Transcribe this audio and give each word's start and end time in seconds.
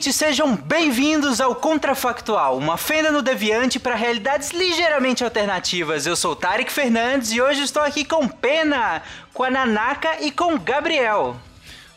Ouvintes, 0.00 0.16
sejam 0.16 0.56
bem-vindos 0.56 1.42
ao 1.42 1.54
Contrafactual, 1.54 2.56
uma 2.56 2.78
fenda 2.78 3.12
no 3.12 3.20
deviante 3.20 3.78
para 3.78 3.94
realidades 3.94 4.48
ligeiramente 4.48 5.22
alternativas. 5.22 6.06
Eu 6.06 6.16
sou 6.16 6.34
Tarek 6.34 6.72
Fernandes 6.72 7.32
e 7.32 7.40
hoje 7.42 7.64
estou 7.64 7.82
aqui 7.82 8.02
com 8.02 8.26
Pena, 8.26 9.02
com 9.34 9.44
a 9.44 9.50
Nanaka 9.50 10.22
e 10.22 10.30
com 10.30 10.54
o 10.54 10.58
Gabriel. 10.58 11.36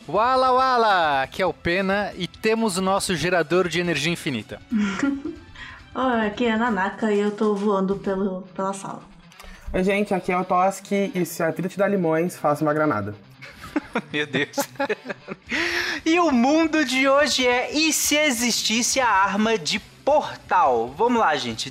Wala 0.06 0.52
Wala, 0.52 1.22
aqui 1.22 1.40
é 1.40 1.46
o 1.46 1.54
Pena 1.54 2.12
e 2.14 2.28
temos 2.28 2.76
o 2.76 2.82
nosso 2.82 3.16
gerador 3.16 3.70
de 3.70 3.80
energia 3.80 4.12
infinita. 4.12 4.60
Oi, 5.96 6.26
aqui 6.26 6.44
é 6.44 6.52
a 6.52 6.58
Nanaka 6.58 7.10
e 7.10 7.20
eu 7.20 7.30
tô 7.30 7.54
voando 7.54 7.96
pelo, 7.96 8.42
pela 8.54 8.74
sala. 8.74 9.00
Oi, 9.72 9.82
gente, 9.82 10.12
aqui 10.12 10.30
é 10.30 10.38
o 10.38 10.44
Toski 10.44 11.10
e 11.14 11.24
se 11.24 11.42
a 11.42 11.50
vida 11.50 11.70
te 11.70 11.78
dá 11.78 11.88
limões, 11.88 12.36
faça 12.36 12.62
uma 12.62 12.74
granada. 12.74 13.14
Meu 14.12 14.26
Deus. 14.26 14.56
e 16.04 16.18
o 16.20 16.30
mundo 16.30 16.84
de 16.84 17.08
hoje 17.08 17.46
é 17.46 17.72
e 17.72 17.92
se 17.92 18.16
existisse 18.16 19.00
a 19.00 19.08
arma 19.08 19.58
de 19.58 19.78
portal? 19.78 20.94
Vamos 20.96 21.20
lá, 21.20 21.34
gente, 21.36 21.70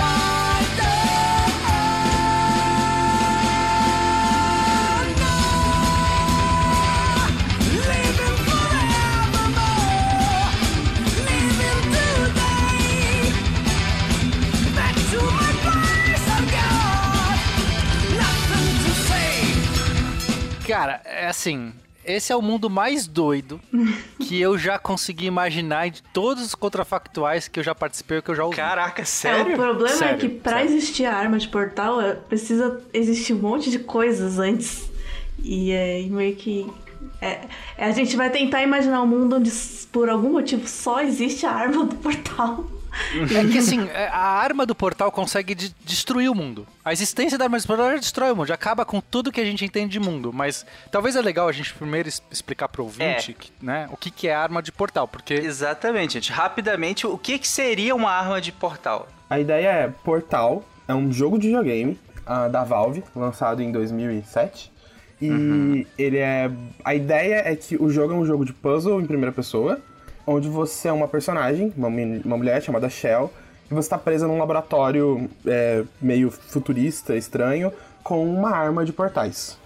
Cara, 20.71 21.01
é 21.05 21.27
assim, 21.27 21.73
esse 22.03 22.31
é 22.31 22.35
o 22.35 22.41
mundo 22.41 22.69
mais 22.69 23.07
doido 23.07 23.59
que 24.19 24.39
eu 24.39 24.57
já 24.57 24.79
consegui 24.79 25.25
imaginar 25.25 25.89
de 25.89 26.01
todos 26.01 26.43
os 26.43 26.55
contrafactuais 26.55 27.47
que 27.47 27.59
eu 27.59 27.63
já 27.63 27.75
participei 27.75 28.21
que 28.21 28.31
eu 28.31 28.35
já 28.35 28.43
ouvi. 28.43 28.57
Caraca, 28.57 29.05
sério? 29.05 29.51
É, 29.51 29.53
o 29.53 29.57
problema 29.57 29.95
sério, 29.95 30.15
é 30.15 30.17
que 30.17 30.29
pra 30.29 30.53
sério. 30.53 30.71
existir 30.71 31.05
a 31.05 31.15
arma 31.15 31.37
de 31.37 31.47
portal, 31.47 32.01
é, 32.01 32.13
precisa 32.15 32.81
existir 32.93 33.33
um 33.33 33.39
monte 33.39 33.69
de 33.69 33.79
coisas 33.79 34.39
antes. 34.39 34.89
E 35.43 35.71
é 35.71 36.01
meio 36.03 36.35
que. 36.35 36.67
É, 37.19 37.41
é, 37.77 37.85
a 37.85 37.91
gente 37.91 38.15
vai 38.15 38.29
tentar 38.29 38.63
imaginar 38.63 39.01
um 39.01 39.07
mundo 39.07 39.35
onde, 39.35 39.51
por 39.91 40.09
algum 40.09 40.31
motivo, 40.31 40.67
só 40.67 41.01
existe 41.01 41.45
a 41.45 41.51
arma 41.51 41.85
do 41.85 41.95
portal. 41.95 42.65
É 43.35 43.45
que 43.51 43.57
assim, 43.57 43.87
é, 43.93 44.07
a 44.07 44.19
arma 44.19 44.65
do 44.65 44.75
portal 44.75 45.11
consegue 45.11 45.55
de- 45.55 45.73
destruir 45.85 46.29
o 46.29 46.35
mundo. 46.35 46.67
A 46.83 46.91
existência 46.93 47.37
da 47.37 47.45
arma 47.45 47.57
do 47.59 47.65
portal 47.65 47.91
já 47.91 47.97
destrói 47.97 48.31
o 48.31 48.35
mundo, 48.35 48.47
já 48.47 48.53
acaba 48.55 48.83
com 48.85 48.99
tudo 48.99 49.31
que 49.31 49.39
a 49.41 49.45
gente 49.45 49.63
entende 49.65 49.91
de 49.93 49.99
mundo. 49.99 50.31
Mas 50.33 50.65
talvez 50.91 51.15
é 51.15 51.21
legal 51.21 51.47
a 51.47 51.51
gente 51.51 51.73
primeiro 51.73 52.09
explicar 52.29 52.67
pro 52.67 52.83
ouvinte 52.83 53.31
É. 53.31 53.33
que, 53.33 53.51
né, 53.61 53.87
o 53.91 53.97
que, 53.97 54.11
que 54.11 54.27
é 54.27 54.35
arma 54.35 54.61
de 54.61 54.71
portal, 54.71 55.07
porque 55.07 55.33
Exatamente, 55.33 56.13
gente. 56.13 56.31
Rapidamente, 56.31 57.07
o 57.07 57.17
que, 57.17 57.39
que 57.39 57.47
seria 57.47 57.95
uma 57.95 58.11
arma 58.11 58.39
de 58.41 58.51
portal? 58.51 59.07
A 59.29 59.39
ideia 59.39 59.67
é 59.69 59.87
Portal, 59.87 60.63
é 60.87 60.93
um 60.93 61.11
jogo 61.11 61.37
de 61.39 61.47
videogame 61.47 61.97
ah, 62.25 62.47
da 62.49 62.63
Valve, 62.63 63.03
lançado 63.15 63.61
em 63.61 63.71
2007. 63.71 64.71
E 65.21 65.85
ele 65.97 66.17
é. 66.17 66.49
A 66.83 66.95
ideia 66.95 67.43
é 67.45 67.55
que 67.55 67.75
o 67.75 67.89
jogo 67.91 68.13
é 68.13 68.15
um 68.17 68.25
jogo 68.25 68.43
de 68.43 68.51
puzzle 68.53 68.99
em 68.99 69.05
primeira 69.05 69.31
pessoa, 69.31 69.79
onde 70.31 70.47
você 70.49 70.87
é 70.87 70.91
uma 70.91 71.07
personagem, 71.07 71.73
uma, 71.77 71.87
uma 71.87 72.37
mulher 72.37 72.61
chamada 72.61 72.89
Shell, 72.89 73.31
e 73.69 73.73
você 73.73 73.85
está 73.87 73.97
presa 73.97 74.27
num 74.27 74.37
laboratório 74.37 75.29
é, 75.45 75.83
meio 76.01 76.29
futurista, 76.31 77.15
estranho, 77.15 77.71
com 78.03 78.25
uma 78.27 78.51
arma 78.51 78.83
de 78.83 78.91
portais. 78.91 79.57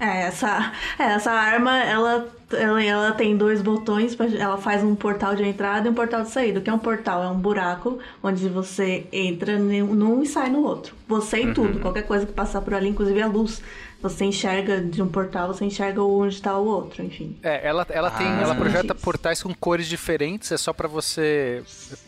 É, 0.00 0.22
essa, 0.22 0.72
é, 0.98 1.04
essa 1.04 1.30
arma, 1.30 1.78
ela, 1.78 2.26
ela, 2.52 2.82
ela 2.82 3.12
tem 3.12 3.36
dois 3.36 3.62
botões, 3.62 4.16
pra- 4.16 4.26
ela 4.26 4.56
faz 4.58 4.82
um 4.82 4.96
portal 4.96 5.36
de 5.36 5.44
entrada 5.44 5.86
e 5.86 5.90
um 5.90 5.94
portal 5.94 6.22
de 6.22 6.30
saída. 6.30 6.58
O 6.58 6.62
que 6.62 6.70
é 6.70 6.72
um 6.72 6.78
portal? 6.78 7.22
É 7.22 7.28
um 7.28 7.38
buraco 7.38 7.98
onde 8.22 8.48
você 8.48 9.06
entra 9.12 9.58
num 9.58 9.94
num 9.94 10.22
e 10.22 10.26
sai 10.26 10.50
no 10.50 10.64
outro. 10.64 10.94
Você 11.06 11.42
e 11.42 11.54
tudo, 11.54 11.78
qualquer 11.78 12.02
coisa 12.02 12.26
que 12.26 12.32
passar 12.32 12.62
por 12.62 12.74
ali, 12.74 12.88
inclusive 12.88 13.20
a 13.22 13.26
luz. 13.28 13.62
Você 14.02 14.24
enxerga 14.24 14.80
de 14.80 15.00
um 15.00 15.06
portal, 15.08 15.46
você 15.48 15.64
enxerga 15.64 16.02
onde 16.02 16.34
está 16.34 16.58
o 16.58 16.64
outro, 16.66 17.02
enfim. 17.04 17.36
é, 17.42 17.66
ela, 17.66 17.86
ela 17.88 18.10
tem, 18.10 18.26
Ah, 18.26 18.40
ela 18.42 18.54
projeta 18.54 18.94
isso. 18.94 19.04
portais 19.04 19.42
com 19.42 19.54
cores 19.54 19.86
diferentes, 19.86 20.50
é 20.50 20.56
só 20.56 20.72
pra 20.72 20.88
você 20.88 21.62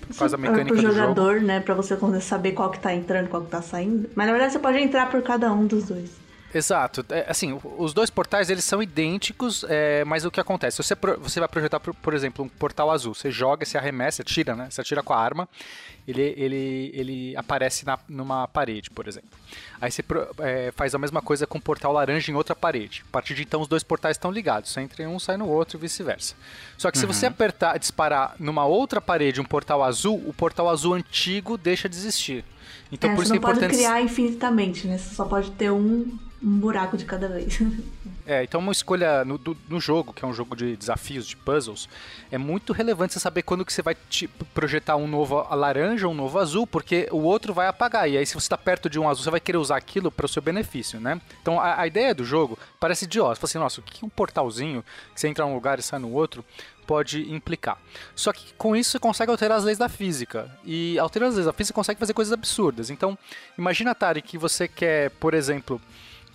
por 0.08 0.16
causa 0.16 0.36
da 0.36 0.42
Pro 0.42 0.50
mecânica 0.50 0.74
do 0.76 0.82
jogo. 0.82 0.94
jogador, 0.94 1.40
né, 1.40 1.60
pra 1.60 1.72
você 1.74 1.96
saber 2.20 2.52
qual 2.52 2.70
que 2.70 2.80
tá 2.80 2.92
entrando, 2.92 3.28
qual 3.28 3.42
que 3.42 3.50
tá 3.50 3.62
saindo. 3.62 4.10
Mas 4.14 4.26
na 4.26 4.32
verdade 4.32 4.52
você 4.52 4.58
pode 4.58 4.78
entrar 4.78 5.08
por 5.10 5.22
cada 5.22 5.52
um 5.52 5.66
dos 5.66 5.84
dois. 5.84 6.10
Exato. 6.54 7.04
É, 7.10 7.26
assim, 7.28 7.58
os 7.76 7.92
dois 7.92 8.10
portais 8.10 8.48
eles 8.48 8.64
são 8.64 8.80
idênticos, 8.80 9.64
é, 9.68 10.04
mas 10.04 10.24
o 10.24 10.30
que 10.30 10.38
acontece? 10.38 10.80
Você, 10.80 10.94
você 11.18 11.40
vai 11.40 11.48
projetar, 11.48 11.80
por, 11.80 11.92
por 11.92 12.14
exemplo, 12.14 12.44
um 12.44 12.48
portal 12.48 12.92
azul. 12.92 13.12
Você 13.12 13.28
joga, 13.28 13.66
você 13.66 13.76
arremessa, 13.76 14.22
atira, 14.22 14.54
né? 14.54 14.68
Você 14.70 14.80
atira 14.80 15.02
com 15.02 15.12
a 15.12 15.18
arma, 15.18 15.48
ele, 16.06 16.22
ele, 16.36 16.92
ele 16.94 17.36
aparece 17.36 17.84
na, 17.84 17.98
numa 18.08 18.46
parede, 18.46 18.88
por 18.88 19.08
exemplo. 19.08 19.30
Aí 19.80 19.90
você 19.90 20.04
é, 20.38 20.72
faz 20.76 20.94
a 20.94 20.98
mesma 20.98 21.20
coisa 21.20 21.44
com 21.44 21.58
o 21.58 21.60
portal 21.60 21.92
laranja 21.92 22.30
em 22.30 22.36
outra 22.36 22.54
parede. 22.54 23.04
A 23.08 23.10
partir 23.10 23.34
de 23.34 23.42
então, 23.42 23.60
os 23.60 23.66
dois 23.66 23.82
portais 23.82 24.16
estão 24.16 24.30
ligados. 24.30 24.70
Você 24.70 24.80
entra 24.80 25.02
em 25.02 25.06
um, 25.08 25.18
sai 25.18 25.36
no 25.36 25.48
outro 25.48 25.76
e 25.76 25.80
vice-versa. 25.80 26.36
Só 26.78 26.88
que 26.90 26.98
se 26.98 27.04
você 27.04 27.26
apertar, 27.26 27.78
disparar 27.78 28.36
numa 28.38 28.64
outra 28.64 29.00
parede 29.00 29.40
um 29.40 29.44
portal 29.44 29.82
azul, 29.82 30.22
o 30.24 30.32
portal 30.32 30.68
azul 30.68 30.94
antigo 30.94 31.58
deixa 31.58 31.88
de 31.88 31.96
existir. 31.96 32.44
Então, 32.92 33.10
é, 33.10 33.14
por 33.14 33.20
você 33.24 33.24
isso 33.24 33.32
é 33.32 33.36
não 33.36 33.42
pode 33.42 33.58
importante. 33.58 33.76
criar 33.76 34.00
infinitamente, 34.02 34.86
né? 34.86 34.98
Você 34.98 35.14
só 35.14 35.24
pode 35.24 35.50
ter 35.52 35.70
um, 35.70 36.16
um 36.42 36.58
buraco 36.58 36.96
de 36.96 37.04
cada 37.04 37.28
vez. 37.28 37.58
É, 38.26 38.42
então 38.42 38.58
uma 38.58 38.72
escolha 38.72 39.22
no, 39.22 39.36
do- 39.36 39.54
no 39.68 39.78
jogo, 39.78 40.10
que 40.14 40.24
é 40.24 40.26
um 40.26 40.32
jogo 40.32 40.56
de 40.56 40.74
desafios, 40.76 41.26
de 41.26 41.36
puzzles, 41.36 41.90
é 42.32 42.38
muito 42.38 42.72
relevante 42.72 43.12
você 43.12 43.20
saber 43.20 43.42
quando 43.42 43.66
que 43.66 43.70
você 43.72 43.82
vai 43.82 43.94
te 44.08 44.26
projetar 44.54 44.96
um 44.96 45.06
novo 45.06 45.46
laranja, 45.54 46.08
um 46.08 46.14
novo 46.14 46.38
azul, 46.38 46.66
porque 46.66 47.06
o 47.12 47.18
outro 47.18 47.52
vai 47.52 47.66
apagar. 47.66 48.08
E 48.08 48.16
aí, 48.16 48.24
se 48.24 48.32
você 48.32 48.46
está 48.46 48.56
perto 48.56 48.88
de 48.88 48.98
um 48.98 49.06
azul, 49.10 49.24
você 49.24 49.30
vai 49.30 49.40
querer 49.40 49.58
usar 49.58 49.76
aquilo 49.76 50.10
para 50.10 50.24
o 50.24 50.28
seu 50.28 50.40
benefício, 50.40 50.98
né? 50.98 51.20
Então 51.42 51.60
a, 51.60 51.82
a 51.82 51.86
ideia 51.86 52.14
do 52.14 52.24
jogo 52.24 52.58
parece 52.80 53.04
idiota. 53.04 53.34
Você 53.34 53.40
fala 53.42 53.50
assim, 53.50 53.58
nossa, 53.58 53.80
o 53.82 53.84
que 53.84 54.02
um 54.06 54.08
portalzinho 54.08 54.82
que 55.14 55.20
você 55.20 55.28
entra 55.28 55.44
num 55.44 55.52
lugar 55.52 55.78
e 55.78 55.82
sai 55.82 55.98
no 55.98 56.10
outro 56.10 56.42
pode 56.84 57.32
implicar. 57.32 57.78
Só 58.14 58.32
que 58.32 58.52
com 58.54 58.76
isso 58.76 58.90
você 58.90 58.98
consegue 58.98 59.30
alterar 59.30 59.58
as 59.58 59.64
leis 59.64 59.78
da 59.78 59.88
física. 59.88 60.50
E 60.64 60.98
alterando 60.98 61.30
as 61.30 61.34
leis 61.36 61.46
da 61.46 61.52
física, 61.52 61.72
você 61.72 61.74
consegue 61.74 62.00
fazer 62.00 62.14
coisas 62.14 62.32
absurdas. 62.32 62.90
Então, 62.90 63.18
imagina, 63.58 63.94
Tari, 63.94 64.22
que 64.22 64.38
você 64.38 64.68
quer, 64.68 65.10
por 65.12 65.34
exemplo, 65.34 65.80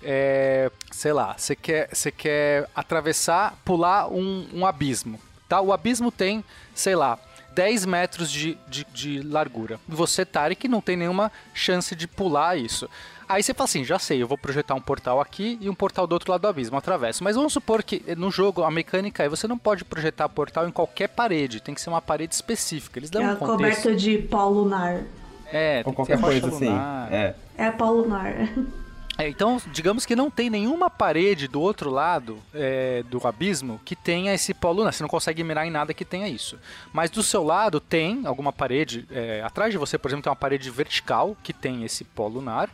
é, 0.03 0.71
sei 0.91 1.13
lá, 1.13 1.35
você 1.37 1.55
quer, 1.55 1.89
você 1.93 2.11
quer 2.11 2.69
atravessar, 2.75 3.57
pular 3.63 4.11
um, 4.11 4.47
um 4.53 4.65
abismo, 4.65 5.19
tá? 5.47 5.61
O 5.61 5.73
abismo 5.73 6.11
tem, 6.11 6.43
sei 6.73 6.95
lá, 6.95 7.19
10 7.53 7.85
metros 7.85 8.31
de, 8.31 8.57
de, 8.67 8.85
de 8.93 9.21
largura. 9.21 9.79
E 9.87 9.93
você, 9.93 10.25
Tarek, 10.25 10.67
não 10.67 10.81
tem 10.81 10.95
nenhuma 10.95 11.31
chance 11.53 11.95
de 11.95 12.07
pular 12.07 12.57
isso. 12.57 12.89
Aí 13.27 13.43
você 13.43 13.53
fala 13.53 13.65
assim, 13.65 13.83
já 13.83 13.99
sei, 13.99 14.23
eu 14.23 14.27
vou 14.27 14.37
projetar 14.39 14.73
um 14.73 14.81
portal 14.81 15.21
aqui 15.21 15.57
e 15.61 15.69
um 15.69 15.75
portal 15.75 16.07
do 16.07 16.13
outro 16.13 16.31
lado 16.31 16.41
do 16.41 16.47
abismo, 16.47 16.75
atravesso. 16.75 17.23
Mas 17.23 17.35
vamos 17.35 17.53
supor 17.53 17.83
que 17.83 18.03
no 18.15 18.31
jogo 18.31 18.63
a 18.63 18.71
mecânica 18.71 19.23
é 19.23 19.29
você 19.29 19.47
não 19.47 19.57
pode 19.57 19.85
projetar 19.85 20.27
portal 20.29 20.67
em 20.67 20.71
qualquer 20.71 21.09
parede, 21.09 21.61
tem 21.61 21.75
que 21.75 21.81
ser 21.81 21.91
uma 21.91 22.01
parede 22.01 22.33
específica. 22.33 22.97
Eles 22.97 23.11
dão 23.11 23.21
é 23.21 23.33
um 23.33 23.35
coberta 23.35 23.95
de 23.95 24.17
pó 24.17 24.49
lunar. 24.49 25.03
É, 25.51 25.83
Ou 25.85 25.93
qualquer 25.93 26.19
coisa 26.19 26.47
assim. 26.47 26.69
lunar. 26.69 27.13
É. 27.13 27.35
É 27.55 27.69
pó 27.69 27.91
lunar. 27.91 28.33
É, 29.19 29.27
então, 29.27 29.61
digamos 29.73 30.05
que 30.05 30.15
não 30.15 30.31
tem 30.31 30.49
nenhuma 30.49 30.89
parede 30.89 31.45
do 31.45 31.59
outro 31.59 31.89
lado 31.89 32.41
é, 32.53 33.03
do 33.03 33.27
abismo 33.27 33.81
que 33.83 33.93
tenha 33.93 34.33
esse 34.33 34.53
polo 34.53 34.77
lunar. 34.77 34.93
Você 34.93 35.03
não 35.03 35.09
consegue 35.09 35.43
mirar 35.43 35.67
em 35.67 35.69
nada 35.69 35.93
que 35.93 36.05
tenha 36.05 36.29
isso. 36.29 36.57
Mas 36.93 37.09
do 37.09 37.21
seu 37.21 37.43
lado 37.43 37.81
tem 37.81 38.25
alguma 38.25 38.53
parede. 38.53 39.05
é, 39.11 39.41
atrás 39.43 39.73
de 39.73 39.77
você, 39.77 39.97
por 39.97 40.07
exemplo, 40.07 40.23
tem 40.23 40.29
uma 40.29 40.37
parede 40.37 40.69
vertical 40.69 41.35
que 41.43 41.51
tem 41.51 41.83
esse 41.83 42.05
polo 42.05 42.35
lunar. 42.35 42.69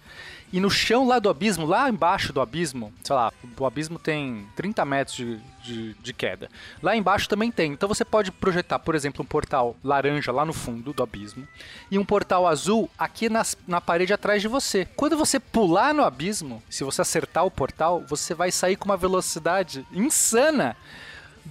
E 0.55 0.59
no 0.61 0.69
chão 0.69 1.05
lá 1.05 1.19
do 1.19 1.27
abismo, 1.27 1.65
lá 1.65 1.89
embaixo 1.89 2.31
do 2.31 2.39
abismo, 2.39 2.93
sei 3.03 3.13
lá, 3.13 3.33
o 3.59 3.65
abismo 3.65 3.99
tem 3.99 4.47
30 4.55 4.85
metros 4.85 5.17
de, 5.17 5.37
de, 5.61 5.93
de 5.95 6.13
queda. 6.13 6.49
Lá 6.81 6.95
embaixo 6.95 7.27
também 7.27 7.51
tem. 7.51 7.73
Então 7.73 7.89
você 7.89 8.05
pode 8.05 8.31
projetar, 8.31 8.79
por 8.79 8.95
exemplo, 8.95 9.21
um 9.21 9.25
portal 9.25 9.75
laranja 9.83 10.31
lá 10.31 10.45
no 10.45 10.53
fundo 10.53 10.93
do 10.93 11.03
abismo 11.03 11.45
e 11.91 11.99
um 11.99 12.05
portal 12.05 12.47
azul 12.47 12.89
aqui 12.97 13.27
nas, 13.27 13.57
na 13.67 13.81
parede 13.81 14.13
atrás 14.13 14.41
de 14.41 14.47
você. 14.47 14.87
Quando 14.95 15.17
você 15.17 15.41
pular 15.41 15.93
no 15.93 16.05
abismo, 16.05 16.63
se 16.69 16.85
você 16.85 17.01
acertar 17.01 17.45
o 17.45 17.51
portal, 17.51 18.05
você 18.07 18.33
vai 18.33 18.49
sair 18.49 18.77
com 18.77 18.85
uma 18.85 18.95
velocidade 18.95 19.85
insana 19.91 20.77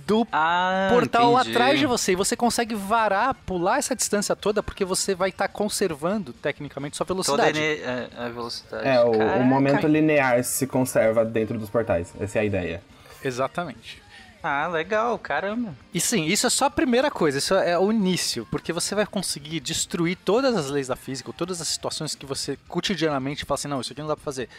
do 0.07 0.27
Ah, 0.33 0.89
portal 0.91 1.35
entendi. 1.35 1.51
atrás 1.51 1.79
de 1.79 1.87
você 1.87 2.13
e 2.13 2.17
você 2.17 2.37
consegue 2.37 2.75
varar, 2.75 3.35
pular 3.47 3.79
essa 3.79 3.95
distância 3.95 4.35
toda 4.35 4.63
porque 4.63 4.85
você 4.85 5.15
vai 5.15 5.29
estar 5.31 5.49
conservando 5.49 6.33
tecnicamente 6.33 6.97
sua 6.97 7.07
Toda 7.07 7.21
a, 7.21 7.25
velocidade. 7.25 7.59
ene- 7.59 7.83
a- 8.19 8.25
a 8.27 8.29
velocidade. 8.29 8.87
É, 8.89 9.01
o, 9.01 9.11
o 9.13 9.45
momento 9.45 9.87
linear 9.87 10.43
se 10.45 10.67
conserva 10.67 11.25
dentro 11.25 11.59
dos 11.59 11.71
portais. 11.71 12.13
Essa 12.19 12.39
é 12.39 12.43
a 12.43 12.45
ideia. 12.45 12.83
Exatamente. 13.23 14.03
Ah, 14.43 14.67
legal, 14.67 15.19
caramba. 15.19 15.75
E 15.95 15.99
sim, 15.99 16.27
isso 16.27 16.47
é 16.47 16.51
só 16.51 16.67
a 16.67 16.71
primeira 16.71 17.11
coisa, 17.11 17.39
isso 17.39 17.55
é 17.55 17.79
o 17.79 17.91
início, 17.91 18.47
porque 18.51 18.75
você 18.75 18.95
vai 18.95 19.07
conseguir 19.07 19.59
destruir 19.59 20.19
todas 20.23 20.55
as 20.55 20.69
leis 20.69 20.89
da 20.89 20.97
física, 20.97 21.33
todas 21.33 21.63
as 21.63 21.69
situações 21.69 22.15
que 22.15 22.27
você 22.27 22.59
cotidianamente 22.69 23.43
fala 23.47 23.55
assim, 23.59 23.69
não, 23.69 23.81
isso 23.81 23.93
aqui 23.95 24.03
não 24.03 24.09
dá 24.09 24.15
pra 24.17 24.25
fazer. 24.25 24.51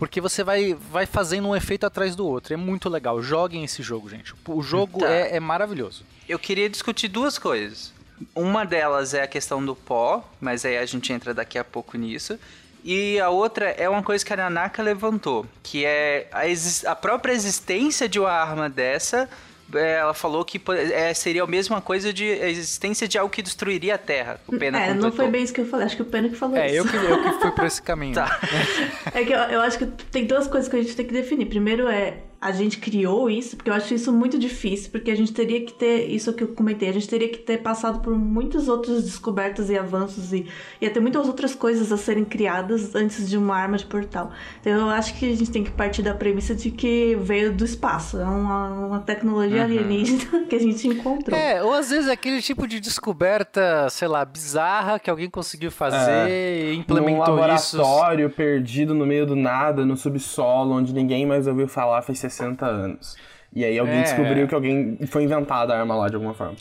Porque 0.00 0.18
você 0.18 0.42
vai, 0.42 0.72
vai 0.72 1.04
fazendo 1.04 1.46
um 1.48 1.54
efeito 1.54 1.84
atrás 1.84 2.16
do 2.16 2.26
outro. 2.26 2.54
É 2.54 2.56
muito 2.56 2.88
legal. 2.88 3.20
Joguem 3.20 3.64
esse 3.64 3.82
jogo, 3.82 4.08
gente. 4.08 4.32
O 4.48 4.62
jogo 4.62 5.00
Tá. 5.00 5.10
é, 5.10 5.36
é 5.36 5.40
maravilhoso. 5.40 6.04
Eu 6.26 6.38
queria 6.38 6.70
discutir 6.70 7.06
duas 7.06 7.36
coisas. 7.36 7.92
Uma 8.34 8.64
delas 8.64 9.12
é 9.12 9.22
a 9.22 9.26
questão 9.26 9.62
do 9.62 9.76
pó, 9.76 10.26
mas 10.40 10.64
aí 10.64 10.78
a 10.78 10.86
gente 10.86 11.12
entra 11.12 11.34
daqui 11.34 11.58
a 11.58 11.64
pouco 11.64 11.98
nisso. 11.98 12.38
E 12.82 13.20
a 13.20 13.28
outra 13.28 13.66
é 13.72 13.90
uma 13.90 14.02
coisa 14.02 14.24
que 14.24 14.32
a 14.32 14.36
Nanaka 14.38 14.82
levantou, 14.82 15.44
que 15.62 15.84
é 15.84 16.28
a, 16.32 16.90
a 16.92 16.96
própria 16.96 17.34
existência 17.34 18.08
de 18.08 18.18
uma 18.18 18.30
arma 18.32 18.70
dessa. 18.70 19.28
É, 19.74 19.98
Ela 19.98 20.14
falou 20.14 20.44
que 20.44 20.60
é, 20.92 21.12
seria 21.14 21.42
a 21.42 21.46
mesma 21.46 21.80
coisa 21.80 22.12
de 22.12 22.24
a 22.30 22.48
existência 22.48 23.06
de 23.08 23.18
algo 23.18 23.30
que 23.30 23.42
destruiria 23.42 23.94
a 23.94 23.98
Terra. 23.98 24.40
O 24.46 24.56
Pena 24.58 24.80
É, 24.80 24.94
não 24.94 25.12
foi 25.12 25.28
bem 25.28 25.42
isso 25.42 25.52
que 25.52 25.60
eu 25.60 25.66
falei. 25.66 25.86
Acho 25.86 25.96
que 25.96 26.02
o 26.02 26.06
Pena 26.06 26.28
que 26.28 26.36
falou 26.36 26.56
É, 26.56 26.66
isso. 26.68 26.76
eu 26.76 26.84
que, 26.86 26.96
eu 26.96 27.22
que 27.22 27.32
fui 27.40 27.50
por 27.52 27.64
esse 27.64 27.82
caminho. 27.82 28.14
Tá. 28.14 28.40
É 29.14 29.24
que 29.24 29.32
eu, 29.32 29.38
eu 29.38 29.60
acho 29.60 29.78
que 29.78 29.86
tem 29.86 30.24
duas 30.26 30.46
coisas 30.46 30.68
que 30.68 30.76
a 30.76 30.82
gente 30.82 30.94
tem 30.94 31.06
que 31.06 31.12
definir. 31.12 31.46
Primeiro 31.46 31.88
é 31.88 32.18
a 32.40 32.52
gente 32.52 32.78
criou 32.78 33.28
isso, 33.28 33.54
porque 33.54 33.68
eu 33.68 33.74
acho 33.74 33.92
isso 33.92 34.10
muito 34.10 34.38
difícil, 34.38 34.90
porque 34.90 35.10
a 35.10 35.14
gente 35.14 35.30
teria 35.30 35.60
que 35.60 35.74
ter, 35.74 36.06
isso 36.08 36.32
que 36.32 36.42
eu 36.42 36.48
comentei, 36.48 36.88
a 36.88 36.92
gente 36.92 37.06
teria 37.06 37.28
que 37.28 37.36
ter 37.36 37.58
passado 37.58 38.00
por 38.00 38.16
muitas 38.16 38.66
outras 38.66 39.04
descobertas 39.04 39.68
e 39.68 39.76
avanços 39.76 40.32
e 40.32 40.46
ia 40.80 40.88
ter 40.88 41.00
muitas 41.00 41.26
outras 41.26 41.54
coisas 41.54 41.92
a 41.92 41.98
serem 41.98 42.24
criadas 42.24 42.94
antes 42.94 43.28
de 43.28 43.36
uma 43.36 43.54
arma 43.54 43.76
de 43.76 43.84
portal. 43.84 44.30
Então 44.60 44.72
eu 44.72 44.88
acho 44.88 45.18
que 45.18 45.30
a 45.30 45.36
gente 45.36 45.50
tem 45.50 45.62
que 45.62 45.70
partir 45.70 46.00
da 46.00 46.14
premissa 46.14 46.54
de 46.54 46.70
que 46.70 47.14
veio 47.16 47.52
do 47.52 47.62
espaço, 47.62 48.18
é 48.18 48.24
uma, 48.24 48.68
uma 48.86 49.00
tecnologia 49.00 49.64
alienígena 49.64 50.44
que 50.48 50.56
a 50.56 50.60
gente 50.60 50.88
encontrou. 50.88 51.38
É, 51.38 51.62
ou 51.62 51.74
às 51.74 51.90
vezes 51.90 52.08
é 52.08 52.12
aquele 52.12 52.40
tipo 52.40 52.66
de 52.66 52.80
descoberta, 52.80 53.86
sei 53.90 54.08
lá, 54.08 54.24
bizarra 54.24 54.98
que 54.98 55.10
alguém 55.10 55.28
conseguiu 55.28 55.70
fazer 55.70 56.30
e 56.30 56.68
Num 56.68 56.80
implementou 56.80 57.22
isso. 57.22 57.76
laboratório 57.76 58.30
perdido 58.30 58.94
no 58.94 59.04
meio 59.04 59.26
do 59.26 59.36
nada, 59.36 59.84
no 59.84 59.94
subsolo, 59.94 60.74
onde 60.74 60.94
ninguém 60.94 61.26
mais 61.26 61.46
ouviu 61.46 61.68
falar 61.68 62.00
faz 62.00 62.29
60 62.30 62.64
anos. 62.66 63.16
E 63.52 63.64
aí 63.64 63.78
alguém 63.78 63.98
É. 63.98 64.02
descobriu 64.02 64.46
que 64.48 64.54
alguém 64.54 64.98
foi 65.06 65.24
inventada 65.24 65.74
a 65.74 65.80
arma 65.80 65.94
lá 65.96 66.08
de 66.08 66.14
alguma 66.14 66.34
forma. 66.34 66.54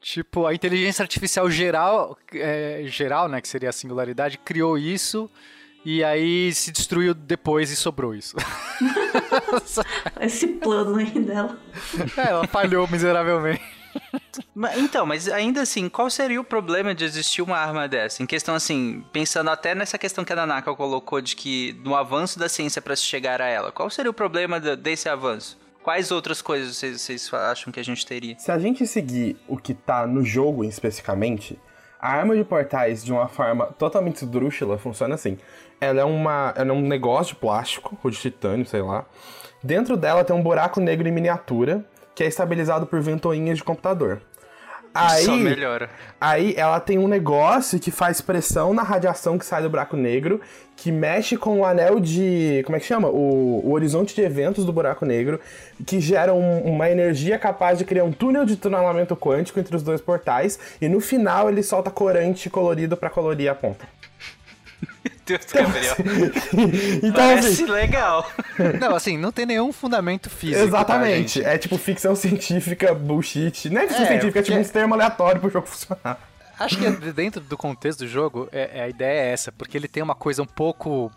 Tipo, 0.00 0.46
a 0.46 0.54
inteligência 0.54 1.02
artificial 1.02 1.50
geral, 1.50 2.16
é, 2.34 2.82
geral, 2.86 3.28
né, 3.28 3.40
que 3.40 3.48
seria 3.48 3.70
a 3.70 3.72
singularidade, 3.72 4.38
criou 4.38 4.78
isso 4.78 5.28
e 5.84 6.04
aí 6.04 6.52
se 6.52 6.70
destruiu 6.70 7.14
depois 7.14 7.70
e 7.70 7.76
sobrou 7.76 8.14
isso. 8.14 8.36
Esse 10.20 10.46
plano 10.48 10.96
aí 10.96 11.10
dela. 11.20 11.58
É, 12.16 12.28
ela 12.30 12.46
falhou 12.46 12.86
miseravelmente. 12.88 13.62
Então, 14.76 15.04
mas 15.06 15.28
ainda 15.28 15.62
assim, 15.62 15.88
qual 15.88 16.08
seria 16.08 16.40
o 16.40 16.44
problema 16.44 16.94
de 16.94 17.04
existir 17.04 17.42
uma 17.42 17.56
arma 17.56 17.86
dessa? 17.88 18.22
Em 18.22 18.26
questão 18.26 18.54
assim, 18.54 19.04
pensando 19.12 19.50
até 19.50 19.74
nessa 19.74 19.98
questão 19.98 20.24
que 20.24 20.32
a 20.32 20.36
Nanaka 20.36 20.74
colocou 20.74 21.20
de 21.20 21.36
que 21.36 21.78
no 21.84 21.94
avanço 21.94 22.38
da 22.38 22.48
ciência 22.48 22.80
para 22.80 22.96
se 22.96 23.02
chegar 23.02 23.40
a 23.42 23.46
ela, 23.46 23.72
qual 23.72 23.90
seria 23.90 24.10
o 24.10 24.14
problema 24.14 24.60
de- 24.60 24.76
desse 24.76 25.08
avanço? 25.08 25.58
Quais 25.82 26.10
outras 26.10 26.42
coisas 26.42 26.76
vocês, 26.76 27.00
vocês 27.00 27.32
acham 27.32 27.72
que 27.72 27.78
a 27.78 27.84
gente 27.84 28.04
teria? 28.04 28.36
Se 28.38 28.50
a 28.50 28.58
gente 28.58 28.86
seguir 28.86 29.36
o 29.46 29.56
que 29.56 29.72
tá 29.72 30.06
no 30.06 30.24
jogo 30.24 30.64
especificamente, 30.64 31.58
a 32.00 32.12
arma 32.12 32.36
de 32.36 32.42
portais, 32.44 33.04
de 33.04 33.12
uma 33.12 33.28
forma 33.28 33.66
totalmente 33.78 34.16
esdrúxula, 34.16 34.78
funciona 34.78 35.14
assim. 35.14 35.38
Ela 35.80 36.00
é, 36.00 36.04
uma, 36.04 36.52
ela 36.56 36.70
é 36.70 36.72
um 36.72 36.80
negócio 36.80 37.34
de 37.34 37.40
plástico, 37.40 37.96
ou 38.02 38.10
de 38.10 38.18
titânio, 38.18 38.66
sei 38.66 38.82
lá. 38.82 39.04
Dentro 39.62 39.96
dela 39.96 40.24
tem 40.24 40.34
um 40.34 40.42
buraco 40.42 40.80
negro 40.80 41.06
em 41.06 41.12
miniatura, 41.12 41.84
que 42.16 42.24
é 42.24 42.26
estabilizado 42.26 42.86
por 42.86 42.98
ventoinhas 43.00 43.58
de 43.58 43.62
computador. 43.62 44.20
Aí, 44.94 45.24
Só 45.24 45.36
melhora. 45.36 45.90
Aí 46.18 46.54
ela 46.56 46.80
tem 46.80 46.96
um 46.98 47.06
negócio 47.06 47.78
que 47.78 47.90
faz 47.90 48.22
pressão 48.22 48.72
na 48.72 48.82
radiação 48.82 49.36
que 49.36 49.44
sai 49.44 49.60
do 49.62 49.68
buraco 49.68 49.94
negro, 49.94 50.40
que 50.74 50.90
mexe 50.90 51.36
com 51.36 51.60
o 51.60 51.64
anel 51.66 52.00
de. 52.00 52.62
Como 52.64 52.76
é 52.76 52.80
que 52.80 52.86
chama? 52.86 53.08
O, 53.08 53.60
o 53.62 53.72
horizonte 53.72 54.14
de 54.14 54.22
eventos 54.22 54.64
do 54.64 54.72
buraco 54.72 55.04
negro, 55.04 55.38
que 55.86 56.00
gera 56.00 56.32
um- 56.32 56.60
uma 56.62 56.88
energia 56.88 57.38
capaz 57.38 57.76
de 57.76 57.84
criar 57.84 58.04
um 58.04 58.12
túnel 58.12 58.46
de 58.46 58.56
tunelamento 58.56 59.14
quântico 59.14 59.60
entre 59.60 59.76
os 59.76 59.82
dois 59.82 60.00
portais, 60.00 60.58
e 60.80 60.88
no 60.88 60.98
final 61.00 61.50
ele 61.50 61.62
solta 61.62 61.90
corante 61.90 62.48
colorido 62.48 62.96
pra 62.96 63.10
colorir 63.10 63.50
a 63.50 63.54
ponta. 63.54 63.86
Deus, 65.26 65.44
Gabriel. 65.52 65.96
então, 67.02 67.12
Parece 67.12 67.48
assim, 67.48 67.66
legal. 67.66 68.30
Não, 68.80 68.94
assim, 68.94 69.18
não 69.18 69.30
tem 69.32 69.44
nenhum 69.46 69.72
fundamento 69.72 70.30
físico. 70.30 70.62
exatamente. 70.64 71.40
tá, 71.40 71.44
gente? 71.46 71.54
é 71.54 71.58
tipo 71.58 71.76
ficção 71.76 72.14
científica 72.16 72.94
bullshit. 72.94 73.68
Não 73.70 73.80
é 73.80 73.86
ficção 73.88 74.04
É, 74.04 74.08
científica, 74.08 74.38
é 74.38 74.42
tipo 74.42 74.58
um 74.58 74.64
termo 74.64 74.94
aleatório 74.94 75.40
pro 75.40 75.50
jogo 75.50 75.66
funcionar. 75.66 76.18
Acho 76.58 76.78
que 76.78 76.88
dentro 77.12 77.40
do 77.42 77.56
contexto 77.56 77.98
do 78.00 78.08
jogo, 78.08 78.48
é, 78.50 78.70
é- 78.78 78.82
a 78.84 78.88
ideia 78.88 79.20
é 79.28 79.32
essa, 79.32 79.52
porque 79.52 79.76
ele 79.76 79.88
tem 79.88 80.02
uma 80.02 80.14
coisa 80.14 80.42
um 80.42 80.46
pouco. 80.46 81.12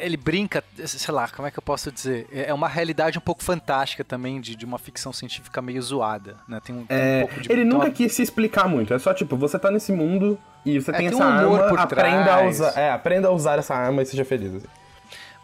Ele 0.00 0.16
brinca, 0.18 0.62
sei 0.84 1.12
lá, 1.14 1.26
como 1.28 1.48
é 1.48 1.50
que 1.50 1.58
eu 1.58 1.62
posso 1.62 1.90
dizer? 1.90 2.26
É 2.30 2.50
é 2.50 2.54
uma 2.54 2.68
realidade 2.68 3.16
um 3.16 3.20
pouco 3.22 3.42
fantástica 3.42 4.04
também, 4.04 4.38
de, 4.40 4.54
de 4.54 4.66
uma 4.66 4.78
ficção 4.78 5.10
científica 5.12 5.62
meio 5.62 5.80
zoada, 5.80 6.36
né? 6.46 6.60
Tem 6.62 6.74
um, 6.76 6.84
tem 6.84 6.96
um 6.96 7.00
É, 7.00 7.20
pouco 7.20 7.40
de. 7.40 7.50
ele 7.50 7.64
nunca 7.64 7.90
quis 7.90 8.12
se 8.12 8.22
explicar 8.22 8.68
muito. 8.68 8.92
É 8.92 8.98
só 8.98 9.14
tipo, 9.14 9.34
você 9.36 9.58
tá 9.58 9.70
nesse 9.70 9.90
mundo 9.90 10.38
e 10.76 10.80
você 10.80 10.90
É, 10.90 10.94
tem 10.94 11.08
tem 11.10 11.18
essa 11.18 11.26
um 11.26 11.30
arma, 11.32 11.68
por 11.68 11.78
aprenda 11.78 12.20
a 12.20 12.24
trás. 12.24 12.60
usar. 12.60 12.78
É, 12.80 12.90
aprenda 12.90 13.28
a 13.28 13.30
usar 13.32 13.58
essa 13.58 13.74
arma 13.74 14.02
e 14.02 14.06
seja 14.06 14.24
feliz. 14.24 14.54
assim. 14.54 14.66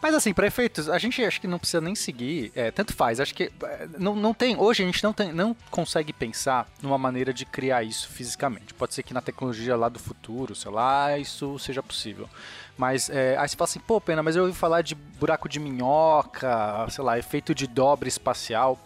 Mas 0.03 0.15
assim, 0.15 0.35
para 0.35 0.47
efeitos, 0.47 0.91
a 0.91 0.99
gente 0.99 1.25
acho 1.25 1.41
que 1.41 1.47
não 1.47 1.59
precisa 1.59 1.81
nem 1.81 1.95
seguir, 1.95 2.53
é, 2.55 2.71
tanto 2.71 2.93
faz, 2.93 3.21
acho 3.21 3.35
que 3.35 3.45
é, 3.63 3.89
não, 3.99 4.15
não 4.15 4.35
tem, 4.35 4.55
hoje 4.55 4.83
a 4.83 4.87
gente 4.87 5.03
não, 5.03 5.15
tem, 5.15 5.33
não 5.33 5.57
consegue 5.71 6.13
pensar 6.13 6.67
numa 6.83 6.99
maneira 6.99 7.33
de 7.33 7.47
criar 7.47 7.83
isso 7.83 8.07
fisicamente. 8.11 8.75
Pode 8.75 8.93
ser 8.93 9.03
que 9.03 9.15
na 9.15 9.23
tecnologia 9.23 9.75
lá 9.75 9.89
do 9.89 9.99
futuro, 9.99 10.55
sei 10.55 10.71
lá, 10.71 11.17
isso 11.17 11.59
seja 11.59 11.83
possível. 11.83 12.29
Mas 12.77 13.09
é, 13.09 13.39
aí 13.39 13.49
você 13.49 13.57
fala 13.57 13.65
assim, 13.71 13.81
pô, 13.81 13.99
pena, 13.99 14.23
mas 14.23 14.37
eu 14.37 14.43
ouvi 14.45 14.55
falar 14.55 14.83
de 14.83 14.95
buraco 14.95 15.49
de 15.49 15.59
minhoca, 15.59 16.87
sei 16.91 17.03
lá, 17.03 17.19
efeito 17.19 17.55
de 17.55 17.67
dobra 17.67 18.07
espacial. 18.07 18.79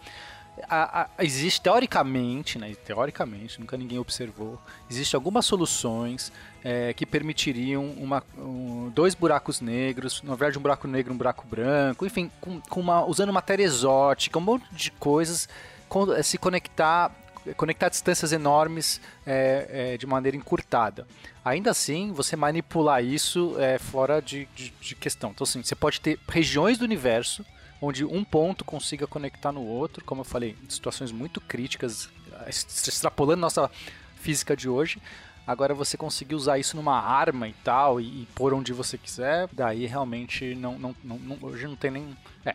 A- 0.69 1.03
a- 1.19 1.25
existe 1.25 1.61
teoricamente, 1.61 2.59
né? 2.59 2.75
Teoricamente, 2.85 3.61
nunca 3.61 3.77
ninguém 3.77 3.99
observou. 3.99 4.59
Existem 4.91 5.17
algumas 5.17 5.45
soluções 5.47 6.33
é, 6.65 6.93
que 6.93 7.07
permitiriam 7.07 7.85
uma, 7.85 8.23
um- 8.37 8.91
dois 8.95 9.15
buracos 9.15 9.61
negros, 9.61 10.23
na 10.23 10.35
verdade 10.35 10.59
um 10.59 10.63
buraco 10.63 10.89
negro 10.89 11.13
um 11.15 11.17
buraco 11.17 11.47
branco, 11.47 12.05
enfim, 12.05 12.31
com, 12.41 12.61
com 12.61 12.81
uma, 12.81 13.05
usando 13.05 13.33
matéria 13.33 13.63
exótica, 13.63 14.39
um 14.39 14.43
monte 14.43 14.67
de 14.73 14.91
coisas, 14.93 15.49
con- 15.89 16.13
eh, 16.13 16.23
se 16.23 16.37
conectar, 16.37 17.13
conectar 17.57 17.89
distâncias 17.89 18.33
enormes 18.33 19.01
é, 19.27 19.93
é, 19.95 19.97
de 19.97 20.07
maneira 20.07 20.37
encurtada. 20.37 21.07
Ainda 21.45 21.71
assim, 21.71 22.13
você 22.13 22.35
manipular 22.37 23.03
isso 23.03 23.55
é 23.59 23.79
fora 23.79 24.21
de, 24.21 24.47
de, 24.55 24.71
de 24.81 24.95
questão. 24.97 25.31
Então, 25.31 25.45
assim, 25.45 25.63
você 25.63 25.75
pode 25.75 26.01
ter 26.01 26.19
regiões 26.29 26.77
do 26.77 26.85
universo 26.85 27.45
onde 27.81 28.05
um 28.05 28.25
ponto 28.25 28.65
consiga 28.65 29.07
conectar 29.07 29.53
no 29.53 29.63
outro, 29.63 30.05
como 30.05 30.21
eu 30.23 30.25
falei, 30.25 30.57
situações 30.69 31.13
muito 31.13 31.41
críticas, 31.41 32.09
extrapolando 32.49 33.41
nossa 33.41 33.71
física 34.17 34.57
de 34.57 34.69
hoje. 34.69 35.01
Agora 35.47 35.75
você 35.75 35.97
conseguir 35.97 36.35
usar 36.35 36.59
isso 36.59 36.77
numa 36.77 37.01
arma 37.01 37.49
e 37.49 37.55
tal, 37.65 38.01
e, 38.01 38.05
e 38.23 38.29
pôr 38.35 38.53
onde 38.53 38.73
você 38.73 38.99
quiser, 38.99 39.49
daí 39.53 39.87
realmente 39.87 40.55
não, 40.55 40.79
não, 40.79 40.95
não, 41.03 41.19
não- 41.19 41.39
hoje 41.43 41.67
não 41.67 41.77
tem 41.77 41.91
nem. 41.91 42.17
É. 42.45 42.55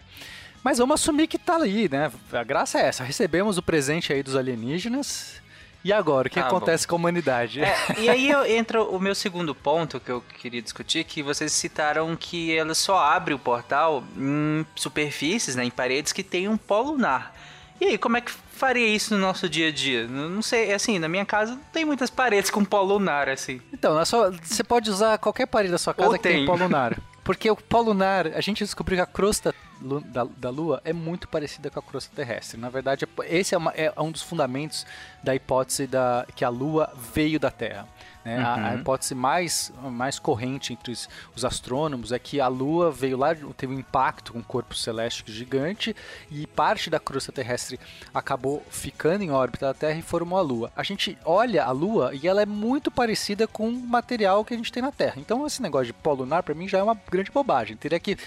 Mas 0.63 0.77
vamos 0.77 1.01
assumir 1.01 1.27
que 1.27 1.37
tá 1.37 1.55
ali, 1.55 1.89
né? 1.89 2.11
A 2.31 2.43
graça 2.43 2.79
é 2.79 2.85
essa. 2.85 3.03
Recebemos 3.03 3.57
o 3.57 3.61
presente 3.63 4.13
aí 4.13 4.21
dos 4.23 4.35
alienígenas 4.35 5.41
E 5.83 5.91
agora, 5.91 6.27
o 6.27 6.31
que 6.31 6.39
Ah, 6.39 6.47
acontece 6.47 6.87
com 6.87 6.95
a 6.95 6.97
humanidade? 6.99 7.61
É, 7.61 7.75
e 7.99 8.09
aí 8.09 8.29
eu- 8.29 8.45
entra 8.45 8.81
o 8.83 8.99
meu 8.99 9.13
segundo 9.13 9.53
ponto 9.53 9.99
que 9.99 10.09
eu 10.11 10.21
queria 10.39 10.61
discutir, 10.61 11.03
que 11.03 11.21
vocês 11.21 11.51
citaram 11.51 12.15
que 12.15 12.55
ela 12.55 12.73
só 12.73 12.97
abre 12.97 13.33
o 13.33 13.39
portal 13.39 14.03
em 14.17 14.65
superfícies, 14.75 15.55
né, 15.55 15.65
em 15.65 15.69
paredes 15.69 16.13
que 16.13 16.23
tem 16.23 16.47
um 16.47 16.55
pó 16.57 16.81
lunar. 16.81 17.35
E 17.81 17.85
aí, 17.85 17.97
como 17.97 18.15
é 18.15 18.21
que 18.21 18.31
faria 18.31 18.87
isso 18.87 19.13
no 19.13 19.19
nosso 19.19 19.49
dia 19.49 19.67
a 19.67 19.71
dia? 19.71 20.07
Não 20.07 20.41
sei, 20.41 20.71
assim, 20.73 20.99
na 20.99 21.09
minha 21.09 21.25
casa 21.25 21.51
não 21.55 21.61
tem 21.73 21.83
muitas 21.83 22.09
paredes 22.09 22.49
com 22.49 22.63
pó 22.63 22.81
lunar, 22.81 23.27
assim. 23.27 23.59
Então, 23.73 23.99
é 23.99 24.05
só, 24.05 24.31
você 24.31 24.63
pode 24.63 24.89
usar 24.89 25.17
qualquer 25.17 25.47
parede 25.47 25.71
da 25.71 25.77
sua 25.77 25.93
casa 25.93 26.07
Ou 26.07 26.13
que 26.15 26.21
tem 26.21 26.37
tem. 26.37 26.45
pó 26.45 26.55
lunar. 26.55 26.97
Porque 27.25 27.49
o 27.49 27.55
pó 27.57 27.81
lunar, 27.81 28.27
a 28.27 28.41
gente 28.41 28.63
descobriu 28.63 28.97
que 28.97 29.01
a 29.01 29.05
crosta 29.05 29.53
da, 29.83 30.23
da 30.37 30.49
Lua 30.49 30.81
é 30.85 30.93
muito 30.93 31.27
parecida 31.27 31.69
com 31.69 31.79
a 31.79 31.83
crosta 31.83 32.11
terrestre. 32.15 32.59
Na 32.59 32.69
verdade, 32.69 33.05
é- 33.05 33.37
esse 33.37 33.53
é, 33.53 33.57
uma- 33.57 33.71
é 33.71 33.93
um 33.97 34.11
dos 34.11 34.21
fundamentos 34.21 34.85
da 35.23 35.35
hipótese 35.35 35.85
da, 35.87 36.25
que 36.35 36.43
a 36.45 36.49
Lua 36.49 36.91
veio 37.13 37.39
da 37.39 37.51
Terra. 37.51 37.87
né? 38.25 38.37
A- 38.37 38.53
A, 38.53 38.71
Uhum. 38.75 38.79
hipótese 38.79 39.13
mais, 39.13 39.69
mais 39.81 40.17
corrente 40.17 40.71
entre 40.71 40.93
os, 40.93 41.09
os 41.35 41.43
astrônomos 41.43 42.13
é 42.13 42.17
que 42.19 42.39
a 42.39 42.47
Lua 42.47 42.89
veio 42.89 43.17
lá, 43.17 43.35
teve 43.57 43.75
um 43.75 43.79
impacto 43.79 44.31
com 44.31 44.39
um 44.39 44.41
corpo 44.43 44.73
celeste 44.73 45.29
gigante 45.29 45.93
e 46.31 46.47
parte 46.47 46.89
da 46.89 47.01
crosta 47.01 47.33
terrestre 47.33 47.77
acabou 48.13 48.63
ficando 48.69 49.23
em 49.25 49.31
órbita 49.31 49.65
da 49.65 49.73
Terra 49.73 49.99
e 49.99 50.01
formou 50.01 50.39
a 50.39 50.41
Lua. 50.41 50.71
A 50.73 50.83
gente 50.83 51.17
olha 51.25 51.65
a 51.65 51.71
Lua 51.71 52.11
e 52.15 52.25
ela 52.25 52.41
é 52.41 52.45
muito 52.45 52.89
parecida 52.89 53.45
com 53.45 53.67
o 53.67 53.73
material 53.73 54.45
que 54.45 54.53
a 54.53 54.57
gente 54.57 54.71
tem 54.71 54.81
na 54.81 54.91
Terra. 54.93 55.15
Então 55.17 55.45
esse 55.45 55.61
negócio 55.61 55.87
de 55.87 55.93
pó 55.93 56.13
lunar 56.13 56.43
para 56.43 56.55
mim 56.55 56.65
já 56.65 56.77
é 56.77 56.83
uma 56.83 56.97
grande 57.11 57.29
bobagem. 57.29 57.75
Teria 57.75 57.99
que 57.99 58.17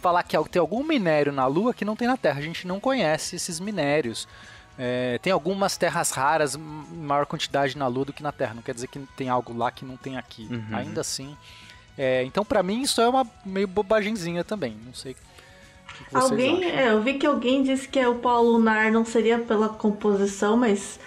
falar 0.00 0.22
que 0.22 0.36
tem 0.48 0.60
algum 0.60 0.82
minério 0.82 1.32
na 1.32 1.46
Lua 1.46 1.72
que 1.74 1.84
não 1.84 1.94
tem 1.96 2.08
na 2.08 2.16
Terra. 2.16 2.38
A 2.38 2.42
gente 2.42 2.66
não 2.66 2.80
conhece 2.80 3.36
esses 3.36 3.60
minérios. 3.60 4.26
É, 4.78 5.18
tem 5.22 5.32
algumas 5.32 5.76
terras 5.76 6.10
raras, 6.10 6.56
maior 6.56 7.26
quantidade 7.26 7.76
na 7.76 7.86
Lua 7.86 8.06
do 8.06 8.12
que 8.12 8.22
na 8.22 8.32
Terra. 8.32 8.54
Não 8.54 8.62
quer 8.62 8.74
dizer 8.74 8.86
que 8.88 8.98
tem 9.16 9.28
algo 9.28 9.56
lá 9.56 9.70
que 9.70 9.84
não 9.84 9.96
tem 9.96 10.16
aqui. 10.16 10.48
Uhum. 10.50 10.64
Ainda 10.76 11.00
assim. 11.02 11.36
é, 11.98 12.24
então, 12.24 12.44
pra 12.44 12.62
mim, 12.62 12.80
isso 12.82 13.00
é 13.00 13.08
uma 13.08 13.26
meio 13.44 13.68
bobagenzinha 13.68 14.42
também. 14.42 14.76
Não 14.86 14.94
sei. 14.94 15.12
o 15.12 16.04
que 16.10 16.16
Alguém, 16.16 16.64
acham. 16.64 16.78
é, 16.78 16.90
eu 16.92 17.02
vi 17.02 17.14
que 17.14 17.26
alguém 17.26 17.62
disse 17.62 17.86
que 17.88 18.04
o 18.06 18.14
pó 18.14 18.40
lunar 18.40 18.90
não 18.90 19.04
seria 19.04 19.38
pela 19.38 19.68
composição, 19.68 20.56
mas 20.56 20.98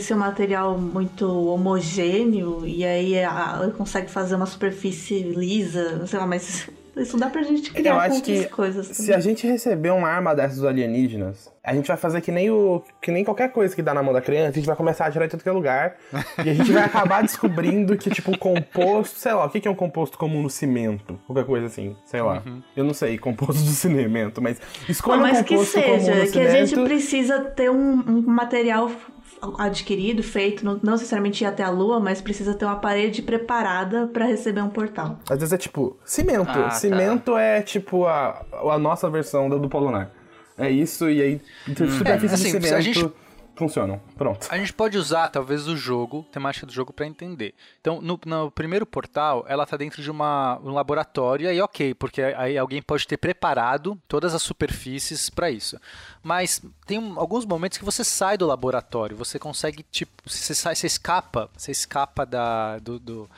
ser 0.00 0.14
um 0.14 0.18
material 0.18 0.78
muito 0.78 1.26
homogêneo 1.48 2.64
e 2.64 2.84
aí 2.84 3.18
a- 3.24 3.58
ele 3.62 3.72
consegue 3.72 4.08
fazer 4.08 4.36
uma 4.36 4.46
superfície 4.46 5.20
lisa, 5.22 5.96
não 5.96 6.06
sei 6.06 6.18
lá, 6.20 6.26
mas 6.26 6.68
isso 6.96 7.16
dá 7.16 7.30
pra 7.30 7.42
gente 7.42 7.72
criar 7.72 7.92
Eu 7.94 8.00
acho 8.00 8.16
outras 8.16 8.44
que 8.44 8.48
coisas. 8.50 8.86
se 8.88 9.12
a 9.14 9.18
gente 9.20 9.46
receber 9.46 9.90
uma 9.90 10.08
arma 10.08 10.34
dessas 10.34 10.56
dos 10.56 10.64
alienígenas, 10.66 11.50
a 11.64 11.74
gente 11.74 11.86
vai 11.88 11.96
fazer 11.96 12.20
que 12.20 12.30
nem 12.32 12.50
o 12.50 12.82
que 13.00 13.10
nem 13.10 13.24
qualquer 13.24 13.50
coisa 13.50 13.74
que 13.74 13.80
dá 13.82 13.94
na 13.94 14.02
mão 14.02 14.12
da 14.12 14.20
criança, 14.20 14.50
a 14.50 14.52
gente 14.52 14.66
vai 14.66 14.76
começar 14.76 15.06
a 15.06 15.10
tirar 15.10 15.24
em 15.24 15.28
todo 15.28 15.42
que 15.42 15.48
é 15.48 15.52
lugar 15.52 15.96
e 16.44 16.50
a 16.50 16.54
gente 16.54 16.70
vai 16.72 16.84
acabar 16.84 17.22
descobrindo 17.22 17.96
que 17.96 18.10
tipo 18.10 18.32
o 18.32 18.38
composto, 18.38 19.18
sei 19.18 19.32
lá, 19.32 19.46
o 19.46 19.50
que 19.50 19.60
que 19.60 19.68
é 19.68 19.70
um 19.70 19.74
composto 19.74 20.18
comum 20.18 20.42
no 20.42 20.50
cimento, 20.50 21.18
qualquer 21.26 21.44
coisa 21.46 21.66
assim, 21.66 21.96
sei 22.04 22.20
lá. 22.20 22.42
Eu 22.76 22.84
não 22.84 22.92
sei, 22.94 23.16
composto 23.18 23.62
do 23.62 23.70
cimento, 23.70 24.42
mas 24.42 24.60
escolha 24.88 25.16
Não, 25.16 25.22
mas 25.28 25.40
um 25.40 25.44
que 25.44 25.54
composto 25.54 25.80
comum 25.82 26.00
seja, 26.00 26.24
no 26.24 26.30
que 26.32 26.40
a 26.40 26.50
gente 26.50 26.68
cimento. 26.70 26.86
precisa 26.88 27.40
ter 27.40 27.70
um, 27.70 27.92
um 28.06 28.22
material 28.22 28.90
adquirido, 29.58 30.22
feito, 30.22 30.64
não, 30.64 30.78
não 30.82 30.92
necessariamente 30.92 31.42
ir 31.42 31.46
até 31.46 31.62
a 31.62 31.70
lua, 31.70 31.98
mas 31.98 32.20
precisa 32.20 32.54
ter 32.54 32.64
uma 32.64 32.76
parede 32.76 33.22
preparada 33.22 34.06
pra 34.06 34.24
receber 34.24 34.60
um 34.62 34.68
portal. 34.68 35.18
Às 35.28 35.38
vezes 35.38 35.52
é 35.52 35.58
tipo, 35.58 35.96
cimento. 36.04 36.50
Ah, 36.50 36.64
tá. 36.64 36.70
cimento 36.70 37.36
é 37.36 37.60
tipo 37.62 38.06
a, 38.06 38.44
a 38.52 38.78
nossa 38.78 39.10
versão 39.10 39.48
do, 39.48 39.58
do 39.58 39.68
polo 39.68 39.86
lunar. 39.86 40.10
É 40.56 40.70
isso, 40.70 41.08
e 41.10 41.20
aí 41.22 41.40
superfícies 41.98 42.40
assim, 42.40 42.58
de 42.58 42.68
se 42.68 42.74
a 42.74 42.80
cimento 42.80 43.00
gente- 43.00 43.12
funcionam. 43.54 44.00
Pronto. 44.16 44.46
A 44.50 44.56
gente 44.58 44.72
pode 44.72 44.96
usar, 44.98 45.28
talvez, 45.28 45.66
o 45.68 45.76
jogo, 45.76 46.24
temática 46.32 46.66
do 46.66 46.72
jogo, 46.72 46.92
pra 46.92 47.06
entender. 47.06 47.54
Então, 47.80 48.00
no, 48.00 48.18
no 48.24 48.50
primeiro 48.50 48.84
portal, 48.86 49.44
ela 49.48 49.64
tá 49.66 49.76
dentro 49.76 50.02
de 50.02 50.10
uma, 50.10 50.58
um 50.64 50.70
laboratório, 50.72 51.44
e 51.44 51.48
aí 51.48 51.60
ok, 51.60 51.94
porque 51.94 52.22
aí 52.22 52.56
alguém 52.58 52.80
pode 52.82 53.06
ter 53.06 53.16
preparado 53.16 53.98
todas 54.08 54.34
as 54.34 54.42
superfícies 54.42 55.28
pra 55.30 55.50
isso. 55.50 55.78
Mas 56.22 56.62
tem 56.86 56.98
um- 56.98 57.18
alguns 57.18 57.44
momentos 57.44 57.78
que 57.78 57.84
você 57.84 58.02
sai 58.04 58.36
do 58.38 58.46
laboratório, 58.46 59.16
você 59.16 59.38
consegue, 59.38 59.82
tipo, 59.90 60.12
você, 60.24 60.54
sai, 60.54 60.74
você 60.74 60.86
escapa, 60.86 61.50
você 61.56 61.70
escapa 61.70 62.24
da, 62.26 62.78
do, 62.78 62.98
do- 62.98 63.30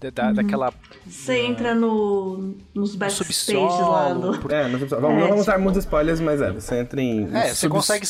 da, 0.00 0.10
da- 0.10 0.32
daquela... 0.32 0.72
Você 1.06 1.40
entra 1.40 1.74
no, 1.74 2.54
nos 2.74 2.94
backstage 2.94 3.54
lá 3.54 4.08
subsolo, 4.08 4.32
do... 4.32 4.38
por- 4.38 4.52
É, 4.52 4.68
não, 4.68 4.78
vamos, 4.78 5.00
não 5.20 5.28
vamos 5.28 5.46
dar 5.46 5.58
muitos 5.58 5.84
spoilers, 5.84 6.20
mas 6.20 6.40
é, 6.40 6.50
você 6.52 6.78
entra 6.80 7.00
em. 7.00 7.24
É, 7.34 7.48
você 7.48 7.54
subs- 7.66 7.72
consegue 7.86 8.06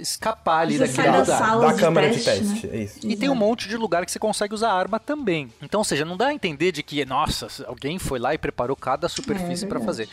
escapar 0.00 0.60
ali 0.60 0.78
Você 0.78 0.86
daquele 0.86 1.08
da 1.12 1.18
lugar. 1.20 1.38
sala. 1.38 1.46
da 1.48 1.52
aulas 1.54 1.74
de 1.76 1.80
câmera 1.82 2.10
de 2.10 2.22
teste, 2.24 2.44
teste. 2.52 2.70
É 2.70 2.76
isso. 2.82 2.98
E 3.02 3.16
tem 3.16 3.28
um 3.28 3.34
monte 3.34 3.68
de 3.68 3.76
lugar 3.76 4.04
que 4.06 4.12
você 4.12 4.18
consegue 4.18 4.54
usar 4.54 4.72
arma 4.72 4.98
também. 5.00 5.50
Então, 5.62 5.80
ou 5.80 5.84
seja, 5.84 6.04
não 6.04 6.16
dá 6.16 6.26
a 6.28 6.34
entender 6.34 6.72
de 6.72 6.82
que, 6.82 7.04
nossa, 7.04 7.48
alguém 7.66 7.98
foi 7.98 8.18
lá 8.18 8.34
e 8.34 8.38
preparou 8.38 8.76
cada 8.76 9.08
superfície 9.08 9.64
É 9.64 9.68
pra 9.68 9.78
verdade. 9.78 9.84
fazer. 10.04 10.08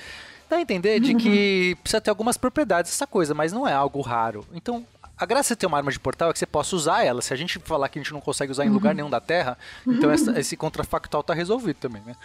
Dá 0.50 0.58
a 0.58 0.62
entender 0.62 1.00
de 1.00 1.14
que 1.16 1.78
precisa 1.84 2.02
ter 2.02 2.10
algumas 2.10 2.38
propriedades 2.38 2.92
essa 2.92 3.08
coisa, 3.08 3.34
mas 3.34 3.52
não 3.54 3.68
é 3.68 3.74
algo 3.74 4.02
raro. 4.02 4.46
Então, 4.54 4.86
a 5.18 5.26
graça 5.26 5.54
de 5.54 5.60
ter 5.60 5.66
uma 5.68 5.78
arma 5.78 5.92
de 5.92 6.00
portal 6.00 6.30
é 6.30 6.34
que 6.34 6.40
você 6.40 6.46
possa 6.46 6.76
usar 6.76 7.04
ela. 7.06 7.22
Se 7.22 7.34
a 7.34 7.36
gente 7.38 7.60
falar 7.60 7.88
que 7.90 8.00
a 8.00 8.02
gente 8.02 8.12
não 8.12 8.20
consegue 8.22 8.52
usar 8.52 8.66
em 8.66 8.70
lugar 8.70 8.94
nenhum 8.96 9.10
da 9.10 9.22
Terra, 9.22 9.58
então 9.88 10.12
essa- 10.12 10.38
esse 10.40 10.58
contrafactual 10.58 11.24
tá 11.24 11.34
resolvido 11.34 11.78
também, 11.78 12.02
né? 12.06 12.16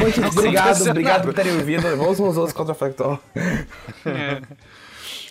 Muito 0.00 0.24
obrigado, 0.26 0.80
obrigado 0.88 1.22
por 1.24 1.34
terem 1.34 1.52
ouvido. 1.56 1.82
Vamos 1.96 2.18
nos 2.20 2.36
outros 2.36 2.52
contrafactual. 2.52 3.20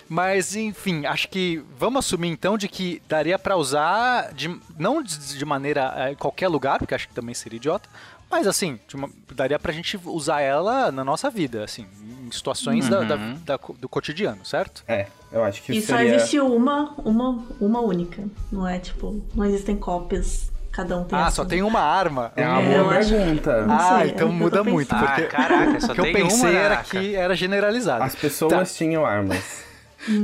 Mas, 0.07 0.55
enfim, 0.55 1.05
acho 1.07 1.27
que 1.29 1.63
vamos 1.79 2.05
assumir 2.05 2.27
então 2.29 2.59
de 2.59 2.67
que 2.67 3.01
daria 3.07 3.39
pra 3.39 3.55
usar, 3.57 4.31
de, 4.33 4.55
não 4.77 5.01
de, 5.01 5.35
de 5.35 5.43
maneira 5.45 5.91
eh, 5.97 6.11
em 6.11 6.15
qualquer 6.15 6.47
lugar, 6.47 6.77
porque 6.77 6.93
acho 6.93 7.07
que 7.07 7.13
também 7.15 7.33
seria 7.33 7.57
idiota, 7.57 7.89
mas 8.29 8.47
assim, 8.47 8.79
de 8.87 8.95
uma- 8.95 9.09
daria 9.33 9.57
pra 9.59 9.71
gente 9.71 9.99
usar 10.05 10.41
ela 10.41 10.91
na 10.91 11.03
nossa 11.03 11.29
vida, 11.29 11.63
assim, 11.63 11.85
em 12.25 12.31
situações 12.31 12.87
da- 12.89 13.01
da- 13.03 13.15
da- 13.45 13.59
do 13.79 13.87
cotidiano, 13.89 14.43
certo? 14.45 14.83
É, 14.87 15.07
eu 15.31 15.43
acho 15.43 15.61
que 15.63 15.73
E 15.73 15.81
só 15.81 15.97
seria. 15.97 16.15
existe 16.15 16.39
uma, 16.39 16.93
uma, 16.97 17.43
uma 17.61 17.79
única. 17.81 18.23
Não 18.51 18.67
é 18.67 18.79
tipo, 18.79 19.23
não 19.33 19.45
existem 19.45 19.75
cópias, 19.77 20.51
cada 20.71 20.97
um 20.97 21.03
tem 21.05 21.17
Ah, 21.17 21.25
só 21.29 21.43
sua. 21.43 21.45
tem 21.45 21.61
uma 21.61 21.79
arma. 21.79 22.31
É 22.35 22.47
uma 22.47 22.61
É, 22.61 22.77
eu 22.79 22.83
boa 22.83 22.97
acho- 22.97 23.09
pergunta. 23.11 23.65
Ah, 23.69 23.99
sei, 23.99 24.09
então 24.11 24.27
é 24.27 24.31
muda 24.31 24.63
muito, 24.63 24.89
pensando. 24.89 25.05
porque 25.07 25.21
Ah, 25.23 25.27
caraca, 25.27 25.79
só 25.81 25.91
o 25.91 25.95
que 25.95 26.01
eu 26.01 26.11
pensei 26.13 26.55
era 26.55 26.77
que 26.77 27.15
era 27.15 27.35
generalizado. 27.35 28.03
As 28.03 28.15
pessoas 28.15 28.75
tinham 28.75 29.05
armas. 29.05 29.63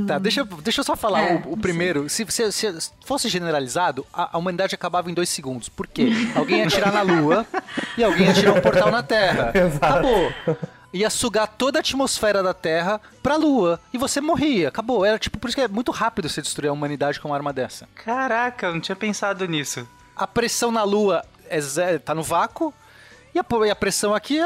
Tá, 0.06 0.18
deixa, 0.18 0.40
eu- 0.40 0.46
deixa 0.46 0.80
eu 0.80 0.84
só 0.84 0.94
falar 0.96 1.22
É, 1.22 1.34
o, 1.46 1.52
o 1.52 1.56
primeiro. 1.56 2.08
Se, 2.08 2.24
se- 2.30 2.52
se 2.52 2.72
fosse 3.04 3.28
generalizado, 3.28 4.06
a, 4.12 4.36
a 4.36 4.38
humanidade 4.38 4.74
acabava 4.74 5.10
em 5.10 5.14
dois 5.14 5.28
segundos. 5.28 5.68
Por 5.68 5.86
quê? 5.86 6.08
Alguém 6.36 6.58
ia 6.60 6.66
atirar 6.66 6.92
na 6.92 7.02
Lua 7.02 7.46
e 7.96 8.04
alguém 8.04 8.26
ia 8.26 8.34
tirar 8.34 8.52
um 8.52 8.60
portal 8.60 8.90
na 8.90 9.02
Terra. 9.02 9.52
Acabou. 9.80 10.32
Ia 10.92 11.08
sugar 11.08 11.46
toda 11.46 11.78
a 11.78 11.80
atmosfera 11.80 12.42
da 12.42 12.52
Terra 12.52 13.00
pra 13.22 13.36
Lua. 13.36 13.80
E 13.92 13.98
você 13.98 14.20
morria. 14.20 14.68
Acabou. 14.68 15.04
Era 15.04 15.18
tipo, 15.18 15.38
por 15.38 15.48
isso 15.48 15.56
que 15.56 15.62
é 15.62 15.68
muito 15.68 15.90
rápido 15.90 16.28
você 16.28 16.42
destruir 16.42 16.68
a 16.68 16.72
humanidade 16.72 17.18
com 17.18 17.28
uma 17.28 17.36
arma 17.36 17.52
dessa. 17.52 17.88
Caraca, 17.94 18.66
eu 18.66 18.74
não 18.74 18.80
tinha 18.80 18.94
pensado 18.96 19.46
nisso. 19.46 19.88
A 20.14 20.26
pressão 20.26 20.70
na 20.70 20.82
Lua 20.84 21.24
é 21.48 21.60
zero, 21.60 21.98
tá 21.98 22.14
no 22.14 22.22
vácuo. 22.22 22.72
E 23.34 23.38
a, 23.38 23.44
e 23.66 23.70
a 23.70 23.74
pressão 23.74 24.14
aqui 24.14 24.38
é, 24.38 24.44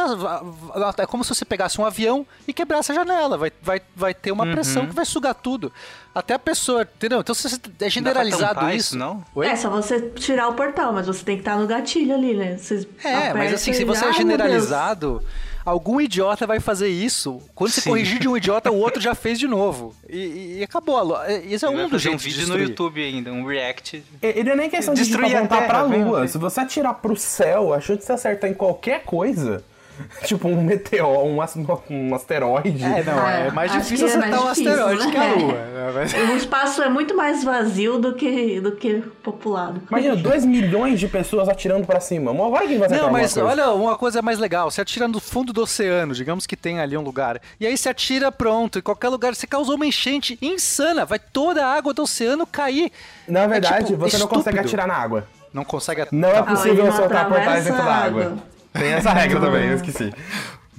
é 0.99 1.07
como 1.07 1.25
se 1.25 1.35
você 1.35 1.45
pegasse 1.45 1.81
um 1.81 1.85
avião 1.85 2.25
e 2.47 2.53
quebrasse 2.53 2.93
a 2.93 2.95
janela. 2.95 3.37
Vai, 3.37 3.53
vai, 3.61 3.83
vai 3.97 4.15
ter 4.15 4.31
uma 4.31 4.47
pressão 4.47 4.87
que 4.87 4.95
vai 4.95 5.05
sugar 5.05 5.35
tudo. 5.35 5.73
Até 6.15 6.35
a 6.35 6.39
pessoa, 6.39 6.83
entendeu? 6.83 7.21
Então 7.21 7.35
se 7.35 7.49
você- 7.49 7.61
é 7.81 7.91
generalizado 7.91 8.55
tampar 8.55 8.71
isso. 8.77 8.91
isso, 8.91 8.99
não? 8.99 9.25
Oi? 9.35 9.47
É, 9.49 9.57
só 9.57 9.69
você 9.69 10.01
tirar 10.11 10.49
o 10.49 10.55
portal, 10.55 10.93
mas 10.93 11.07
você 11.09 11.25
tem 11.25 11.37
que 11.37 11.43
estar 11.43 11.57
no 11.59 11.67
gatilho 11.67 12.15
ali, 12.15 12.35
né? 12.35 12.57
Você 12.57 12.89
É, 13.05 13.35
mas 13.35 13.53
assim, 13.53 13.73
se 13.73 13.85
você 13.85 14.05
é 14.07 14.13
generalizado, 14.13 15.23
algum 15.67 16.01
idiota 16.01 16.47
vai 16.47 16.61
fazer 16.61 16.89
isso. 16.89 17.43
Quando 17.55 17.73
você 17.73 17.81
Sim. 17.81 17.91
corrigir 17.91 18.21
de 18.21 18.29
um 18.29 18.37
idiota, 18.37 18.71
o 18.71 18.79
outro 18.79 19.01
já 19.01 19.13
fez 19.17 19.39
de 19.39 19.49
novo. 19.49 19.95
E, 20.09 20.59
e 20.59 20.63
acabou. 20.63 21.17
a 21.17 21.31
Esse 21.33 21.67
é 21.67 21.69
Ele 21.69 21.77
um 21.83 21.89
dos 21.89 21.91
fazer 22.03 22.09
um 22.09 22.19
jeitos 22.19 22.23
de 22.23 22.31
vídeo 22.31 22.47
no. 22.47 22.59
YouTube 22.63 23.03
ainda, 23.05 23.33
um 23.33 23.45
react. 23.45 24.03
E 24.23 24.41
e 24.41 24.45
não 24.45 24.53
é 24.53 24.57
nem 24.57 24.71
questão 24.71 24.95
de 24.95 25.03
Destruir 25.03 25.35
a 25.35 25.39
apontar 25.41 25.59
Terra, 25.59 25.69
pra 25.69 25.85
vem, 25.85 26.05
lua. 26.05 26.29
Se 26.29 26.39
você 26.39 26.61
atirar 26.61 26.95
pro 26.95 27.17
céu, 27.17 27.75
achando 27.75 27.99
que 27.99 28.05
você 28.05 28.13
acertar 28.13 28.49
em 28.49 28.55
qualquer 28.55 29.03
coisa, 29.03 29.65
tipo 30.25 30.49
um 30.49 30.63
meteoro, 30.63 31.27
um, 31.27 31.41
as- 31.41 31.57
um 31.91 32.15
asteroide. 32.15 32.83
É, 32.85 33.03
não, 33.03 33.29
é 33.29 33.49
Ah, 33.49 33.53
mais 33.53 33.71
acho 33.73 33.81
difícil 33.83 34.07
que 34.07 34.13
é 34.13 34.17
acertar 34.17 34.41
um 34.41 34.45
mais 34.45 34.57
difícil, 34.59 34.73
asteroide 34.87 35.11
que 35.11 35.17
a 35.17 35.21
né? 35.21 35.35
Lua. 35.35 35.53
né? 35.53 35.93
Mas- 35.95 36.15
O 36.15 36.37
espaço 36.37 36.83
é 36.83 36.89
muito 36.89 37.17
mais 37.17 37.43
vazio 37.45 37.99
do 37.99 38.15
que, 38.15 38.61
do 38.61 38.73
que 38.73 39.03
populado. 39.23 39.81
Imagina, 39.91 40.17
2 40.17 40.45
milhões 40.45 41.01
de 41.01 41.09
pessoas 41.09 41.49
atirando 41.49 41.87
pra 41.87 42.01
cima. 42.01 42.31
Uma 42.31 42.49
hora 42.49 42.67
quem 42.67 42.79
vai 42.79 42.87
acertar 42.87 43.07
Não, 43.07 43.13
mas 43.13 43.33
coisa? 43.35 43.49
olha, 43.49 43.71
uma 43.73 43.97
coisa 43.97 44.21
mais 44.23 44.39
legal. 44.39 44.71
Você 44.71 44.81
atira 44.81 45.07
no 45.09 45.21
fundo 45.21 45.53
do 45.53 45.63
oceano, 45.63 46.15
digamos 46.15 46.47
que 46.47 46.57
tem 46.57 46.81
ali 46.81 46.97
um 46.97 47.03
lugar. 47.03 47.41
E 47.61 47.67
aí 47.67 47.77
você 47.77 47.89
atira 47.89 48.31
pronto, 48.33 48.79
em 48.79 48.83
qualquer 48.83 49.09
lugar. 49.09 49.35
Você 49.35 49.47
causou 49.47 49.77
uma 49.77 49.87
enchente 49.87 50.39
insana. 50.43 51.05
Vai 51.05 51.19
toda 51.19 51.65
a 51.67 51.73
água 51.73 51.95
do 51.95 52.03
oceano 52.03 52.47
cair. 52.47 52.91
Na 53.29 53.47
verdade, 53.47 53.87
tipo, 53.87 53.99
você 53.99 54.19
não 54.19 54.27
consegue 54.27 54.57
estúpido. 54.59 54.81
atirar 54.83 54.87
na 54.87 54.95
água. 54.95 55.27
Não 55.53 55.65
consegue 55.65 56.07
Não 56.13 56.29
é 56.29 56.43
possível 56.43 56.93
soltar 56.93 57.29
portais 57.29 57.65
dentro 57.65 57.83
da 57.83 57.95
água. 57.95 58.37
Tem 58.79 58.93
essa 58.93 59.13
regra 59.13 59.41
também, 59.41 59.69
eu 59.69 59.77
esqueci. 59.77 60.13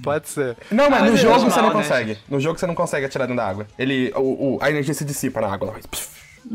Pode 0.04 0.30
ser. 0.30 0.56
Não, 0.72 0.90
mas 0.90 1.02
Ah, 1.02 1.06
no 1.06 1.12
mas 1.12 1.20
é 1.20 1.24
jogo 1.24 1.34
normal, 1.36 1.50
você 1.52 1.62
não 1.62 1.68
né? 1.70 1.74
consegue. 1.74 2.18
No 2.30 2.40
jogo 2.40 2.60
você 2.60 2.68
não 2.68 2.76
consegue 2.76 3.06
atirar 3.06 3.26
dentro 3.28 3.42
da 3.44 3.50
água. 3.50 3.68
Ele, 3.80 4.12
o, 4.16 4.56
o- 4.56 4.60
a 4.62 4.70
energia 4.70 4.94
se 4.94 5.04
dissipa 5.04 5.42
na 5.42 5.52
água. 5.52 5.74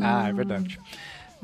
Ah, 0.01 0.29
é 0.29 0.33
verdade. 0.33 0.79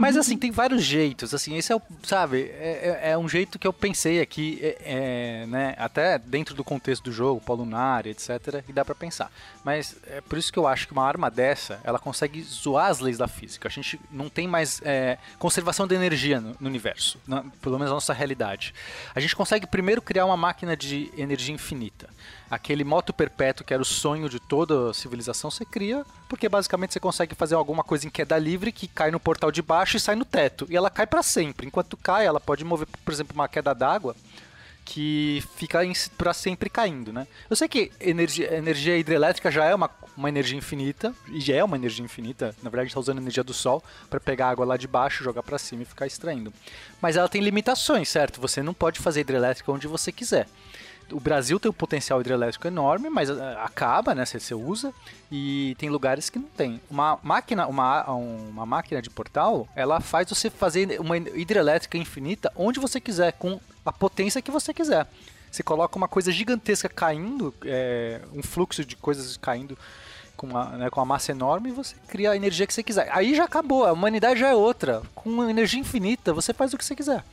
Mas 0.02 0.16
assim, 0.16 0.38
tem 0.38 0.50
vários 0.50 0.82
jeitos, 0.82 1.34
assim, 1.34 1.58
esse 1.58 1.74
é 1.74 1.76
o, 1.76 1.82
sabe, 2.04 2.44
é, 2.58 3.00
é- 3.04 3.12
é 3.12 3.18
um 3.18 3.28
jeito 3.28 3.60
que 3.60 3.68
eu 3.68 3.74
pensei 3.74 4.22
aqui, 4.22 4.58
é, 4.62 4.78
é, 4.86 5.46
né, 5.46 5.76
até 5.78 6.18
dentro 6.18 6.56
do 6.56 6.64
contexto 6.64 7.04
do 7.04 7.12
jogo, 7.12 7.42
polo 7.42 7.64
lunar, 7.66 8.08
etc, 8.08 8.64
e 8.66 8.72
dá 8.72 8.86
pra 8.86 8.96
pensar. 8.96 9.30
Mas 9.62 9.98
é 10.08 10.22
por 10.22 10.38
isso 10.38 10.54
que 10.54 10.58
eu 10.58 10.66
acho 10.66 10.88
que 10.88 10.94
uma 10.94 11.06
arma 11.06 11.30
dessa, 11.30 11.82
ela 11.84 12.00
consegue 12.00 12.42
zoar 12.42 12.90
as 12.90 13.00
leis 13.00 13.18
da 13.18 13.28
física. 13.28 13.68
A 13.68 13.72
gente 13.72 14.00
não 14.10 14.30
tem 14.30 14.48
mais 14.48 14.82
é, 14.86 15.18
conservação 15.38 15.86
de 15.86 15.96
energia 15.96 16.40
no, 16.40 16.56
no 16.62 16.70
universo, 16.70 17.20
na- 17.28 17.44
pelo 17.62 17.76
menos 17.78 17.90
na 17.90 17.96
nossa 17.96 18.14
realidade. 18.14 18.74
A 19.14 19.20
gente 19.20 19.36
consegue 19.36 19.68
primeiro 19.68 20.02
criar 20.02 20.26
uma 20.26 20.38
máquina 20.38 20.78
de 20.78 21.12
energia 21.18 21.54
infinita. 21.54 22.10
Aquele 22.50 22.84
moto 22.84 23.14
perpétuo 23.14 23.66
que 23.66 23.74
era 23.74 23.82
o 23.82 23.86
sonho 23.86 24.28
de 24.28 24.40
toda 24.40 24.94
civilização, 24.94 25.52
você 25.52 25.64
cria, 25.64 26.04
porque 26.28 26.50
basicamente 26.50 26.94
você 26.94 27.00
consegue 27.00 27.36
fazer 27.36 27.56
alguma 27.56 27.84
coisa 27.84 28.08
em 28.08 28.10
queda 28.10 28.38
livre 28.38 28.72
que 28.72 28.88
cai 28.88 29.12
no 29.12 29.20
portal 29.20 29.52
de 29.52 29.62
baixo 29.62 29.98
e 29.98 30.00
sai 30.00 30.16
no 30.16 30.26
teto. 30.26 30.66
E 30.70 30.76
ela 30.76 30.90
cai 30.90 31.06
pra 31.06 31.22
sempre. 31.22 31.68
Enquanto 31.68 31.96
cai, 31.96 32.26
ela 32.26 32.40
pode 32.40 32.66
mover, 32.66 32.88
por 33.06 33.14
exemplo, 33.14 33.36
uma 33.36 33.48
queda 33.48 33.74
d'água 33.74 34.16
que 34.90 35.44
fica 35.56 35.80
pra 36.18 36.34
sempre 36.34 36.68
caindo, 36.68 37.14
né? 37.14 37.28
Eu 37.48 37.56
sei 37.56 37.68
que 37.68 37.92
energia, 38.00 38.52
energia 38.56 38.98
hidrelétrica 38.98 39.52
já 39.52 39.66
é 39.66 39.76
uma, 39.76 39.88
uma 40.18 40.30
energia 40.30 40.58
infinita, 40.58 41.14
e 41.28 41.40
já 41.40 41.56
é 41.58 41.64
uma 41.64 41.76
energia 41.76 42.04
infinita, 42.04 42.56
na 42.64 42.72
verdade 42.72 42.88
está 42.88 43.00
usando 43.00 43.20
energia 43.20 43.44
do 43.44 43.54
sol 43.54 43.84
para 44.10 44.20
pegar 44.20 44.50
água 44.50 44.66
lá 44.66 44.78
de 44.78 44.88
baixo, 44.88 45.24
jogar 45.24 45.44
para 45.44 45.60
cima 45.60 45.84
e 45.84 45.86
ficar 45.86 46.08
extraindo. 46.08 46.52
Mas 47.00 47.16
ela 47.18 47.30
tem 47.30 47.40
limitações, 47.40 48.10
certo? 48.10 48.42
Você 48.42 48.64
não 48.64 48.74
pode 48.74 49.00
fazer 49.00 49.22
hidrelétrica 49.22 49.72
onde 49.72 49.86
você 49.86 50.12
quiser. 50.12 50.48
O 51.12 51.20
Brasil 51.20 51.60
tem 51.60 51.70
um 51.70 51.74
potencial 51.74 52.20
hidrelétrico 52.20 52.68
enorme, 52.68 53.10
mas 53.10 53.30
ah, 53.30 53.64
acaba, 53.64 54.14
né? 54.14 54.26
Você, 54.26 54.40
você 54.40 54.54
usa 54.54 54.94
e 55.32 55.76
tem 55.78 55.90
lugares 55.90 56.30
que 56.30 56.40
não 56.40 56.48
tem. 56.50 56.82
Uma 56.90 57.20
máquina, 57.24 57.68
uma, 57.68 58.04
uma 58.12 58.66
máquina 58.66 59.02
de 59.02 59.10
portal, 59.10 59.68
ela 59.76 60.00
faz 60.00 60.30
você 60.30 60.50
fazer 60.50 61.00
uma 61.00 61.18
hidrelétrica 61.18 61.98
infinita 61.98 62.52
onde 62.56 62.80
você 62.80 63.00
quiser, 63.00 63.34
com 63.34 63.60
a 63.86 63.92
potência 63.92 64.42
que 64.42 64.52
você 64.52 64.74
quiser. 64.74 65.08
Você 65.52 65.64
coloca 65.64 65.98
uma 65.98 66.08
coisa 66.08 66.32
gigantesca 66.32 66.88
caindo, 66.88 67.54
é, 67.66 68.22
um 68.34 68.44
fluxo 68.44 68.86
de 68.86 68.96
coisas 68.96 69.36
caindo 69.38 69.78
com 70.38 70.48
uma, 70.48 70.66
né, 70.78 70.90
com 70.90 71.00
uma 71.00 71.06
massa 71.06 71.32
enorme 71.32 71.70
e 71.70 71.74
você 71.74 71.96
cria 72.08 72.32
a 72.32 72.36
energia 72.36 72.66
que 72.66 72.74
você 72.74 72.84
quiser. 72.84 73.10
Aí 73.12 73.36
já 73.36 73.44
acabou, 73.44 73.86
a 73.86 73.92
humanidade 73.92 74.40
já 74.40 74.50
é 74.50 74.56
outra. 74.56 75.02
Com 75.14 75.50
energia 75.50 75.80
infinita, 75.80 76.34
você 76.34 76.54
faz 76.54 76.74
o 76.74 76.78
que 76.78 76.86
você 76.86 76.96
quiser. 76.96 77.24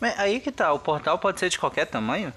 Mas 0.00 0.18
aí 0.18 0.40
que 0.40 0.50
tá, 0.50 0.72
o 0.72 0.78
portal 0.78 1.18
pode 1.18 1.38
ser 1.38 1.48
de 1.48 1.58
qualquer 1.58 1.86
tamanho? 1.86 2.32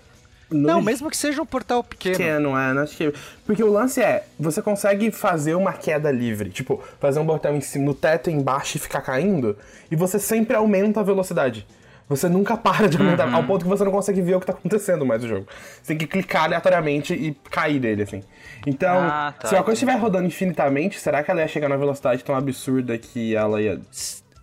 Não, 0.51 0.81
mesmo 0.81 1.09
que 1.09 1.17
seja 1.17 1.41
um 1.41 1.45
portal 1.45 1.83
pequeno. 1.83 2.17
Pequeno, 2.17 2.57
é, 2.57 2.73
não 2.73 2.83
acho 2.83 2.97
que... 2.97 3.13
Porque 3.45 3.63
o 3.63 3.71
lance 3.71 4.01
é, 4.01 4.25
você 4.39 4.61
consegue 4.61 5.09
fazer 5.11 5.55
uma 5.55 5.73
queda 5.73 6.11
livre, 6.11 6.49
tipo, 6.49 6.81
fazer 6.99 7.19
um 7.19 7.25
botão 7.25 7.55
em 7.55 7.61
cima, 7.61 7.85
no 7.85 7.93
teto 7.93 8.29
embaixo 8.29 8.77
e 8.77 8.79
ficar 8.79 9.01
caindo, 9.01 9.57
e 9.89 9.95
você 9.95 10.19
sempre 10.19 10.55
aumenta 10.55 10.99
a 10.99 11.03
velocidade. 11.03 11.65
Você 12.09 12.27
nunca 12.27 12.57
para 12.57 12.89
de 12.89 12.97
aumentar, 12.97 13.25
Uhum. 13.25 13.35
ao 13.35 13.43
ponto 13.45 13.63
que 13.63 13.69
você 13.69 13.85
não 13.85 13.91
consegue 13.91 14.21
ver 14.21 14.35
o 14.35 14.39
que 14.41 14.45
tá 14.45 14.51
acontecendo 14.51 15.05
mais 15.05 15.21
no 15.23 15.29
jogo. 15.29 15.47
Você 15.81 15.87
tem 15.95 15.97
que 15.97 16.05
clicar 16.05 16.43
aleatoriamente 16.43 17.13
e 17.13 17.33
cair 17.49 17.79
dele, 17.79 18.03
assim. 18.03 18.21
Então, 18.67 18.97
Ah, 18.99 19.33
tá, 19.39 19.47
se 19.47 19.55
uma 19.55 19.63
coisa 19.63 19.75
estiver 19.75 19.95
rodando 19.97 20.27
infinitamente, 20.27 20.99
será 20.99 21.23
que 21.23 21.31
ela 21.31 21.39
ia 21.39 21.47
chegar 21.47 21.69
numa 21.69 21.77
velocidade 21.77 22.21
tão 22.21 22.35
absurda 22.35 22.97
que 22.97 23.33
ela 23.33 23.61
ia... 23.61 23.79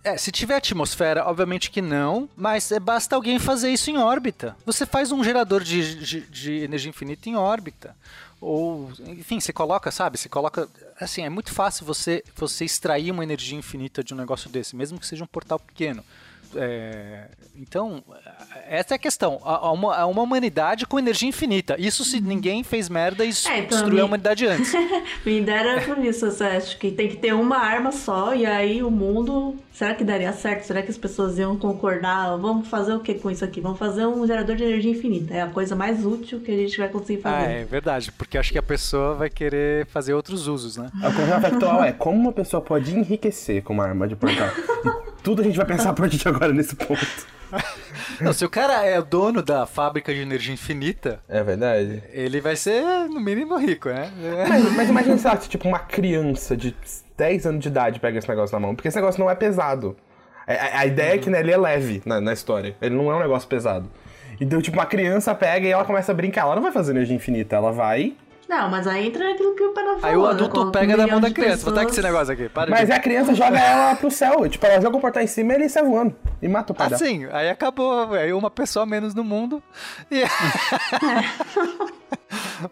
É, 0.03 0.17
se 0.17 0.31
tiver 0.31 0.55
atmosfera, 0.55 1.25
obviamente 1.25 1.69
que 1.69 1.81
não, 1.81 2.29
mas 2.35 2.71
é, 2.71 2.79
basta 2.79 3.15
alguém 3.15 3.37
fazer 3.37 3.69
isso 3.69 3.89
em 3.89 3.97
órbita. 3.97 4.55
Você 4.65 4.85
faz 4.85 5.11
um 5.11 5.23
gerador 5.23 5.61
de, 5.63 6.05
de, 6.05 6.21
de 6.21 6.51
energia 6.63 6.89
infinita 6.89 7.29
em 7.29 7.35
órbita. 7.35 7.95
Ou, 8.41 8.91
enfim, 9.05 9.39
você 9.39 9.51
coloca, 9.51 9.91
sabe? 9.91 10.17
Você 10.17 10.29
coloca. 10.29 10.69
Assim, 10.99 11.23
é 11.23 11.29
muito 11.29 11.53
fácil 11.53 11.85
você, 11.85 12.23
você 12.35 12.63
extrair 12.63 13.11
uma 13.11 13.23
energia 13.23 13.57
infinita 13.57 14.01
de 14.01 14.13
um 14.13 14.17
negócio 14.17 14.49
desse, 14.49 14.75
mesmo 14.75 14.97
que 14.97 15.05
seja 15.05 15.23
um 15.23 15.27
portal 15.27 15.59
pequeno. 15.59 16.03
É, 16.55 17.25
então, 17.55 18.03
essa 18.67 18.93
é 18.93 18.95
a 18.95 18.99
questão. 18.99 19.39
Há 19.43 19.67
há 19.67 19.71
uma, 19.71 19.95
há 19.95 20.05
uma 20.05 20.21
humanidade 20.21 20.85
com 20.85 20.97
energia 20.97 21.27
infinita. 21.27 21.75
Isso 21.77 22.03
se 22.03 22.19
ninguém 22.21 22.63
fez 22.63 22.87
merda 22.89 23.23
e 23.25 23.29
É, 23.29 23.31
então, 23.59 23.67
destruiu 23.69 23.95
me- 23.95 24.01
a 24.01 24.05
humanidade 24.05 24.45
antes. 24.47 24.71
Me 25.25 25.41
dera 25.41 25.81
por 25.81 25.97
isso, 25.99 26.25
eu 26.25 26.47
acho 26.47 26.77
que 26.77 26.91
tem 26.91 27.09
que 27.09 27.17
ter 27.17 27.33
uma 27.33 27.57
arma 27.57 27.91
só 27.91 28.33
e 28.33 28.45
aí 28.45 28.81
o 28.81 28.89
mundo. 28.89 29.55
Será 29.73 29.93
que 29.95 30.03
daria 30.03 30.33
certo? 30.33 30.63
Será 30.65 30.81
que 30.81 30.89
as 30.91 30.97
pessoas 30.97 31.37
iam 31.39 31.55
concordar? 31.57 32.35
Vamos 32.37 32.67
fazer 32.67 32.93
o 32.93 32.99
que 32.99 33.13
com 33.13 33.31
isso 33.31 33.45
aqui? 33.45 33.61
Vamos 33.61 33.79
fazer 33.79 34.05
um 34.05 34.27
gerador 34.27 34.55
de 34.57 34.63
energia 34.65 34.91
infinita. 34.91 35.33
É 35.33 35.41
a 35.41 35.47
coisa 35.47 35.73
mais 35.73 36.05
útil 36.05 36.41
que 36.41 36.51
a 36.51 36.55
gente 36.55 36.77
vai 36.77 36.89
conseguir 36.89 37.21
Ah, 37.23 37.31
fazer. 37.31 37.51
é 37.51 37.63
verdade, 37.65 38.11
porque 38.11 38.37
acho 38.37 38.51
que 38.51 38.57
a 38.57 38.63
pessoa 38.63 39.15
vai 39.15 39.29
querer 39.29 39.85
fazer 39.85 40.13
outros 40.13 40.47
usos, 40.47 40.75
né? 40.75 40.89
A 41.01 41.11
conversa 41.11 41.41
factual 41.41 41.81
é 41.83 41.93
como 41.93 42.19
uma 42.19 42.33
pessoa 42.33 42.61
pode 42.61 42.93
enriquecer 42.93 43.63
com 43.63 43.71
uma 43.73 43.85
arma 43.85 44.07
de 44.07 44.15
portal. 44.15 44.47
E 45.19 45.21
tudo 45.21 45.41
a 45.41 45.43
gente 45.43 45.57
vai 45.57 45.65
pensar 45.65 45.89
a 45.89 45.93
partir 45.93 46.15
de 46.17 46.27
agora 46.29 46.38
nesse 46.47 46.75
ponto. 46.75 47.05
Não, 48.21 48.31
se 48.31 48.45
o 48.45 48.49
cara 48.49 48.85
é 48.85 48.99
o 48.99 49.03
dono 49.03 49.41
da 49.41 49.65
fábrica 49.65 50.13
de 50.13 50.21
energia 50.21 50.53
infinita, 50.53 51.19
É 51.27 51.41
verdade. 51.43 52.03
ele 52.11 52.39
vai 52.39 52.55
ser, 52.55 52.83
no 53.09 53.19
mínimo, 53.19 53.57
rico, 53.57 53.89
né? 53.89 54.11
Mas, 54.47 54.71
mas 54.75 54.89
imagina, 54.89 55.17
se 55.17 55.49
tipo 55.49 55.67
uma 55.67 55.79
criança 55.79 56.55
de 56.55 56.75
10 57.17 57.47
anos 57.47 57.61
de 57.61 57.67
idade 57.69 57.99
pega 57.99 58.19
esse 58.19 58.29
negócio 58.29 58.53
na 58.55 58.59
mão, 58.59 58.75
porque 58.75 58.87
esse 58.87 58.97
negócio 58.97 59.19
não 59.19 59.29
é 59.29 59.35
pesado. 59.35 59.97
A, 60.45 60.53
a- 60.53 60.79
a 60.81 60.85
ideia 60.85 61.15
é 61.15 61.17
que 61.17 61.29
né, 61.29 61.39
ele 61.39 61.51
é 61.51 61.57
leve 61.57 62.01
na, 62.05 62.21
na 62.21 62.33
história, 62.33 62.75
ele 62.81 62.95
não 62.95 63.11
é 63.11 63.15
um 63.15 63.19
negócio 63.19 63.47
pesado. 63.47 63.89
Então, 64.39 64.61
tipo, 64.61 64.77
uma 64.77 64.85
criança 64.85 65.33
pega 65.33 65.67
e 65.67 65.71
ela 65.71 65.83
começa 65.85 66.11
a 66.11 66.15
brincar, 66.15 66.41
ela 66.41 66.55
não 66.55 66.61
vai 66.63 66.71
fazer 66.71 66.91
energia 66.91 67.15
infinita, 67.15 67.55
ela 67.55 67.71
vai. 67.71 68.15
Não, 68.49 68.67
mas 68.67 68.87
aí 68.87 69.05
entra 69.05 69.29
naquilo 69.29 69.53
que 69.53 69.63
o 69.63 69.71
Pana 69.73 69.99
falou. 69.99 70.05
Aí 70.05 70.17
o 70.17 70.23
né? 70.23 70.29
adulto 70.31 70.65
Com 70.65 70.71
pega 70.71 70.95
um 70.95 70.97
na 70.97 71.03
milhão 71.03 71.19
mão 71.19 71.29
da 71.29 71.31
criança. 71.31 71.63
Vou 71.65 71.71
dar 71.71 71.83
com 71.83 71.89
esse 71.89 71.97
pessoas. 71.97 72.13
negócio 72.13 72.33
aqui, 72.33 72.49
para 72.49 72.71
Mas 72.71 72.87
de... 72.87 72.91
a 72.91 72.99
criança 72.99 73.35
joga 73.35 73.59
ela 73.59 73.95
pro 73.95 74.09
céu. 74.09 74.39
Tipo, 74.49 74.65
ela 74.65 74.81
joga 74.81 74.97
o 74.97 74.99
portal 74.99 75.21
em 75.21 75.27
cima 75.27 75.53
e 75.53 75.55
ele 75.57 75.69
sai 75.69 75.83
voando. 75.83 76.15
E 76.41 76.47
mata 76.47 76.73
o 76.73 76.75
pai 76.75 76.89
dela. 76.89 76.99
Assim, 76.99 77.27
aí 77.31 77.47
acabou, 77.47 78.11
aí 78.11 78.33
uma 78.33 78.49
pessoa 78.49 78.81
a 78.83 78.85
menos 78.87 79.13
no 79.13 79.23
mundo. 79.23 79.61
E... 80.09 80.23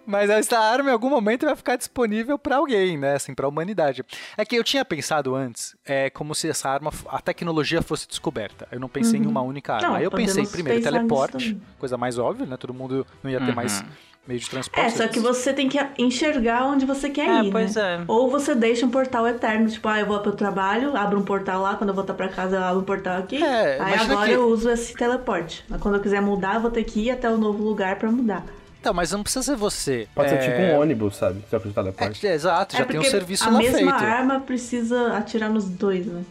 Mas 0.06 0.30
essa 0.30 0.58
arma 0.58 0.90
em 0.90 0.94
algum 0.94 1.10
momento 1.10 1.46
vai 1.46 1.56
ficar 1.56 1.76
disponível 1.76 2.40
pra 2.40 2.58
alguém, 2.58 2.98
né? 2.98 3.14
Assim, 3.14 3.34
pra 3.36 3.48
humanidade. 3.48 4.04
É 4.36 4.44
que 4.44 4.56
eu 4.56 4.64
tinha 4.64 4.84
pensado 4.84 5.36
antes, 5.36 5.76
é 5.86 6.10
como 6.10 6.34
se 6.34 6.50
essa 6.50 6.70
arma, 6.70 6.92
a 7.08 7.22
tecnologia 7.22 7.82
fosse 7.82 8.08
descoberta. 8.08 8.68
Eu 8.72 8.80
não 8.80 8.90
pensei 8.90 9.20
em 9.20 9.28
uma 9.28 9.42
única 9.42 9.76
arma. 9.76 9.90
Não, 9.90 9.96
aí 9.96 10.04
eu 10.04 10.12
pensei 10.12 10.46
primeiro 10.48 10.82
teleporte, 10.82 11.60
coisa 11.78 11.98
mais 11.98 12.18
óbvia, 12.18 12.46
né? 12.46 12.58
Todo 12.58 12.74
mundo 12.74 13.06
não 13.24 13.30
ia 13.30 13.40
ter 13.40 13.54
mais 13.54 13.84
meio 14.28 14.40
de 14.40 14.50
transporte. 14.50 14.86
É, 14.86 14.90
só 14.90 15.08
que 15.08 15.20
você 15.20 15.54
tem 15.54 15.70
que 15.70 15.80
enxergar 15.98 16.66
onde 16.66 16.86
você 16.86 17.10
quer 17.10 17.28
É, 17.30 17.44
ir, 17.46 17.52
pois 17.52 17.76
né? 17.76 18.02
é. 18.02 18.04
Ou 18.08 18.30
você 18.30 18.54
deixa 18.54 18.86
um 18.86 18.90
portal 18.90 19.28
eterno, 19.28 19.70
tipo, 19.70 19.88
ah, 19.88 20.00
eu 20.00 20.06
vou 20.06 20.20
pro 20.20 20.32
trabalho, 20.34 20.96
abro 20.98 21.18
um 21.20 21.24
portal 21.24 21.62
lá, 21.62 21.76
quando 21.76 21.90
eu 21.92 21.96
voltar 21.96 22.14
pra 22.14 22.28
casa 22.28 22.58
eu 22.58 22.64
abro 22.64 22.82
um 22.82 22.84
portal 22.84 23.18
aqui. 23.20 23.42
É, 23.44 23.78
aí 23.82 23.94
agora 24.00 24.28
que- 24.28 24.34
eu 24.36 24.48
uso 24.48 24.70
esse 24.70 24.94
teleporte. 24.94 25.64
Mas 25.70 25.82
quando 25.82 25.96
eu 25.96 26.02
quiser 26.02 26.22
mudar, 26.22 26.56
eu 26.56 26.62
vou 26.62 26.72
ter 26.72 26.84
que 26.84 27.00
ir 27.06 27.12
até 27.12 27.30
o 27.30 27.38
novo 27.38 27.64
lugar 27.64 27.96
pra 27.98 28.12
mudar. 28.12 28.44
Então, 28.80 28.94
mas 28.94 29.12
não 29.12 29.24
precisa 29.24 29.44
ser 29.44 29.56
você. 29.56 30.08
Pode 30.16 30.34
É, 30.34 30.40
ser 30.42 30.50
tipo 30.52 30.62
um 30.62 30.80
ônibus, 30.80 31.18
sabe? 31.18 31.42
Só 31.50 31.60
que 31.60 31.68
de 31.68 31.74
teleporte. 31.74 32.26
É, 32.28 32.34
exato, 32.34 32.76
já 32.78 32.84
é 32.84 32.86
tem 32.86 33.00
um 33.00 33.04
serviço 33.04 33.46
a 33.48 33.52
lá 33.52 33.58
mesma 33.58 33.78
feito. 33.78 33.94
arma 33.94 34.40
precisa 34.40 35.14
atirar 35.18 35.50
nos 35.50 35.66
dois, 35.68 36.06
né? 36.06 36.22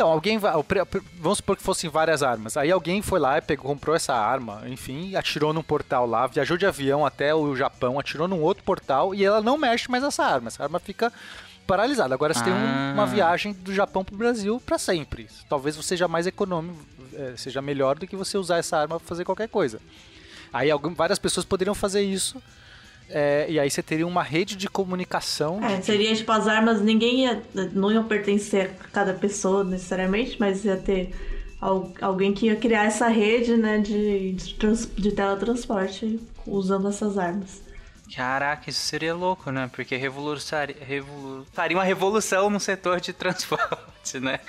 Então, 0.00 0.10
alguém 0.10 0.38
vai. 0.38 0.50
Vamos 1.18 1.38
supor 1.38 1.58
que 1.58 1.62
fossem 1.62 1.90
várias 1.90 2.22
armas. 2.22 2.56
Aí 2.56 2.70
alguém 2.70 3.02
foi 3.02 3.20
lá 3.20 3.36
e 3.36 3.42
pegou, 3.42 3.66
comprou 3.66 3.94
essa 3.94 4.14
arma, 4.14 4.62
enfim, 4.66 5.14
atirou 5.14 5.52
num 5.52 5.62
portal 5.62 6.06
lá, 6.06 6.26
viajou 6.26 6.56
de 6.56 6.64
avião 6.64 7.04
até 7.04 7.34
o 7.34 7.54
Japão, 7.54 7.98
atirou 8.00 8.26
num 8.26 8.40
outro 8.40 8.64
portal 8.64 9.14
e 9.14 9.22
ela 9.22 9.42
não 9.42 9.58
mexe 9.58 9.90
mais 9.90 10.02
essa 10.02 10.24
arma. 10.24 10.48
Essa 10.48 10.62
arma 10.62 10.80
fica 10.80 11.12
paralisada. 11.66 12.14
Agora 12.14 12.32
você 12.32 12.42
tem 12.42 12.50
um- 12.50 12.56
Ah. 12.56 12.92
uma 12.94 13.04
viagem 13.06 13.52
do 13.52 13.74
Japão 13.74 14.02
pro 14.02 14.16
Brasil 14.16 14.58
pra 14.64 14.78
sempre. 14.78 15.28
Talvez 15.50 15.76
você 15.76 15.88
seja 15.88 16.08
mais 16.08 16.26
econômico, 16.26 16.78
eh, 17.12 17.34
seja 17.36 17.60
melhor 17.60 17.98
do 17.98 18.06
que 18.06 18.16
você 18.16 18.38
usar 18.38 18.56
essa 18.56 18.78
arma 18.78 18.98
pra 18.98 19.06
fazer 19.06 19.26
qualquer 19.26 19.48
coisa. 19.50 19.80
Aí 20.50 20.70
algum- 20.70 20.94
várias 20.94 21.18
pessoas 21.18 21.44
poderiam 21.44 21.74
fazer 21.74 22.00
isso. 22.00 22.42
Eh, 23.10 23.46
e 23.48 23.60
aí 23.60 23.70
você 23.70 23.82
teria 23.82 24.06
uma 24.06 24.22
rede 24.22 24.56
de 24.56 24.68
comunicação. 24.68 25.60
É, 25.64 25.80
seria 25.82 26.14
tipo 26.14 26.30
as 26.32 26.46
armas, 26.48 26.80
ninguém 26.80 27.24
ia. 27.24 27.42
não 27.72 27.90
iam 27.92 28.04
pertencer 28.04 28.70
a 28.80 28.88
cada 28.88 29.14
pessoa 29.14 29.64
necessariamente, 29.64 30.36
mas 30.38 30.64
ia 30.64 30.76
ter 30.76 31.14
al- 31.60 31.92
alguém 32.00 32.32
que 32.32 32.46
ia 32.46 32.56
criar 32.56 32.84
essa 32.84 33.08
rede, 33.08 33.56
né, 33.56 33.78
de, 33.78 34.32
de, 34.32 34.54
trans- 34.54 34.88
de 34.96 35.12
teletransporte 35.12 36.20
usando 36.46 36.88
essas 36.88 37.18
armas. 37.18 37.62
Caraca, 38.14 38.68
isso 38.70 38.80
seria 38.80 39.14
louco, 39.14 39.50
né? 39.52 39.70
Porque 39.72 39.94
revolucionaria, 39.96 40.76
uma 41.74 41.84
revolução 41.84 42.50
no 42.50 42.58
setor 42.58 43.00
de 43.00 43.12
transporte, 43.12 44.18
né? 44.20 44.40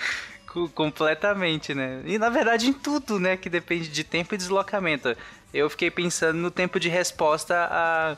Co- 0.48 0.70
Completamente, 0.70 1.74
né? 1.74 2.02
E 2.06 2.18
na 2.18 2.30
verdade 2.30 2.68
em 2.68 2.74
tudo, 2.74 3.20
né? 3.20 3.38
Que 3.38 3.50
depende 3.50 3.88
de 3.88 4.04
tempo 4.04 4.34
e 4.34 4.38
deslocamento. 4.38 5.16
Eu 5.54 5.70
fiquei 5.70 5.92
pensando 5.92 6.38
no 6.40 6.50
tempo 6.50 6.80
de 6.80 6.90
resposta 6.90 7.68
a, 7.70 8.18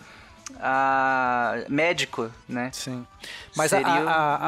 a 0.60 1.56
médico, 1.70 2.30
né? 2.48 2.70
Sim. 2.74 3.06
Mas 3.56 3.72
a- 3.74 3.78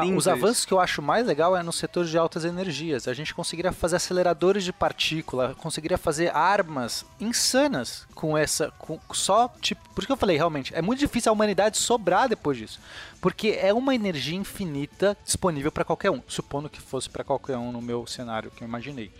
os 0.16 0.26
avanços 0.28 0.64
que 0.64 0.72
eu 0.72 0.80
acho 0.80 1.00
mais 1.00 1.26
legal 1.26 1.56
é 1.56 1.62
no 1.62 1.72
setor 1.72 2.04
de 2.04 2.16
altas 2.18 2.44
energias. 2.44 3.06
A 3.08 3.14
gente 3.14 3.34
conseguiria 3.34 3.72
fazer 3.72 3.96
aceleradores 3.96 4.64
de 4.64 4.72
partícula, 4.72 5.54
conseguiria 5.58 5.96
fazer 5.98 6.34
armas 6.34 7.04
insanas 7.20 8.06
com 8.14 8.36
essa. 8.36 8.70
Com, 8.78 8.98
só, 9.12 9.48
tipo. 9.60 9.80
Por 9.90 10.00
isso 10.00 10.06
que 10.06 10.12
eu 10.12 10.16
falei, 10.16 10.36
realmente, 10.36 10.74
é 10.74 10.82
muito 10.82 10.98
difícil 10.98 11.30
a 11.30 11.32
humanidade 11.32 11.78
sobrar 11.78 12.28
depois 12.28 12.56
disso. 12.58 12.80
Porque 13.20 13.58
é 13.60 13.72
uma 13.72 13.94
energia 13.94 14.36
infinita 14.36 15.16
disponível 15.24 15.72
para 15.72 15.84
qualquer 15.84 16.10
um. 16.10 16.22
Supondo 16.28 16.68
que 16.68 16.80
fosse 16.80 17.08
para 17.08 17.24
qualquer 17.24 17.56
um 17.56 17.72
no 17.72 17.80
meu 17.80 18.06
cenário 18.06 18.50
que 18.50 18.62
eu 18.62 18.68
imaginei. 18.68 19.10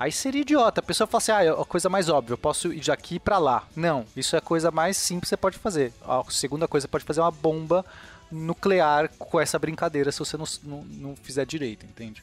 Aí 0.00 0.10
seria 0.10 0.40
idiota. 0.40 0.80
A 0.80 0.82
pessoa 0.82 1.06
fala 1.06 1.18
assim: 1.18 1.32
ah, 1.32 1.44
é 1.44 1.50
a 1.50 1.64
coisa 1.66 1.90
mais 1.90 2.08
óbvia, 2.08 2.32
eu 2.32 2.38
posso 2.38 2.72
ir 2.72 2.80
daqui 2.80 3.20
pra 3.20 3.36
lá. 3.36 3.64
Não, 3.76 4.06
isso 4.16 4.34
é 4.34 4.38
a 4.38 4.42
coisa 4.42 4.70
mais 4.70 4.96
simples 4.96 5.24
que 5.24 5.28
você 5.28 5.36
pode 5.36 5.58
fazer. 5.58 5.92
A 6.02 6.22
segunda 6.30 6.66
coisa, 6.66 6.86
você 6.86 6.88
pode 6.90 7.04
fazer 7.04 7.20
uma 7.20 7.30
bomba 7.30 7.84
nuclear 8.32 9.10
com 9.18 9.38
essa 9.38 9.58
brincadeira 9.58 10.10
se 10.10 10.18
você 10.18 10.38
não, 10.38 10.46
não, 10.62 10.82
não 10.84 11.14
fizer 11.16 11.44
direito, 11.44 11.84
entende? 11.84 12.22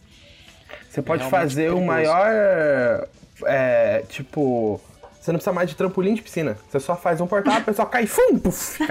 Você 0.89 1.03
pode 1.03 1.21
realmente 1.21 1.39
fazer 1.39 1.69
o 1.69 1.75
perigoso. 1.75 1.85
maior. 1.85 3.07
É, 3.45 4.03
tipo. 4.09 4.81
Você 5.21 5.31
não 5.31 5.37
precisa 5.37 5.53
mais 5.53 5.69
de 5.69 5.75
trampolim 5.75 6.15
de 6.15 6.23
piscina. 6.23 6.57
Você 6.67 6.79
só 6.79 6.95
faz 6.95 7.21
um 7.21 7.27
portal, 7.27 7.57
a 7.57 7.61
pessoa 7.61 7.87
cai 7.87 8.05
e 8.05 8.07
fum, 8.07 8.39
puf. 8.39 8.81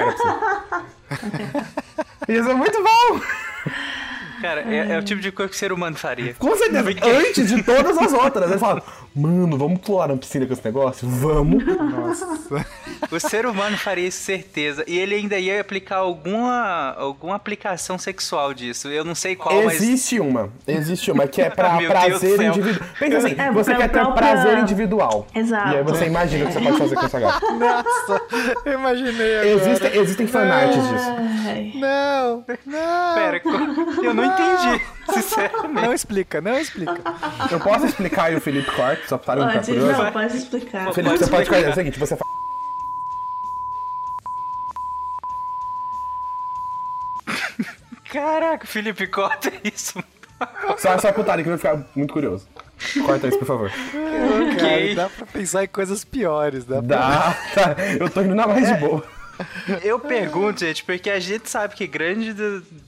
Isso 2.28 2.50
é 2.50 2.54
muito 2.54 2.80
bom! 2.84 3.20
Cara, 4.40 4.62
é, 4.62 4.92
é 4.92 4.98
o 4.98 5.02
tipo 5.02 5.20
de 5.20 5.32
coisa 5.32 5.48
que 5.50 5.56
o 5.56 5.58
ser 5.58 5.72
humano 5.72 5.96
faria. 5.96 6.34
Com 6.34 6.56
certeza, 6.56 6.90
antes 7.02 7.48
de 7.48 7.62
todas 7.62 7.96
as 7.96 8.12
outras. 8.12 8.50
Ele 8.50 8.58
fala, 8.58 8.82
mano, 9.16 9.56
vamos 9.56 9.80
pular 9.80 10.08
na 10.08 10.16
piscina 10.16 10.46
com 10.46 10.52
esse 10.52 10.64
negócio? 10.64 11.08
Vamos. 11.08 11.64
O 13.10 13.18
ser 13.20 13.46
humano 13.46 13.76
faria 13.76 14.06
isso, 14.08 14.22
certeza. 14.22 14.84
E 14.86 14.98
ele 14.98 15.14
ainda 15.14 15.38
ia 15.38 15.60
aplicar 15.60 15.96
alguma, 15.96 16.94
alguma 16.96 17.34
aplicação 17.36 17.98
sexual 17.98 18.52
disso. 18.54 18.88
Eu 18.88 19.04
não 19.04 19.14
sei 19.14 19.34
qual, 19.36 19.62
mas. 19.64 19.74
Existe 19.76 20.20
uma, 20.20 20.50
existe 20.66 21.10
uma 21.10 21.26
que 21.26 21.40
é 21.42 21.50
pra 21.50 21.76
prazer 21.86 22.40
individual. 22.42 22.88
Pensa 22.98 23.16
assim, 23.18 23.34
É, 23.38 23.50
você 23.52 23.74
quer 23.74 23.88
ter 23.88 24.00
própria- 24.00 24.14
prazer 24.14 24.58
individual. 24.58 25.26
Exato. 25.34 25.68
E 25.74 25.76
aí 25.78 25.82
você 25.82 26.06
imagina 26.06 26.44
o 26.44 26.48
que 26.48 26.54
você 26.54 26.60
pode 26.60 26.78
fazer 26.78 26.94
com 26.96 27.06
essa 27.06 27.20
gata. 27.20 27.46
Nossa, 27.52 28.22
eu 28.64 28.72
imaginei 28.74 29.38
agora. 29.38 29.48
Existem, 29.70 29.96
existem 30.00 30.26
fanarts 30.26 30.76
disso. 30.88 31.78
Não, 31.78 32.44
não. 32.66 33.14
Pera, 33.14 33.40
eu 34.02 34.14
não 34.14 34.24
entendi, 34.24 34.82
sinceramente. 35.22 35.86
Não 35.86 35.92
explica, 35.92 36.40
não 36.40 36.58
explica. 36.58 37.00
Eu 37.50 37.60
posso 37.60 37.86
explicar 37.86 38.24
aí 38.24 38.36
o 38.36 38.40
Felipe 38.40 38.70
Corte, 38.72 39.08
só 39.08 39.18
para 39.18 39.40
não 39.40 39.50
ficar 39.50 39.64
curioso? 39.64 40.02
não, 40.02 40.12
pode 40.12 40.36
explicar. 40.36 40.92
Felipe, 40.92 41.10
Pode 41.10 41.18
você 41.24 41.30
pode 41.30 41.42
explicar. 41.42 41.56
fazer 41.60 41.70
o 41.70 41.74
seguinte, 41.74 41.98
você 41.98 42.16
faz... 42.16 42.26
Caraca, 48.12 48.66
Felipe, 48.66 49.06
corta 49.06 49.52
isso. 49.64 50.02
Só, 50.78 50.98
só 50.98 51.12
putaria 51.12 51.42
que 51.42 51.48
vai 51.48 51.58
ficar 51.58 51.84
muito 51.94 52.12
curioso. 52.12 52.46
Corta 53.04 53.26
isso, 53.28 53.38
por 53.38 53.46
favor. 53.46 53.70
Cara, 54.58 54.94
dá 54.94 55.08
pra 55.08 55.26
pensar 55.26 55.64
em 55.64 55.68
coisas 55.68 56.04
piores, 56.04 56.64
dá 56.64 56.82
pra... 56.82 56.96
Dá, 56.96 57.36
tá. 57.54 57.76
Eu 57.98 58.10
tô 58.10 58.20
indo 58.20 58.34
na 58.34 58.46
mais 58.46 58.68
de 58.68 58.74
boa. 58.74 59.02
Eu 59.82 59.98
pergunto, 59.98 60.60
gente, 60.60 60.84
porque 60.84 61.10
a 61.10 61.20
gente 61.20 61.48
sabe 61.50 61.74
que 61.74 61.86
grande, 61.86 62.34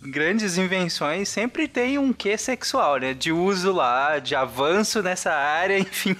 grandes 0.03 0.59
invenções 0.59 1.29
sempre 1.29 1.69
tem 1.69 1.99
um 1.99 2.13
quê 2.13 2.37
sexual, 2.37 2.99
né? 2.99 3.15
De 3.15 3.33
uso 3.33 3.73
lá, 3.73 4.19
de 4.19 4.35
avanço 4.35 5.03
nessa 5.03 5.33
área, 5.33 5.79
enfim. 5.79 6.17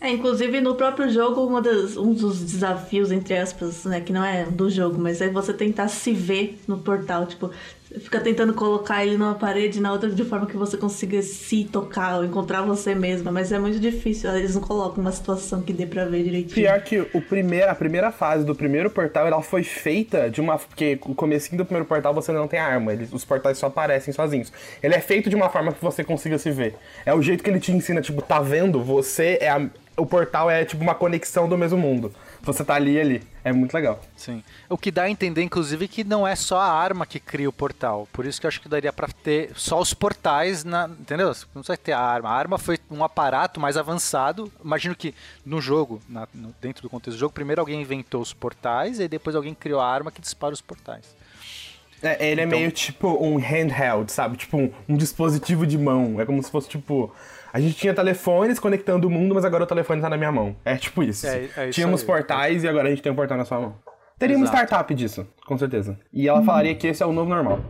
É, 0.00 0.10
inclusive 0.10 0.60
no 0.60 0.74
próprio 0.74 1.10
jogo, 1.10 1.60
das, 1.60 1.96
um 1.96 2.12
dos 2.12 2.40
desafios, 2.40 3.10
entre 3.10 3.36
aspas, 3.36 3.84
né, 3.84 4.00
que 4.00 4.12
não 4.12 4.24
é 4.24 4.44
do 4.44 4.70
jogo, 4.70 4.98
mas 4.98 5.20
é 5.20 5.28
você 5.28 5.52
tentar 5.52 5.88
se 5.88 6.12
ver 6.12 6.60
no 6.68 6.78
portal, 6.78 7.26
tipo, 7.26 7.50
fica 8.00 8.20
tentando 8.20 8.52
colocar 8.52 9.04
ele 9.04 9.16
numa 9.16 9.34
parede 9.34 9.80
na 9.80 9.92
outra 9.92 10.10
de 10.10 10.24
forma 10.24 10.46
que 10.46 10.56
você 10.56 10.76
consiga 10.76 11.22
se 11.22 11.64
tocar 11.64 12.18
ou 12.18 12.24
encontrar 12.24 12.62
você 12.62 12.94
mesma, 12.94 13.32
mas 13.32 13.50
é 13.50 13.58
muito 13.58 13.78
difícil, 13.78 14.30
eles 14.36 14.54
não 14.54 14.62
colocam 14.62 15.00
uma 15.00 15.12
situação 15.12 15.62
que 15.62 15.72
dê 15.72 15.86
pra 15.86 16.04
ver 16.04 16.22
direitinho. 16.22 16.54
Pior 16.54 16.80
que 16.82 16.98
o 17.14 17.20
primeiro, 17.20 17.70
a 17.70 17.74
primeira 17.74 18.12
fase 18.12 18.44
do 18.44 18.54
primeiro 18.54 18.90
portal, 18.90 19.26
ela 19.26 19.42
foi 19.42 19.62
feita 19.62 20.30
de 20.30 20.40
uma... 20.40 20.58
Porque 20.58 20.98
o 21.06 21.14
comecinho 21.14 21.58
do 21.58 21.64
primeiro 21.64 21.86
portal 21.86 22.12
você 22.12 22.32
não 22.32 22.46
tem 22.46 22.60
arma, 22.60 22.92
eles, 22.92 23.12
os 23.12 23.24
portais 23.24 23.58
só 23.58 23.66
aparecem 23.66 24.12
sozinhos. 24.12 24.52
Ele 24.82 24.94
é 24.94 25.00
feito 25.00 25.30
de 25.30 25.36
uma 25.36 25.48
forma 25.48 25.72
que 25.72 25.82
você 25.82 26.04
consiga 26.04 26.38
se 26.38 26.50
ver. 26.50 26.74
É 27.06 27.14
o 27.14 27.22
jeito 27.22 27.42
que 27.42 27.50
ele 27.50 27.60
te 27.60 27.72
ensina, 27.72 28.00
tipo, 28.00 28.20
tá 28.20 28.40
vendo? 28.40 28.82
Você 28.82 29.38
é 29.40 29.48
a... 29.48 29.68
O 29.96 30.06
portal 30.06 30.48
é 30.48 30.64
tipo 30.64 30.80
uma 30.80 30.94
conexão 30.94 31.48
do 31.48 31.58
mesmo 31.58 31.76
mundo. 31.76 32.12
Você 32.42 32.64
tá 32.64 32.74
ali 32.74 32.92
e 32.94 33.00
ali. 33.00 33.22
É 33.44 33.52
muito 33.52 33.74
legal. 33.74 34.00
Sim. 34.16 34.42
O 34.68 34.78
que 34.78 34.90
dá 34.90 35.02
a 35.04 35.10
entender, 35.10 35.42
inclusive, 35.42 35.88
que 35.88 36.04
não 36.04 36.26
é 36.26 36.36
só 36.36 36.58
a 36.58 36.70
arma 36.70 37.04
que 37.06 37.18
cria 37.18 37.48
o 37.48 37.52
portal. 37.52 38.08
Por 38.12 38.24
isso 38.26 38.40
que 38.40 38.46
eu 38.46 38.48
acho 38.48 38.60
que 38.60 38.68
daria 38.68 38.92
pra 38.92 39.08
ter 39.08 39.50
só 39.54 39.80
os 39.80 39.92
portais, 39.94 40.64
na, 40.64 40.88
entendeu? 41.00 41.28
Não 41.54 41.62
precisa 41.62 41.76
ter 41.76 41.92
a 41.92 42.00
arma. 42.00 42.28
A 42.30 42.32
arma 42.34 42.58
foi 42.58 42.78
um 42.90 43.02
aparato 43.04 43.58
mais 43.60 43.76
avançado. 43.76 44.50
Imagino 44.64 44.94
que 44.94 45.14
no 45.44 45.60
jogo, 45.60 46.00
na- 46.08 46.28
no- 46.34 46.54
dentro 46.60 46.82
do 46.82 46.90
contexto 46.90 47.16
do 47.16 47.20
jogo, 47.20 47.32
primeiro 47.32 47.60
alguém 47.60 47.80
inventou 47.80 48.20
os 48.20 48.32
portais 48.32 49.00
e 49.00 49.08
depois 49.08 49.34
alguém 49.36 49.54
criou 49.54 49.80
a 49.80 49.86
arma 49.86 50.10
que 50.12 50.20
dispara 50.20 50.52
os 50.54 50.60
portais. 50.60 51.04
É, 52.02 52.30
ele 52.30 52.40
é 52.42 52.44
Então- 52.44 52.58
meio 52.58 52.70
tipo 52.70 53.08
um 53.24 53.36
handheld, 53.38 54.12
sabe? 54.12 54.36
Tipo 54.36 54.56
um, 54.56 54.72
um 54.88 54.96
dispositivo 54.96 55.66
de 55.66 55.76
mão. 55.76 56.20
É 56.20 56.24
como 56.24 56.40
se 56.42 56.50
fosse 56.50 56.68
tipo. 56.68 57.12
A 57.58 57.60
gente 57.60 57.74
tinha 57.74 57.92
telefones 57.92 58.60
conectando 58.60 59.08
o 59.08 59.10
mundo, 59.10 59.34
mas 59.34 59.44
agora 59.44 59.64
o 59.64 59.66
telefone 59.66 60.00
tá 60.00 60.08
na 60.08 60.16
minha 60.16 60.30
mão. 60.30 60.54
É 60.64 60.76
tipo 60.76 61.02
isso. 61.02 61.26
É- 61.26 61.48
é 61.56 61.64
isso 61.64 61.72
Tínhamos 61.72 62.02
aí. 62.02 62.06
portais 62.06 62.62
e 62.62 62.68
agora 62.68 62.86
a 62.86 62.90
gente 62.90 63.02
tem 63.02 63.10
um 63.10 63.16
portal 63.16 63.36
na 63.36 63.44
sua 63.44 63.58
mão. 63.60 63.74
Teria 64.16 64.36
uma 64.36 64.46
startup 64.46 64.94
disso, 64.94 65.26
com 65.44 65.58
certeza. 65.58 65.98
E 66.12 66.28
ela 66.28 66.40
falaria 66.44 66.72
que 66.76 66.86
esse 66.86 67.02
é 67.02 67.06
o 67.06 67.12
novo 67.12 67.28
normal. 67.28 67.60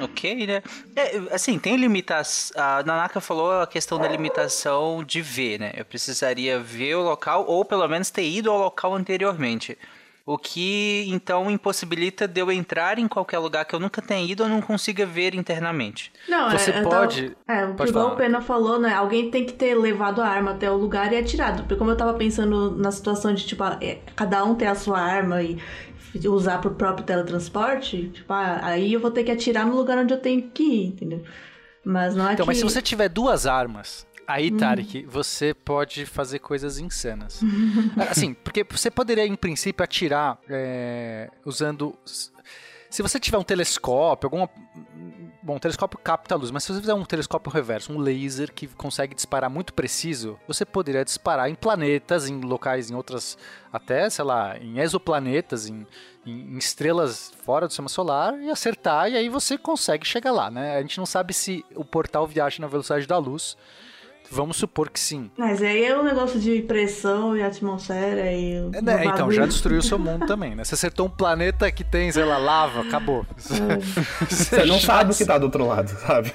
Ok, 0.00 0.46
né? 0.46 0.62
É, 0.94 1.34
assim, 1.34 1.58
tem 1.58 1.76
limitação. 1.76 2.60
A 2.62 2.82
Nanaka 2.82 3.18
falou 3.20 3.62
a 3.62 3.66
questão 3.66 3.98
da 3.98 4.06
limitação 4.08 5.02
de 5.02 5.22
ver, 5.22 5.58
né? 5.58 5.72
Eu 5.74 5.84
precisaria 5.86 6.58
ver 6.60 6.96
o 6.96 7.02
local, 7.02 7.46
ou 7.46 7.64
pelo 7.64 7.86
menos 7.88 8.10
ter 8.10 8.28
ido 8.28 8.50
ao 8.50 8.58
local 8.58 8.94
anteriormente. 8.94 9.78
O 10.28 10.36
que 10.36 11.04
então 11.08 11.48
impossibilita 11.48 12.26
de 12.26 12.40
eu 12.40 12.50
entrar 12.50 12.98
em 12.98 13.06
qualquer 13.06 13.38
lugar 13.38 13.64
que 13.64 13.72
eu 13.72 13.78
nunca 13.78 14.02
tenha 14.02 14.28
ido 14.28 14.42
ou 14.42 14.48
não 14.48 14.60
consiga 14.60 15.06
ver 15.06 15.36
internamente. 15.36 16.12
Não, 16.28 16.50
Você 16.50 16.72
é, 16.72 16.82
pode- 16.82 17.30
Tava, 17.46 17.60
é, 17.60 17.64
o 17.64 17.70
que 17.70 17.76
pode 17.76 17.90
igual 17.90 18.12
o 18.12 18.16
Pena 18.16 18.40
falou, 18.40 18.76
né? 18.80 18.92
Alguém 18.92 19.30
tem 19.30 19.46
que 19.46 19.52
ter 19.52 19.76
levado 19.76 20.20
a 20.20 20.26
arma 20.26 20.50
até 20.50 20.68
o 20.68 20.74
lugar 20.76 21.12
e 21.12 21.16
atirado. 21.16 21.62
Porque 21.62 21.76
como 21.76 21.92
eu 21.92 21.96
tava 21.96 22.12
pensando 22.14 22.72
na 22.76 22.90
situação 22.90 23.32
de, 23.32 23.46
tipo, 23.46 23.62
é, 23.80 24.00
cada 24.16 24.44
um 24.44 24.56
ter 24.56 24.66
a 24.66 24.74
sua 24.74 24.98
arma 25.00 25.40
e 25.44 25.58
usar 26.26 26.58
pro 26.60 26.70
próprio 26.72 27.06
teletransporte, 27.06 28.08
tipo, 28.08 28.32
ah, 28.32 28.58
aí 28.62 28.92
eu 28.92 28.98
vou 29.00 29.12
ter 29.12 29.22
que 29.22 29.30
atirar 29.30 29.64
no 29.64 29.76
lugar 29.76 29.96
onde 29.98 30.12
eu 30.12 30.18
tenho 30.18 30.42
que 30.50 30.62
ir, 30.64 30.86
entendeu? 30.88 31.22
Mas 31.84 32.16
não 32.16 32.28
é 32.28 32.32
Então, 32.32 32.44
que... 32.44 32.48
mas 32.48 32.58
se 32.58 32.64
você 32.64 32.82
tiver 32.82 33.08
duas 33.08 33.46
armas, 33.46 34.04
aí, 34.26 34.50
Tarek, 34.50 35.04
você 35.06 35.54
pode 35.54 36.04
fazer 36.06 36.38
coisas 36.38 36.78
insanas. 36.78 37.40
assim, 38.10 38.34
porque 38.34 38.64
você 38.68 38.90
poderia, 38.90 39.26
em 39.26 39.36
princípio, 39.36 39.82
atirar 39.84 40.38
é, 40.48 41.30
usando. 41.44 41.96
Se 42.88 43.02
você 43.02 43.18
tiver 43.18 43.38
um 43.38 43.42
telescópio, 43.42 44.26
alguma. 44.26 44.48
Bom, 45.42 45.56
o 45.56 45.60
telescópio 45.60 45.96
capta 46.02 46.34
a 46.34 46.38
luz, 46.38 46.50
mas 46.50 46.64
se 46.64 46.72
você 46.72 46.80
fizer 46.80 46.94
um 46.94 47.04
telescópio 47.04 47.52
reverso, 47.52 47.92
um 47.92 47.98
laser 47.98 48.52
que 48.52 48.66
consegue 48.66 49.14
disparar 49.14 49.48
muito 49.48 49.72
preciso, 49.74 50.36
você 50.48 50.64
poderia 50.64 51.04
disparar 51.04 51.48
em 51.48 51.54
planetas, 51.54 52.28
em 52.28 52.40
locais, 52.40 52.90
em 52.90 52.94
outras. 52.96 53.38
Até, 53.72 54.10
sei 54.10 54.24
lá, 54.24 54.58
em 54.58 54.80
exoplanetas, 54.80 55.68
em, 55.68 55.86
em- 56.24 56.54
em 56.54 56.58
estrelas 56.58 57.32
fora 57.44 57.66
do 57.68 57.70
sistema 57.70 57.88
solar 57.88 58.36
e 58.42 58.50
acertar, 58.50 59.08
e 59.08 59.16
aí 59.16 59.28
você 59.28 59.56
consegue 59.56 60.04
chegar 60.04 60.32
lá, 60.32 60.50
né? 60.50 60.76
A 60.78 60.80
gente 60.80 60.98
não 60.98 61.06
sabe 61.06 61.32
se 61.32 61.64
o 61.76 61.84
portal 61.84 62.26
viaja 62.26 62.60
na 62.60 62.66
velocidade 62.66 63.06
da 63.06 63.18
luz. 63.18 63.56
Vamos 64.30 64.56
supor 64.56 64.90
que 64.90 64.98
sim. 64.98 65.30
Mas 65.36 65.62
aí 65.62 65.84
é 65.84 65.96
o 65.96 66.02
negócio 66.02 66.38
de 66.38 66.62
pressão 66.62 67.36
e 67.36 67.42
atmosfera 67.42 68.32
e... 68.32 68.60
o 68.60 68.70
É, 68.74 68.82
né? 68.82 69.04
Então, 69.06 69.30
já 69.30 69.46
destruiu 69.46 69.82
seu 69.82 69.98
mundo 69.98 70.26
também, 70.28 70.54
né? 70.54 70.64
Você 70.64 70.74
acertou 70.74 71.06
um 71.06 71.10
planeta 71.10 71.70
que 71.70 71.84
tem, 71.84 72.10
sei 72.10 72.24
lá, 72.24 72.38
lava, 72.38 72.80
acabou. 72.80 73.26
Você 74.28 74.64
não 74.64 74.80
sabe 74.80 75.12
o 75.12 75.16
que 75.16 75.24
tá 75.24 75.38
do 75.38 75.44
outro 75.44 75.66
lado, 75.66 75.88
sabe? 75.88 76.32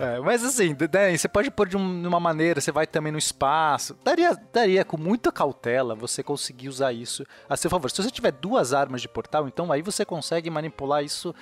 É, 0.00 0.18
mas 0.18 0.42
assim, 0.42 0.74
né, 0.94 1.14
você 1.14 1.28
pode 1.28 1.50
pôr 1.50 1.68
de, 1.68 1.76
de 1.76 2.08
uma 2.08 2.18
maneira, 2.18 2.58
você 2.58 2.72
vai 2.72 2.86
também 2.86 3.12
no 3.12 3.18
espaço. 3.18 3.94
Daria, 4.02 4.34
daria 4.50 4.82
com 4.82 4.96
muita 4.96 5.30
cautela 5.30 5.94
você 5.94 6.22
conseguir 6.22 6.70
usar 6.70 6.90
isso 6.90 7.22
a 7.46 7.54
seu 7.54 7.68
favor. 7.68 7.90
Se 7.90 8.02
você 8.02 8.10
tiver 8.10 8.32
duas 8.32 8.72
armas 8.72 9.02
de 9.02 9.08
portal, 9.08 9.46
então 9.46 9.70
aí 9.70 9.82
você 9.82 10.02
consegue 10.02 10.48
manipular 10.48 11.04
isso, 11.04 11.34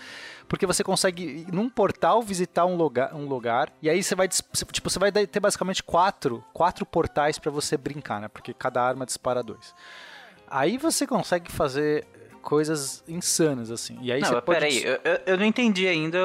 porque 0.49 0.67
você 0.67 0.83
consegue, 0.83 1.47
num 1.53 1.71
portal, 1.71 2.21
visitar 2.21 2.67
um 2.67 2.75
lugar, 2.75 3.15
um 3.15 3.29
lugar 3.29 3.73
e 3.81 3.89
aí 3.89 4.03
você 4.03 4.17
vai, 4.17 4.27
tipo, 4.27 4.91
você 4.91 4.99
vai 4.99 5.13
ter 5.13 5.39
basicamente 5.39 5.81
quatro, 5.81 6.45
quatro 6.53 6.85
portais 6.85 7.39
pra 7.39 7.53
você 7.53 7.77
brincar, 7.77 8.21
né? 8.21 8.27
Porque 8.27 8.53
cada 8.53 8.83
arma 8.83 9.07
dispara 9.07 9.41
dois. 9.41 9.73
Aí 10.51 10.79
você 10.79 11.07
consegue 11.07 11.53
fazer 11.53 12.05
coisas 12.43 13.03
insanas, 13.07 13.71
assim. 13.71 13.99
E 14.01 14.11
aí 14.13 14.21
não, 14.21 14.29
você 14.29 14.35
mas 14.35 14.45
pode... 14.45 14.59
peraí, 14.59 14.85
eu, 14.85 14.99
eu- 15.27 15.37
não 15.39 15.45
entendi 15.45 15.87
ainda 15.87 16.19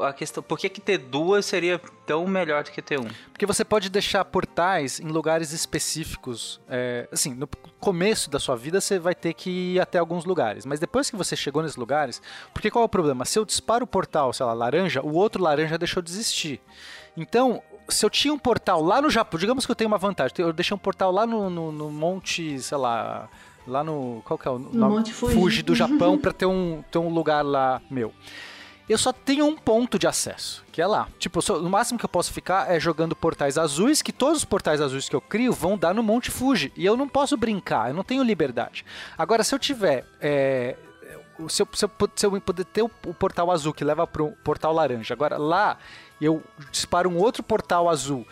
a 0.00 0.12
questão. 0.12 0.42
Por 0.42 0.58
que, 0.58 0.68
que 0.68 0.80
ter 0.80 0.98
duas 0.98 1.44
seria 1.46 1.80
tão 2.06 2.26
melhor 2.26 2.64
do 2.64 2.70
que 2.70 2.80
ter 2.80 2.98
um? 2.98 3.06
Porque 3.32 3.44
você 3.46 3.64
pode 3.64 3.90
deixar 3.90 4.24
portais 4.24 5.00
em 5.00 5.08
lugares 5.08 5.52
específicos. 5.52 6.60
é, 6.68 7.08
assim, 7.12 7.34
no 7.34 7.48
começo 7.80 8.30
da 8.30 8.38
sua 8.38 8.56
vida 8.56 8.80
você 8.80 8.98
vai 8.98 9.14
ter 9.14 9.34
que 9.34 9.50
ir 9.74 9.80
até 9.80 9.98
alguns 9.98 10.24
lugares. 10.24 10.64
Mas 10.66 10.80
depois 10.80 11.10
que 11.10 11.16
você 11.16 11.36
chegou 11.36 11.62
nesses 11.62 11.76
lugares. 11.76 12.22
Porque 12.54 12.70
qual 12.70 12.82
é 12.82 12.86
o 12.86 12.88
problema? 12.88 13.24
Se 13.24 13.38
eu 13.38 13.44
disparo 13.44 13.84
o 13.84 13.86
portal, 13.86 14.32
sei 14.32 14.46
lá, 14.46 14.52
laranja, 14.52 15.00
o 15.02 15.14
outro 15.14 15.42
laranja 15.42 15.76
deixou 15.78 16.02
de 16.02 16.10
existir. 16.10 16.60
Então. 17.16 17.62
Se 17.88 18.04
eu 18.04 18.10
tinha 18.10 18.34
um 18.34 18.38
portal 18.38 18.82
lá 18.82 19.00
no 19.00 19.08
Japão, 19.08 19.38
digamos 19.38 19.64
que 19.64 19.70
eu 19.70 19.76
tenho 19.76 19.86
uma 19.86 19.96
vantagem, 19.96 20.34
eu 20.38 20.52
deixei 20.52 20.74
um 20.74 20.78
portal 20.78 21.12
lá 21.12 21.24
no, 21.24 21.48
no, 21.48 21.70
no 21.70 21.88
monte, 21.88 22.58
sei 22.58 22.76
lá, 22.76 23.28
lá 23.66 23.82
no. 23.84 24.22
Qual 24.24 24.38
que 24.38 24.46
é 24.48 24.50
o 24.50 24.58
nome? 24.58 24.96
Monte 24.96 25.12
Fuji. 25.12 25.62
do 25.62 25.74
Japão 25.74 26.16
pra 26.18 26.32
ter 26.32 26.46
um, 26.46 26.82
ter 26.90 26.98
um 26.98 27.08
lugar 27.12 27.44
lá 27.44 27.80
meu 27.90 28.12
eu 28.88 28.96
só 28.96 29.12
tenho 29.12 29.44
um 29.44 29.56
ponto 29.56 29.98
de 29.98 30.06
acesso, 30.06 30.62
que 30.70 30.80
é 30.80 30.86
lá. 30.86 31.08
Tipo, 31.18 31.42
só- 31.42 31.58
no 31.58 31.68
máximo 31.68 31.98
que 31.98 32.04
eu 32.04 32.08
posso 32.08 32.32
ficar 32.32 32.70
é 32.72 32.78
jogando 32.78 33.16
portais 33.16 33.58
azuis, 33.58 34.00
que 34.00 34.12
todos 34.12 34.38
os 34.38 34.44
portais 34.44 34.80
azuis 34.80 35.08
que 35.08 35.16
eu 35.16 35.20
crio 35.20 35.52
vão 35.52 35.76
dar 35.76 35.92
no 35.92 36.04
Monte 36.04 36.30
Fuji. 36.30 36.72
E 36.76 36.86
eu 36.86 36.96
não 36.96 37.08
posso 37.08 37.36
brincar, 37.36 37.88
eu 37.90 37.94
não 37.94 38.04
tenho 38.04 38.22
liberdade. 38.22 38.84
Agora, 39.18 39.42
se 39.42 39.52
eu 39.52 39.58
tiver. 39.58 40.04
é, 40.20 40.76
o- 41.36 41.48
se, 41.48 41.62
eu, 41.62 41.68
se, 41.74 41.84
eu, 41.84 41.90
se 42.14 42.26
eu 42.26 42.40
poder 42.40 42.64
ter 42.64 42.82
o, 42.82 42.90
o 43.06 43.12
portal 43.12 43.50
azul 43.50 43.74
que 43.74 43.82
leva 43.82 44.06
pro 44.06 44.30
portal 44.44 44.72
laranja, 44.72 45.14
agora 45.14 45.36
lá 45.36 45.78
eu 46.20 46.40
disparo 46.70 47.10
um 47.10 47.18
outro 47.18 47.42
portal 47.42 47.88
azul 47.90 48.24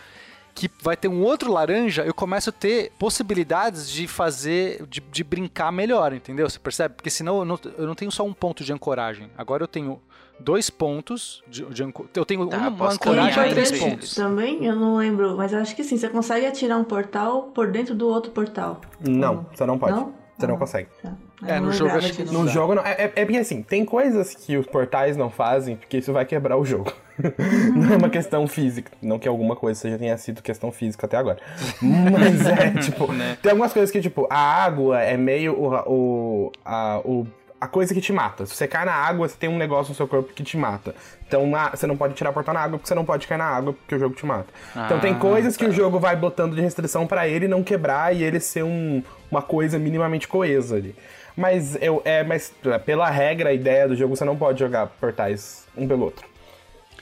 que 0.55 0.71
vai 0.83 0.97
ter 0.97 1.09
um 1.09 1.23
outro 1.23 1.53
laranja, 1.53 2.03
eu 2.05 2.14
começo 2.14 2.51
a 2.51 2.53
ter 2.53 2.93
possibilidades 2.99 3.90
de 3.90 4.07
fazer, 4.07 4.87
de, 4.87 5.01
de 5.01 5.25
brincar 5.25 5.73
melhor, 5.73 6.12
entendeu? 6.12 6.49
Você 6.49 6.59
percebe? 6.59 6.95
Porque 6.95 7.11
senão 7.11 7.38
eu 7.40 7.45
não, 7.45 7.59
eu 7.77 7.87
não 7.87 7.95
tenho 7.95 8.11
só 8.12 8.25
um 8.25 8.33
ponto 8.33 8.62
de 8.62 8.73
ancoragem. 8.73 9.29
Agora 9.37 9.62
eu 9.64 9.69
tenho 9.69 10.01
dois 10.38 10.71
pontos 10.71 11.43
de, 11.49 11.64
de 11.67 11.83
Eu 12.14 12.25
tenho 12.25 12.47
Tá, 12.47 12.57
uma, 12.59 12.69
uma 12.69 12.77
posso 12.77 12.97
ancoragem 12.97 13.43
a 13.43 13.49
três 13.49 13.73
pontos. 13.73 14.14
Também, 14.14 14.64
eu 14.64 14.77
não 14.77 14.97
lembro, 14.97 15.37
mas 15.37 15.53
eu 15.53 15.59
acho 15.61 15.75
que 15.75 15.83
sim. 15.83 15.97
Você 15.97 16.09
consegue 16.09 16.47
atirar 16.47 16.79
um 16.79 16.85
portal 16.85 17.45
por 17.55 17.71
dentro 17.73 17.95
do 17.95 18.07
outro 18.09 18.31
portal. 18.31 18.81
Não, 19.01 19.47
você 19.53 19.67
não 19.67 19.79
pode. 19.79 19.93
Não? 19.93 20.14
Você 20.38 20.47
não 20.47 20.55
Ah. 20.57 20.59
consegue. 20.59 20.88
Tá. 21.03 21.12
É, 21.47 21.57
Eu 21.57 21.61
no 21.61 21.67
não 21.67 21.73
jogo 21.73 21.90
acho 21.97 22.12
que 22.12 22.25
não 22.25 22.43
No 22.45 22.49
jogo 22.49 22.75
não. 22.75 22.83
É, 22.85 22.93
é- 22.93 23.12
é 23.17 23.25
porque 23.25 23.38
assim, 23.38 23.62
tem 23.62 23.85
coisas 23.85 24.35
que 24.35 24.57
os 24.57 24.67
portais 24.67 25.17
não 25.17 25.31
fazem, 25.31 25.77
porque 25.77 25.99
isso 25.99 26.12
vai 26.12 26.25
quebrar 26.25 26.57
o 26.57 26.64
jogo. 26.64 26.93
não 27.74 27.92
é 27.94 27.96
uma 27.96 28.09
questão 28.11 28.46
física. 28.46 28.90
Não 29.03 29.18
que 29.18 29.29
alguma 29.29 29.55
coisa 29.57 29.79
seja 29.81 29.98
tenha 29.98 30.16
sido 30.18 30.42
questão 30.42 30.70
física 30.72 31.07
até 31.07 31.16
agora. 31.16 31.38
Mas 31.81 32.46
é, 32.46 32.70
tipo, 32.83 33.07
tem 33.42 33.50
algumas 33.53 33.72
coisas 33.72 33.90
que, 33.90 34.00
tipo, 34.00 34.27
a 34.31 34.38
água 34.64 35.00
é 35.03 35.16
meio 35.16 35.55
o. 35.59 35.74
o, 35.87 36.53
a, 36.64 37.00
o 37.05 37.27
a 37.61 37.66
coisa 37.66 37.94
que 37.94 38.00
te 38.00 38.12
mata. 38.12 38.44
Se 38.44 38.55
você 38.55 38.68
cai 38.68 38.85
na 38.85 38.92
água, 38.92 39.27
você 39.27 39.37
tem 39.38 39.48
um 39.48 39.57
negócio 39.57 39.90
no 39.92 39.94
seu 39.96 40.07
corpo 40.07 40.35
que 40.35 40.42
te 40.42 40.55
mata. 40.55 40.94
Então 41.27 41.46
na- 41.46 41.70
você 41.70 41.87
não 41.87 41.96
pode 41.96 42.12
tirar 42.12 42.31
portal 42.31 42.53
na 42.53 42.61
água 42.61 42.77
porque 42.79 42.87
você 42.88 42.94
não 42.94 43.07
pode 43.07 43.27
cair 43.27 43.38
na 43.38 43.46
água 43.46 43.72
porque 43.72 43.94
o 43.94 43.98
jogo 43.98 44.14
te 44.14 44.27
mata. 44.27 44.48
então 44.85 45.00
tem 45.00 45.14
Ah, 45.14 45.18
coisas 45.18 45.57
que 45.57 45.64
o 45.64 45.72
jogo 45.72 45.98
vai 45.98 46.14
botando 46.14 46.55
de 46.55 46.61
restrição 46.61 47.07
pra 47.07 47.27
ele 47.27 47.48
não 47.48 47.62
quebrar 47.62 48.14
e 48.14 48.22
ele 48.22 48.38
ser 48.38 48.64
um- 48.64 49.03
uma 49.31 49.40
coisa 49.40 49.79
minimamente 49.79 50.29
coesa 50.29 50.77
ali. 50.77 50.94
Mas 51.35 51.79
eu 51.81 52.03
é, 52.05 52.22
mas 52.22 52.53
pela 52.85 53.09
regra, 53.09 53.48
a 53.48 53.53
ideia 53.55 53.88
do 53.88 53.96
jogo 53.96 54.14
você 54.14 54.27
não 54.27 54.37
pode 54.37 54.59
jogar 54.61 54.88
portais 55.00 55.64
um 55.74 55.88
pelo 55.88 56.05
outro. 56.05 56.27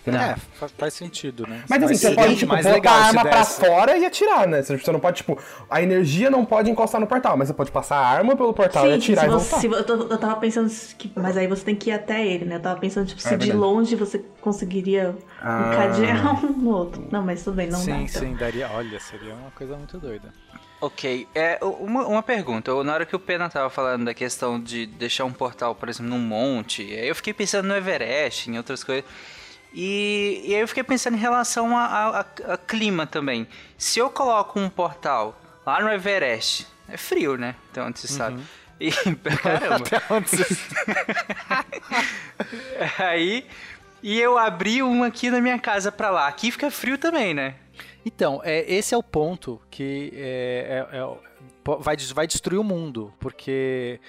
É, 0.07 0.37
fa- 0.55 0.69
faz 0.77 0.95
sentido, 0.95 1.47
né? 1.47 1.63
Mas 1.69 1.83
assim, 1.83 1.93
Mas 1.93 2.01
você 2.01 2.15
pode 2.15 2.37
tipo, 2.37 2.55
botar 2.57 2.91
a 2.91 3.05
arma 3.07 3.23
pra 3.23 3.45
fora 3.45 3.97
e 3.97 4.05
atirar, 4.05 4.49
né? 4.49 4.63
Você 4.63 4.91
não 4.93 4.99
pode, 4.99 5.19
tipo, 5.19 5.39
a 5.71 5.81
energia 5.83 6.29
não 6.31 6.45
pode 6.45 6.71
encostar 6.71 7.01
no 7.01 7.07
portal, 7.07 7.37
mas 7.37 7.49
você 7.49 7.55
pode 7.55 7.71
passar 7.71 7.97
a 7.99 8.07
arma 8.07 8.35
pelo 8.37 8.53
portal 8.53 8.87
e 8.87 8.91
Sim, 8.91 8.97
atirar 8.97 9.21
se 9.23 9.27
e 9.27 9.31
voltar. 9.31 9.61
se 9.61 9.67
eu, 9.67 9.85
tô- 9.85 10.07
eu 10.13 10.19
tava 10.19 10.37
pensando 10.37 10.71
que. 10.99 11.13
Mas 11.15 11.37
aí 11.37 11.47
você 11.47 11.65
tem 11.65 11.75
que 11.77 11.91
ir 11.91 11.93
até 11.93 12.27
ele, 12.27 12.45
né? 12.45 12.57
Eu 12.57 12.61
tava 12.61 12.81
pensando, 12.81 13.07
tipo, 13.07 13.21
se 13.21 13.29
É 13.29 13.31
de 13.37 13.47
verdade. 13.47 13.59
longe 13.59 13.95
você 13.95 14.19
conseguiria 14.41 15.15
Ah. 15.41 15.71
encadear 15.73 16.45
um 16.45 16.49
no 16.53 16.71
outro. 16.71 17.07
Não, 17.11 17.23
mas 17.23 17.45
tudo 17.45 17.55
bem, 17.57 17.67
não 17.69 17.79
dá. 17.79 17.85
Sim, 17.85 18.03
Então. 18.05 18.23
sim, 18.23 18.35
daria. 18.35 18.69
Olha, 18.75 18.99
seria 18.99 19.35
uma 19.35 19.51
coisa 19.53 19.77
muito 19.77 19.99
doida. 19.99 20.33
Ok, 20.81 21.29
é, 21.33 21.61
uma, 21.63 22.05
uma 22.09 22.23
pergunta. 22.25 22.73
Na 22.83 22.95
hora 22.95 23.07
que 23.07 23.15
o 23.15 23.19
Pena 23.21 23.49
tava 23.49 23.71
falando 23.71 24.05
da 24.07 24.13
questão 24.15 24.61
de 24.61 24.85
deixar 24.85 25.25
um 25.25 25.33
portal, 25.33 25.77
por 25.77 25.89
exemplo, 25.89 26.11
num 26.11 26.19
monte, 26.19 26.83
aí 26.83 27.07
eu 27.07 27.15
fiquei 27.15 27.33
pensando 27.33 27.69
no 27.69 27.77
Everest, 27.77 28.51
em 28.51 28.57
outras 28.57 28.83
coisas. 28.83 29.05
E, 29.75 30.43
e 30.47 30.55
aí 30.55 30.61
eu 30.61 30.69
fiquei 30.69 30.83
pensando 30.85 31.17
em 31.17 31.21
relação 31.21 31.77
a, 31.77 31.85
a- 31.85 32.21
a- 32.55 32.57
clima 32.59 33.07
também. 33.07 33.47
Se 33.79 33.99
eu 33.99 34.11
coloco 34.11 34.61
um 34.61 34.69
portal 34.69 35.39
lá 35.65 35.81
no 35.81 35.89
Everest, 35.91 36.67
é 36.89 36.97
frio, 36.97 37.37
né? 37.37 37.55
Então, 37.71 37.91
você 37.95 38.07
sabe. 38.07 38.43
E, 38.79 38.91
caramba. 39.43 39.77
Até 39.77 40.03
onde 40.11 40.29
você... 40.29 40.45
aí, 42.99 43.47
e 44.03 44.21
eu 44.21 44.37
abri 44.39 44.83
um 44.83 45.03
aqui 45.05 45.31
na 45.31 45.41
minha 45.41 45.59
casa 45.59 45.91
pra 45.93 46.11
lá. 46.11 46.27
Aqui 46.29 46.51
fica 46.51 46.71
frio 46.71 46.99
também, 46.99 47.33
né? 47.35 47.55
Então, 48.05 48.41
é, 48.45 48.71
esse 48.73 48.95
é 48.95 48.99
o 48.99 49.03
ponto 49.03 49.61
que 49.71 50.13
é, 50.15 50.87
é- 50.93 50.99
é- 50.99 51.77
vai, 51.79 51.97
vai 51.97 52.27
destruir 52.27 52.59
o 52.59 52.65
mundo, 52.65 53.13
porque 53.21 54.01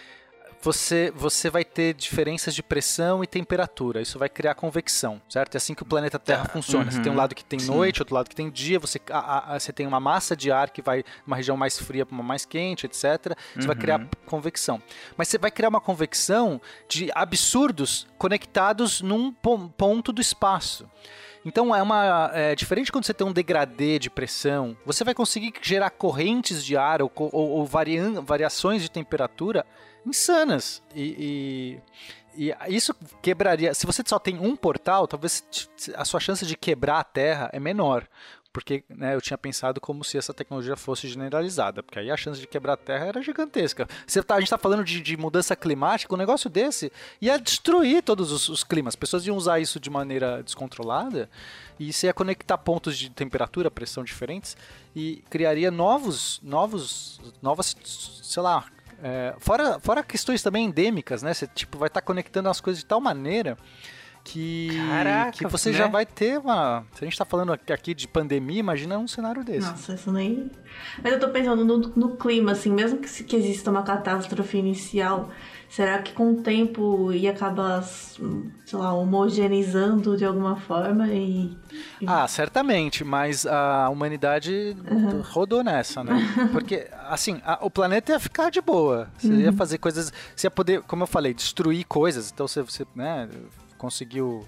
você, 0.64 1.12
você 1.16 1.50
vai 1.50 1.66
ter 1.66 1.94
diferenças 1.94 2.56
de 2.56 2.64
pressão 2.64 3.22
e 3.24 3.28
temperatura. 3.28 4.02
Isso 4.02 4.18
vai 4.18 4.30
criar 4.30 4.56
convecção, 4.56 5.22
certo? 5.28 5.56
É 5.56 5.58
assim 5.58 5.74
que 5.76 5.84
o 5.84 5.86
planeta 5.86 6.18
Terra 6.18 6.46
funciona. 6.46 6.90
Você 6.90 7.02
tem 7.02 7.12
um 7.12 7.16
uhum, 7.16 7.20
lado 7.22 7.36
que 7.36 7.44
tem 7.44 7.60
sim. 7.60 7.68
noite, 7.68 8.02
outro 8.02 8.16
lado 8.16 8.30
que 8.30 8.36
tem 8.36 8.50
dia. 8.50 8.80
Você, 8.80 9.00
a- 9.12 9.56
a- 9.56 9.60
você 9.60 9.74
tem 9.74 9.86
uma 9.86 10.00
massa 10.00 10.36
de 10.36 10.52
ar 10.52 10.70
que 10.70 10.82
vai 10.82 11.04
de 11.04 11.10
uma 11.28 11.36
região 11.36 11.58
mais 11.58 11.78
fria 11.78 12.06
para 12.06 12.14
uma 12.16 12.24
mais 12.24 12.46
quente, 12.46 12.86
etc. 12.86 13.36
Você 13.56 13.68
vai 13.68 13.76
criar 13.76 14.08
convecção. 14.26 14.82
Mas 15.18 15.28
você 15.28 15.38
vai 15.38 15.52
criar 15.52 15.68
uma 15.70 15.82
convecção 15.82 16.62
de 16.88 17.12
absurdos 17.14 18.08
conectados 18.18 19.02
num 19.02 19.34
pon- 19.34 19.68
ponto 19.68 20.14
do 20.14 20.22
espaço. 20.22 20.90
Então 21.46 21.76
é 21.76 21.82
uma 21.84 22.32
é, 22.34 22.56
diferente 22.56 22.90
quando 22.90 23.04
você 23.06 23.14
tem 23.14 23.28
um 23.28 23.34
degradê 23.34 24.00
de 24.00 24.10
pressão, 24.10 24.78
você 24.86 25.04
vai 25.04 25.14
conseguir 25.14 25.52
gerar 25.62 25.90
correntes 25.90 26.64
de 26.64 26.78
ar 26.78 27.02
ou, 27.02 27.12
ou, 27.16 27.50
ou 27.50 27.66
variações 28.22 28.82
de 28.82 28.90
temperatura 28.90 29.66
insanas 30.06 30.82
e, 30.96 31.80
e- 32.36 32.50
e 32.50 32.76
isso 32.76 32.96
quebraria. 33.22 33.74
Se 33.74 33.86
você 33.86 34.02
só 34.06 34.18
tem 34.18 34.40
um 34.40 34.56
portal, 34.56 35.08
talvez 35.08 35.44
a 35.96 36.04
sua 36.04 36.20
chance 36.20 36.46
de 36.46 36.58
quebrar 36.58 37.00
a 37.00 37.04
Terra 37.04 37.50
é 37.54 37.60
menor. 37.60 38.08
Porque 38.52 38.84
né, 38.88 39.16
eu 39.16 39.22
tinha 39.22 39.36
pensado 39.36 39.82
como 39.82 40.04
se 40.04 40.16
essa 40.16 40.32
tecnologia 40.32 40.76
fosse 40.76 41.08
generalizada, 41.08 41.82
porque 41.82 41.98
aí 41.98 42.12
a 42.12 42.16
chance 42.18 42.40
de 42.40 42.46
quebrar 42.46 42.74
a 42.74 42.78
Terra 42.78 43.08
era 43.08 43.20
gigantesca. 43.20 43.88
Você 44.06 44.22
tá- 44.22 44.36
a 44.36 44.40
gente 44.40 44.46
está 44.46 44.60
falando 44.60 44.84
de, 44.84 45.02
de 45.02 45.18
mudança 45.18 45.56
climática, 45.56 46.14
um 46.14 46.18
negócio 46.18 46.52
desse 46.52 46.92
ia 47.20 47.40
destruir 47.40 48.04
todos 48.04 48.32
os, 48.32 48.50
os 48.50 48.64
climas. 48.64 48.92
As 48.92 48.96
pessoas 48.96 49.26
iam 49.26 49.36
usar 49.36 49.60
isso 49.60 49.80
de 49.80 49.90
maneira 49.90 50.44
descontrolada 50.44 51.28
e 51.80 51.92
você 51.92 52.06
ia 52.06 52.14
conectar 52.14 52.56
pontos 52.60 52.96
de 52.96 53.10
temperatura, 53.10 53.72
pressão 53.72 54.04
diferentes 54.04 54.56
e 54.96 55.24
criaria 55.32 55.72
novos, 55.72 56.40
novos, 56.44 57.20
novas, 57.42 57.76
sei 58.22 58.44
lá, 58.44 58.66
é, 59.04 59.36
fora, 59.38 59.80
fora 59.82 60.02
questões 60.04 60.42
também 60.42 60.66
endêmicas, 60.66 61.22
né? 61.22 61.34
Você 61.34 61.46
tipo, 61.48 61.78
vai 61.78 61.88
estar 61.88 62.02
conectando 62.02 62.50
as 62.50 62.62
coisas 62.62 62.80
de 62.82 62.86
tal 62.86 63.02
maneira 63.02 63.58
que, 64.24 64.70
Caraca, 64.88 65.32
que 65.34 65.46
você 65.48 65.72
né? 65.72 65.78
já 65.78 65.88
vai 65.88 66.06
ter 66.06 66.40
uma. 66.40 66.86
Se 66.94 67.04
a 67.04 67.06
gente 67.08 67.18
tá 67.18 67.26
falando 67.26 67.52
aqui 67.52 67.94
de 67.94 68.08
pandemia, 68.08 68.60
imagina 68.60 68.98
um 68.98 69.08
cenário 69.08 69.44
desse. 69.44 69.68
Nossa, 69.70 69.94
isso 69.96 70.12
nem. 70.14 70.50
Mas 71.04 71.12
eu 71.14 71.20
tô 71.20 71.28
pensando 71.30 71.66
no, 71.66 71.78
no 71.78 72.16
clima, 72.16 72.54
assim, 72.54 72.72
mesmo 72.72 73.00
que, 73.00 73.10
se- 73.10 73.26
que 73.26 73.36
exista 73.36 73.70
uma 73.70 73.84
catástrofe 73.84 74.58
inicial, 74.58 75.30
será 75.76 76.00
que 76.04 76.14
com 76.14 76.34
o 76.34 76.42
tempo 76.44 77.12
ia 77.12 77.32
acabar, 77.32 77.82
sei 77.84 78.22
lá, 78.74 78.94
homogeneizando 78.94 80.16
de 80.16 80.24
alguma 80.24 80.56
forma 80.56 81.08
e. 81.08 81.58
Ah, 82.06 82.28
certamente, 82.28 83.04
mas 83.04 83.46
a 83.46 83.90
humanidade 83.90 84.76
rodou 85.32 85.64
nessa, 85.64 86.04
né? 86.04 86.14
Porque, 86.52 86.88
assim, 87.10 87.42
a- 87.44 87.60
o 87.62 87.72
planeta 87.72 88.12
ia 88.12 88.20
ficar 88.20 88.52
de 88.52 88.62
boa. 88.62 89.10
Você 89.18 89.34
ia 89.34 89.52
fazer 89.54 89.78
coisas. 89.80 90.14
Você 90.36 90.46
ia 90.48 90.52
poder, 90.52 90.82
como 90.84 91.04
eu 91.04 91.08
falei, 91.08 91.34
destruir 91.34 91.84
coisas. 91.86 92.32
Então 92.32 92.48
você, 92.48 92.62
você 92.62 92.86
né, 92.96 93.28
conseguiu. 93.78 94.48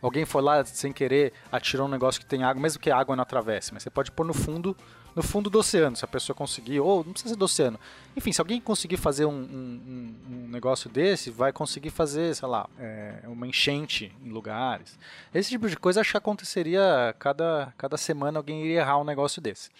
Alguém 0.00 0.24
foi 0.24 0.40
lá 0.42 0.64
sem 0.64 0.92
querer, 0.92 1.32
atirou 1.50 1.86
um 1.86 1.90
negócio 1.90 2.20
que 2.20 2.26
tem 2.26 2.44
água, 2.44 2.62
mesmo 2.62 2.80
que 2.80 2.90
a 2.90 2.96
água 2.96 3.16
não 3.16 3.22
atravesse, 3.22 3.74
mas 3.74 3.82
você 3.82 3.90
pode 3.90 4.12
pôr 4.12 4.24
no 4.24 4.34
fundo. 4.34 4.76
No 5.14 5.22
fundo 5.22 5.48
do 5.48 5.58
oceano, 5.60 5.96
se 5.96 6.04
a 6.04 6.08
pessoa 6.08 6.34
conseguir, 6.34 6.80
ou 6.80 7.04
não 7.04 7.12
precisa 7.12 7.34
ser 7.34 7.38
do 7.38 7.44
oceano. 7.44 7.78
Enfim, 8.16 8.32
se 8.32 8.40
alguém 8.40 8.60
conseguir 8.60 8.96
fazer 8.96 9.24
um, 9.26 9.30
um- 9.32 10.14
um- 10.28 10.48
negócio 10.48 10.88
desse, 10.90 11.30
vai 11.30 11.52
conseguir 11.52 11.90
fazer, 11.90 12.34
sei 12.34 12.48
lá, 12.48 12.68
é, 12.78 13.20
uma 13.26 13.46
enchente 13.46 14.12
em 14.24 14.28
lugares. 14.30 14.98
Esse 15.32 15.50
tipo 15.50 15.68
de 15.68 15.76
coisa 15.76 16.00
acho 16.00 16.10
que 16.12 16.16
aconteceria 16.16 17.14
cada, 17.18 17.72
cada 17.78 17.96
semana 17.96 18.38
alguém 18.38 18.62
iria 18.64 18.80
errar 18.80 18.98
um 18.98 19.04
negócio 19.04 19.40
desse. 19.42 19.70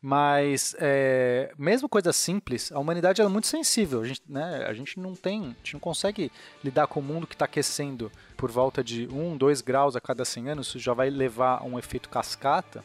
Mas, 0.00 0.76
é, 0.78 1.52
mesmo 1.58 1.88
coisa 1.88 2.12
simples, 2.12 2.70
a 2.70 2.78
humanidade 2.78 3.20
é 3.22 3.26
muito 3.28 3.46
sensível. 3.46 4.02
A 4.02 4.06
gente, 4.06 4.22
né, 4.28 4.64
a 4.68 4.72
gente 4.72 5.00
não 5.00 5.14
tem, 5.14 5.42
a 5.42 5.46
gente 5.64 5.72
não 5.74 5.80
consegue 5.80 6.30
lidar 6.62 6.86
com 6.86 7.00
o 7.00 7.02
mundo 7.02 7.26
que 7.26 7.34
está 7.34 7.46
aquecendo 7.46 8.12
por 8.36 8.50
volta 8.50 8.84
de 8.84 9.08
1, 9.10 9.36
2 9.36 9.60
graus 9.62 9.96
a 9.96 10.00
cada 10.00 10.24
100 10.24 10.50
anos. 10.50 10.66
Isso 10.68 10.78
já 10.78 10.92
vai 10.92 11.08
levar 11.10 11.58
a 11.60 11.64
um 11.64 11.78
efeito 11.78 12.08
cascata 12.08 12.84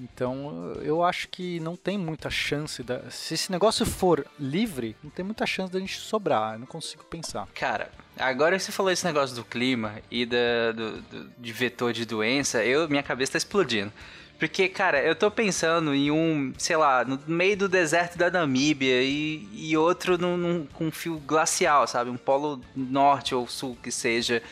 Então 0.00 0.72
eu 0.82 1.04
acho 1.04 1.28
que 1.28 1.60
não 1.60 1.76
tem 1.76 1.98
muita 1.98 2.30
chance. 2.30 2.82
Da... 2.82 3.10
Se 3.10 3.34
esse 3.34 3.52
negócio 3.52 3.84
for 3.84 4.26
livre, 4.38 4.96
não 5.02 5.10
tem 5.10 5.24
muita 5.24 5.44
chance 5.46 5.70
da 5.72 5.78
gente 5.78 5.98
sobrar. 5.98 6.54
Eu 6.54 6.60
não 6.60 6.66
consigo 6.66 7.04
pensar. 7.04 7.46
Cara, 7.54 7.90
agora 8.18 8.56
que 8.56 8.62
você 8.62 8.72
falou 8.72 8.90
esse 8.90 9.04
negócio 9.04 9.36
do 9.36 9.44
clima 9.44 9.96
e 10.10 10.24
da, 10.24 10.72
do, 10.74 11.02
do- 11.02 11.30
de 11.36 11.52
vetor 11.52 11.92
de 11.92 12.04
doença, 12.06 12.64
eu, 12.64 12.88
minha 12.88 13.02
cabeça 13.02 13.32
tá 13.32 13.38
explodindo. 13.38 13.92
Porque, 14.38 14.70
cara, 14.70 15.02
eu 15.02 15.14
tô 15.14 15.30
pensando 15.30 15.94
em 15.94 16.10
um, 16.10 16.54
sei 16.56 16.74
lá, 16.74 17.04
no 17.04 17.20
meio 17.26 17.58
do 17.58 17.68
deserto 17.68 18.16
da 18.16 18.30
Namíbia 18.30 19.02
e, 19.02 19.46
e 19.52 19.76
outro 19.76 20.16
num, 20.16 20.34
num- 20.38 20.66
com 20.72 20.86
um 20.86 20.90
fio 20.90 21.18
glacial, 21.26 21.86
sabe? 21.86 22.08
Um 22.08 22.16
polo 22.16 22.58
norte 22.74 23.34
ou 23.34 23.46
sul 23.46 23.76
que 23.82 23.92
seja. 23.92 24.42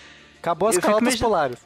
Acabou 0.41 0.69
as 0.69 0.77
Eu 0.77 0.83
calotas 0.83 1.01
imagina- 1.15 1.25
polares. 1.27 1.59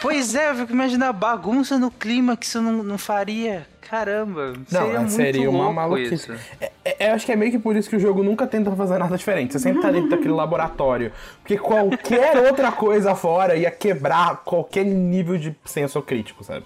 Pois 0.00 0.34
é, 0.34 0.50
eu 0.50 0.54
fico 0.54 0.72
imaginando 0.72 1.10
a 1.10 1.12
bagunça 1.12 1.78
no 1.78 1.90
clima 1.90 2.36
que 2.36 2.44
isso 2.46 2.60
não, 2.60 2.82
não 2.82 2.98
faria. 2.98 3.66
Caramba, 3.80 4.54
Não, 4.70 4.80
seria 4.80 4.94
é, 4.94 4.98
muito 4.98 5.12
seria 5.12 5.50
uma 5.50 5.58
louco 5.64 5.74
maluquice. 5.74 6.14
isso. 6.14 6.32
É, 6.60 6.72
é, 6.84 7.10
eu 7.10 7.14
acho 7.14 7.26
que 7.26 7.32
é 7.32 7.36
meio 7.36 7.52
que 7.52 7.58
por 7.58 7.76
isso 7.76 7.88
que 7.88 7.96
o 7.96 8.00
jogo 8.00 8.22
nunca 8.22 8.46
tenta 8.46 8.74
fazer 8.74 8.98
nada 8.98 9.16
diferente. 9.16 9.52
Você 9.52 9.58
sempre 9.58 9.82
tá 9.82 9.90
dentro 9.90 10.10
daquele 10.10 10.32
laboratório. 10.32 11.12
Porque 11.40 11.58
qualquer 11.58 12.36
outra 12.48 12.72
coisa 12.72 13.14
fora 13.14 13.56
ia 13.56 13.70
quebrar 13.70 14.38
qualquer 14.44 14.84
nível 14.84 15.36
de 15.38 15.54
senso 15.64 16.00
crítico, 16.02 16.42
sabe? 16.42 16.64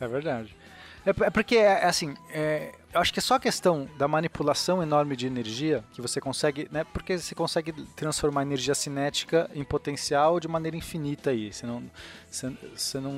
É 0.00 0.06
verdade. 0.06 0.56
É, 1.04 1.10
é 1.10 1.30
porque, 1.30 1.56
é, 1.56 1.84
assim, 1.84 2.14
é, 2.32 2.70
eu 2.92 3.00
acho 3.00 3.12
que 3.12 3.20
é 3.20 3.22
só 3.22 3.34
a 3.34 3.40
questão 3.40 3.88
da 3.96 4.08
manipulação 4.08 4.82
enorme 4.82 5.14
de 5.14 5.26
energia 5.26 5.84
que 5.92 6.02
você 6.02 6.20
consegue, 6.20 6.68
né? 6.72 6.84
Porque 6.92 7.16
você 7.16 7.34
consegue 7.34 7.72
transformar 7.94 8.42
energia 8.42 8.74
cinética 8.74 9.48
em 9.54 9.62
potencial 9.62 10.40
de 10.40 10.48
maneira 10.48 10.76
infinita 10.76 11.30
aí. 11.30 11.52
Você 11.52 11.66
não, 11.66 11.84
você, 12.28 12.50
você 12.74 12.98
não, 12.98 13.12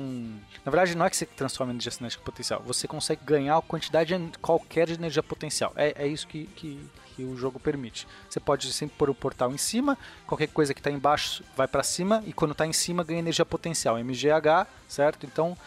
na 0.63 0.71
verdade, 0.71 0.95
não 0.95 1.05
é 1.05 1.09
que 1.09 1.17
você 1.17 1.25
transforma 1.25 1.73
energia 1.73 1.91
cinética 1.91 2.21
em 2.21 2.25
potencial. 2.25 2.61
Você 2.67 2.87
consegue 2.87 3.21
ganhar 3.25 3.57
a 3.57 3.61
quantidade 3.63 4.13
qualquer 4.41 4.85
de 4.85 4.93
energia 4.93 5.23
potencial. 5.23 5.73
É, 5.75 6.03
é 6.03 6.07
isso 6.07 6.27
que, 6.27 6.45
que, 6.45 6.79
que 7.15 7.23
o 7.23 7.35
jogo 7.35 7.59
permite. 7.59 8.07
Você 8.29 8.39
pode 8.39 8.71
sempre 8.71 8.95
pôr 8.95 9.09
o 9.09 9.15
portal 9.15 9.51
em 9.51 9.57
cima, 9.57 9.97
qualquer 10.27 10.49
coisa 10.49 10.71
que 10.73 10.79
está 10.81 10.91
embaixo 10.91 11.43
vai 11.57 11.67
para 11.67 11.81
cima 11.81 12.23
e 12.27 12.33
quando 12.33 12.51
está 12.51 12.67
em 12.67 12.73
cima 12.73 13.03
ganha 13.03 13.19
energia 13.19 13.45
potencial, 13.45 13.97
MGH, 13.97 14.67
certo? 14.87 15.25
Então 15.25 15.57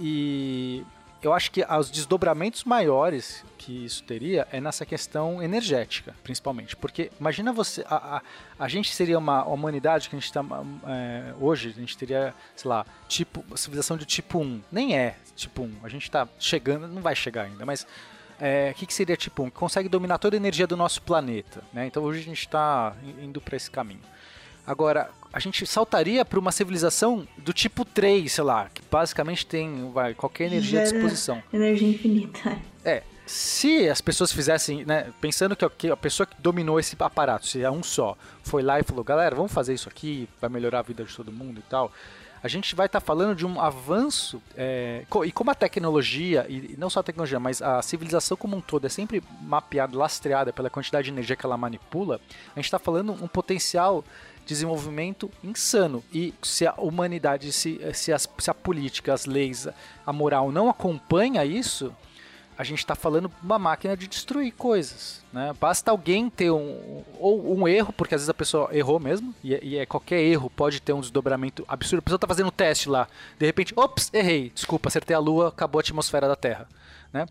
e 0.00 0.84
eu 1.22 1.32
acho 1.32 1.50
que 1.50 1.64
os 1.64 1.90
desdobramentos 1.90 2.64
maiores 2.64 3.44
que 3.58 3.84
isso 3.84 4.02
teria 4.04 4.46
é 4.52 4.60
nessa 4.60 4.86
questão 4.86 5.42
energética, 5.42 6.14
principalmente. 6.22 6.76
Porque 6.76 7.10
imagina 7.18 7.52
você. 7.52 7.84
A, 7.88 8.18
a, 8.18 8.22
a 8.58 8.68
gente 8.68 8.94
seria 8.94 9.18
uma 9.18 9.44
humanidade 9.44 10.08
que 10.08 10.14
a 10.14 10.18
gente 10.18 10.26
está. 10.26 10.44
hoje, 11.40 11.74
a 11.76 11.80
gente 11.80 11.98
teria, 11.98 12.34
sei 12.54 12.68
lá, 12.68 12.86
tipo, 13.08 13.44
civilização 13.56 13.96
de 13.96 14.04
tipo 14.04 14.38
1. 14.38 14.62
Nem 14.70 14.96
é 14.96 15.16
tipo 15.34 15.62
1. 15.62 15.78
A 15.82 15.88
gente 15.88 16.02
está 16.02 16.28
chegando, 16.38 16.86
não 16.86 17.02
vai 17.02 17.16
chegar 17.16 17.42
ainda, 17.42 17.66
mas. 17.66 17.86
é, 18.40 18.70
O 18.70 18.74
que, 18.78 18.86
que 18.86 18.94
seria 18.94 19.16
tipo 19.16 19.42
1? 19.42 19.50
Que 19.50 19.56
consegue 19.56 19.88
dominar 19.88 20.18
toda 20.18 20.36
a 20.36 20.38
energia 20.38 20.66
do 20.66 20.76
nosso 20.76 21.02
planeta. 21.02 21.62
Né? 21.72 21.86
Então 21.86 22.04
hoje 22.04 22.20
a 22.20 22.24
gente 22.24 22.40
está 22.40 22.94
indo 23.20 23.40
para 23.40 23.56
esse 23.56 23.70
caminho. 23.70 24.02
Agora, 24.66 25.10
a 25.32 25.38
gente 25.38 25.66
saltaria 25.66 26.24
para 26.24 26.38
uma 26.38 26.50
civilização 26.50 27.26
do 27.38 27.52
tipo 27.52 27.84
3, 27.84 28.30
sei 28.32 28.44
lá, 28.44 28.68
que 28.72 28.82
basicamente 28.90 29.46
tem 29.46 29.90
vai, 29.92 30.14
qualquer 30.14 30.46
energia 30.46 30.80
à 30.80 30.82
disposição. 30.84 31.42
Energia 31.52 31.88
infinita. 31.88 32.58
É, 32.84 33.02
se 33.26 33.88
as 33.88 34.00
pessoas 34.00 34.32
fizessem, 34.32 34.84
né, 34.84 35.12
pensando 35.20 35.54
que 35.56 35.90
a- 35.90 35.96
pessoa 35.96 36.26
que 36.26 36.34
dominou 36.40 36.78
esse 36.80 36.96
aparato, 36.98 37.46
se 37.46 37.62
é 37.62 37.70
um 37.70 37.82
só, 37.82 38.16
foi 38.42 38.62
lá 38.62 38.80
e 38.80 38.82
falou, 38.82 39.04
galera, 39.04 39.34
vamos 39.36 39.52
fazer 39.52 39.74
isso 39.74 39.88
aqui, 39.88 40.28
vai 40.40 40.48
melhorar 40.50 40.80
a 40.80 40.82
vida 40.82 41.04
de 41.04 41.14
todo 41.14 41.30
mundo 41.32 41.58
e 41.58 41.62
tal, 41.68 41.92
a 42.42 42.48
gente 42.48 42.74
vai 42.76 42.86
estar 42.86 43.00
falando 43.00 43.34
de 43.34 43.44
um 43.44 43.60
avanço, 43.60 44.40
é, 44.56 45.04
e 45.24 45.32
como 45.32 45.50
a 45.50 45.54
tecnologia, 45.54 46.46
e 46.48 46.74
e 46.74 46.76
não 46.78 46.88
só 46.88 47.00
a 47.00 47.02
tecnologia, 47.02 47.40
mas 47.40 47.60
a 47.60 47.82
civilização 47.82 48.36
como 48.36 48.56
um 48.56 48.60
todo 48.60 48.86
é 48.86 48.88
sempre 48.88 49.22
mapeada, 49.42 49.96
lastreada 49.98 50.52
pela 50.52 50.70
quantidade 50.70 51.06
de 51.06 51.10
energia 51.10 51.34
que 51.34 51.44
ela 51.44 51.56
manipula, 51.56 52.20
a 52.54 52.58
gente 52.58 52.66
está 52.66 52.78
falando 52.78 53.12
um 53.12 53.26
potencial 53.26 54.04
desenvolvimento 54.46 55.30
insano. 55.44 56.02
E 56.12 56.32
se 56.42 56.66
a 56.66 56.72
humanidade, 56.74 57.52
se, 57.52 57.80
se, 57.92 58.12
as, 58.12 58.28
se 58.38 58.50
a 58.50 58.54
política, 58.54 59.12
as 59.12 59.26
leis, 59.26 59.68
a 60.06 60.12
moral 60.12 60.50
não 60.50 60.70
acompanha 60.70 61.44
isso, 61.44 61.92
a 62.58 62.64
gente 62.64 62.78
está 62.78 62.94
falando 62.94 63.30
uma 63.42 63.58
máquina 63.58 63.94
de 63.94 64.06
destruir 64.08 64.50
coisas, 64.52 65.22
né? 65.30 65.54
Basta 65.60 65.90
alguém 65.90 66.30
ter 66.30 66.50
um 66.50 67.02
ou 67.18 67.54
um 67.54 67.68
erro, 67.68 67.92
porque 67.92 68.14
às 68.14 68.22
vezes 68.22 68.30
a 68.30 68.34
pessoa 68.34 68.70
errou 68.74 68.98
mesmo, 68.98 69.34
e, 69.44 69.54
é- 69.54 69.60
e 69.62 69.76
é 69.76 69.84
qualquer 69.84 70.20
erro 70.22 70.48
pode 70.48 70.80
ter 70.80 70.94
um 70.94 71.00
desdobramento 71.00 71.64
absurdo. 71.68 71.98
A 71.98 72.02
pessoa 72.02 72.18
tá 72.18 72.26
fazendo 72.26 72.46
um 72.46 72.50
teste 72.50 72.88
lá, 72.88 73.08
de 73.38 73.44
repente, 73.44 73.74
ops, 73.76 74.10
errei, 74.14 74.50
desculpa, 74.54 74.88
acertei 74.88 75.14
a 75.14 75.18
lua, 75.18 75.48
acabou 75.48 75.78
a 75.78 75.82
atmosfera 75.82 76.26
da 76.26 76.36
Terra, 76.36 76.66
né? 77.12 77.26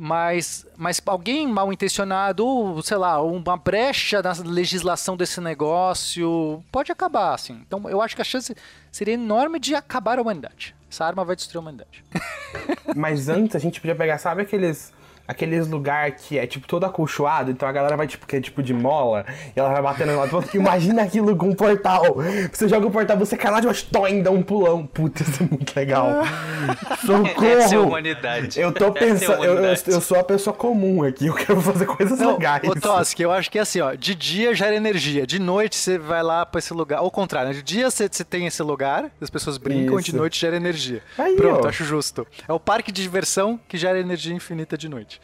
Mas, 0.00 0.64
mas 0.76 1.02
alguém 1.04 1.48
mal 1.48 1.72
intencionado, 1.72 2.46
ou 2.46 2.80
sei 2.82 2.96
lá, 2.96 3.20
uma 3.20 3.56
brecha 3.56 4.22
na 4.22 4.32
legislação 4.44 5.16
desse 5.16 5.40
negócio, 5.40 6.62
pode 6.70 6.92
acabar, 6.92 7.34
assim. 7.34 7.60
Então 7.66 7.90
eu 7.90 8.00
acho 8.00 8.14
que 8.14 8.22
a 8.22 8.24
chance 8.24 8.54
seria 8.92 9.14
enorme 9.14 9.58
de 9.58 9.74
acabar 9.74 10.20
a 10.20 10.22
humanidade. 10.22 10.72
Essa 10.88 11.04
arma 11.04 11.24
vai 11.24 11.34
destruir 11.34 11.58
a 11.58 11.60
humanidade. 11.62 12.04
Mas 12.94 13.28
antes 13.28 13.56
a 13.56 13.58
gente 13.58 13.80
podia 13.80 13.96
pegar, 13.96 14.18
sabe 14.18 14.42
aqueles. 14.42 14.92
Aqueles 15.28 15.68
lugar 15.68 16.10
que 16.12 16.38
é 16.38 16.46
tipo 16.46 16.66
todo 16.66 16.84
acolchoado, 16.86 17.50
então 17.50 17.68
a 17.68 17.72
galera 17.72 17.98
vai 17.98 18.06
tipo, 18.06 18.26
que 18.26 18.36
é 18.36 18.40
tipo 18.40 18.62
de 18.62 18.72
mola, 18.72 19.26
e 19.54 19.60
ela 19.60 19.68
vai 19.68 19.82
batendo 19.82 20.18
outro. 20.18 20.42
Imagina 20.56 21.02
aquilo 21.02 21.36
com 21.36 21.50
um 21.50 21.54
portal. 21.54 22.16
Você 22.50 22.66
joga 22.66 22.86
o 22.86 22.90
portal, 22.90 23.18
você 23.18 23.36
cai 23.36 23.50
lá 23.50 23.60
de 23.60 23.66
baixo, 23.66 23.86
toim, 23.92 24.22
dá 24.22 24.30
um 24.30 24.42
pulão. 24.42 24.86
Puta, 24.86 25.22
isso 25.22 25.42
é 25.42 25.46
muito 25.46 25.76
legal. 25.76 26.22
Socorro! 27.04 27.44
Essa 27.44 27.74
é 27.74 27.78
a 27.78 27.80
humanidade. 27.82 28.58
Eu 28.58 28.72
tô 28.72 28.86
é 28.86 28.90
pensando, 28.92 29.44
eu, 29.44 29.56
eu, 29.56 29.74
eu 29.86 30.00
sou 30.00 30.18
a 30.18 30.24
pessoa 30.24 30.56
comum 30.56 31.02
aqui, 31.02 31.26
eu 31.26 31.34
quero 31.34 31.60
fazer 31.60 31.84
coisas 31.84 32.18
Não, 32.18 32.32
legais. 32.32 32.62
ô 32.66 32.74
Toski, 32.74 33.22
eu 33.22 33.30
acho 33.30 33.50
que 33.50 33.58
é 33.58 33.62
assim, 33.62 33.80
ó, 33.80 33.94
de 33.94 34.14
dia 34.14 34.54
gera 34.54 34.74
energia, 34.74 35.26
de 35.26 35.38
noite 35.38 35.76
você 35.76 35.98
vai 35.98 36.22
lá 36.22 36.46
pra 36.46 36.58
esse 36.58 36.72
lugar, 36.72 37.00
ou 37.00 37.08
ao 37.08 37.10
contrário, 37.10 37.48
né? 37.48 37.54
de 37.54 37.62
dia 37.62 37.90
você, 37.90 38.08
você 38.10 38.22
tem 38.22 38.46
esse 38.46 38.62
lugar, 38.62 39.10
as 39.20 39.30
pessoas 39.30 39.58
brincam, 39.58 39.98
de 39.98 40.10
Isso. 40.10 40.16
noite 40.16 40.38
gera 40.38 40.56
energia. 40.56 41.02
Aí, 41.16 41.36
Pronto, 41.36 41.64
ó. 41.64 41.68
acho 41.68 41.84
justo. 41.84 42.26
É 42.46 42.52
o 42.52 42.60
parque 42.60 42.92
de 42.92 43.02
diversão 43.02 43.58
que 43.66 43.76
gera 43.76 43.98
energia 43.98 44.34
infinita 44.34 44.76
de 44.76 44.88
noite. 44.88 45.17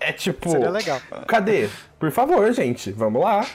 É 0.00 0.12
tipo. 0.12 0.50
Seria 0.50 0.70
legal. 0.70 1.00
Cadê? 1.26 1.68
Por 1.98 2.10
favor, 2.10 2.52
gente, 2.52 2.90
vamos 2.92 3.22
lá. 3.22 3.46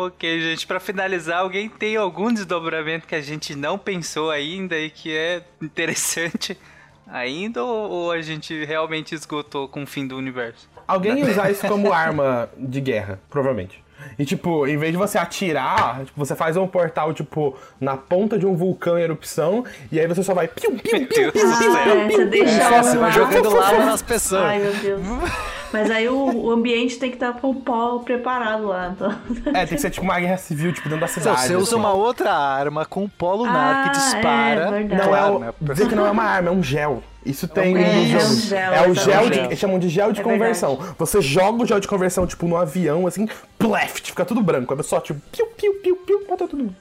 Ok, 0.00 0.40
gente, 0.40 0.64
pra 0.64 0.78
finalizar, 0.78 1.40
alguém 1.40 1.68
tem 1.68 1.96
algum 1.96 2.32
desdobramento 2.32 3.04
que 3.04 3.16
a 3.16 3.20
gente 3.20 3.56
não 3.56 3.76
pensou 3.76 4.30
ainda 4.30 4.78
e 4.78 4.90
que 4.90 5.12
é 5.12 5.42
interessante 5.60 6.56
ainda 7.04 7.64
ou, 7.64 7.90
ou 7.90 8.12
a 8.12 8.22
gente 8.22 8.64
realmente 8.64 9.12
esgotou 9.12 9.66
com 9.66 9.82
o 9.82 9.86
fim 9.88 10.06
do 10.06 10.16
universo? 10.16 10.70
Alguém 10.86 11.18
ia 11.18 11.26
usar 11.26 11.50
isso 11.50 11.66
como 11.66 11.92
arma 11.92 12.48
de 12.56 12.80
guerra, 12.80 13.18
provavelmente. 13.28 13.82
E 14.18 14.24
tipo, 14.24 14.66
em 14.66 14.76
vez 14.76 14.92
de 14.92 14.98
você 14.98 15.16
atirar, 15.18 16.04
tipo, 16.04 16.18
você 16.18 16.34
faz 16.34 16.56
um 16.56 16.66
portal, 16.66 17.12
tipo, 17.14 17.56
na 17.80 17.96
ponta 17.96 18.38
de 18.38 18.46
um 18.46 18.54
vulcão 18.56 18.98
em 18.98 19.02
erupção, 19.02 19.64
e 19.92 19.98
aí 20.00 20.06
você 20.06 20.22
só 20.22 20.34
vai 20.34 20.48
piu, 20.48 20.72
piu, 20.72 21.06
piu, 21.06 21.06
piu, 21.06 21.32
piu, 21.32 21.32
piu, 21.32 22.28
piu, 22.30 22.44
É, 22.44 23.12
jogando 23.12 23.54
lava 23.54 23.84
nas 23.84 24.02
pessoas. 24.02 24.42
Ai, 24.42 24.58
meu 24.58 24.72
Deus. 24.74 25.02
Mas 25.70 25.90
aí 25.90 26.08
o, 26.08 26.14
o 26.46 26.50
ambiente 26.50 26.98
tem 26.98 27.10
que 27.10 27.16
estar 27.16 27.34
com 27.34 27.50
o 27.50 27.54
pó 27.56 27.98
preparado 27.98 28.66
lá. 28.68 28.88
Então. 28.96 29.14
É, 29.52 29.66
tem 29.66 29.76
que 29.76 29.78
ser 29.82 29.90
tipo 29.90 30.02
uma 30.04 30.18
guerra 30.18 30.38
civil, 30.38 30.72
tipo, 30.72 30.88
dentro 30.88 31.00
da 31.00 31.06
Não, 31.06 31.12
cidade. 31.12 31.40
você 31.42 31.56
usa 31.56 31.64
assim. 31.64 31.74
uma 31.74 31.92
outra 31.92 32.32
arma 32.32 32.86
com 32.86 33.04
um 33.04 33.08
polo 33.08 33.44
lunar 33.44 33.82
que 33.84 33.88
Ah, 33.90 33.92
dispara. 33.92 34.60
é 34.66 34.70
verdade. 34.70 35.02
Não 35.06 35.14
é 35.16 35.30
o. 35.30 35.38
né? 35.38 35.52
Dizer 35.60 35.88
que 35.88 35.94
não 35.94 36.06
é 36.06 36.10
uma 36.10 36.22
arma, 36.24 36.48
é 36.48 36.52
um 36.52 36.62
gel. 36.62 37.02
Isso 37.30 37.46
tem 37.46 37.74
um- 37.74 37.78
é, 37.78 37.82
é 37.82 37.98
um 37.98 38.08
jogos. 38.20 38.42
gel, 38.44 38.72
É 38.72 38.88
o 38.88 38.94
gel 38.94 39.20
É 39.20 39.28
de. 39.28 39.34
gel. 39.34 39.44
Eles 39.46 39.58
chamam 39.58 39.78
de 39.78 39.88
gel 39.88 40.12
de 40.12 40.20
É 40.20 40.24
conversão. 40.24 40.76
Você 40.98 41.20
joga 41.20 41.62
o 41.62 41.66
gel 41.66 41.78
de 41.80 41.86
conversão, 41.88 42.26
tipo, 42.26 42.46
no 42.48 42.56
avião, 42.56 43.06
assim, 43.06 43.28
pleft, 43.58 44.10
fica 44.10 44.24
tudo 44.24 44.42
branco. 44.42 44.74
É 44.78 44.82
só, 44.82 45.00
tipo, 45.00 45.20
piu, 45.30 45.46
piu, 45.48 45.74
piu, 45.82 45.96
piu, 45.96 46.20
mata 46.28 46.48
todo 46.48 46.56
mundo. 46.56 46.76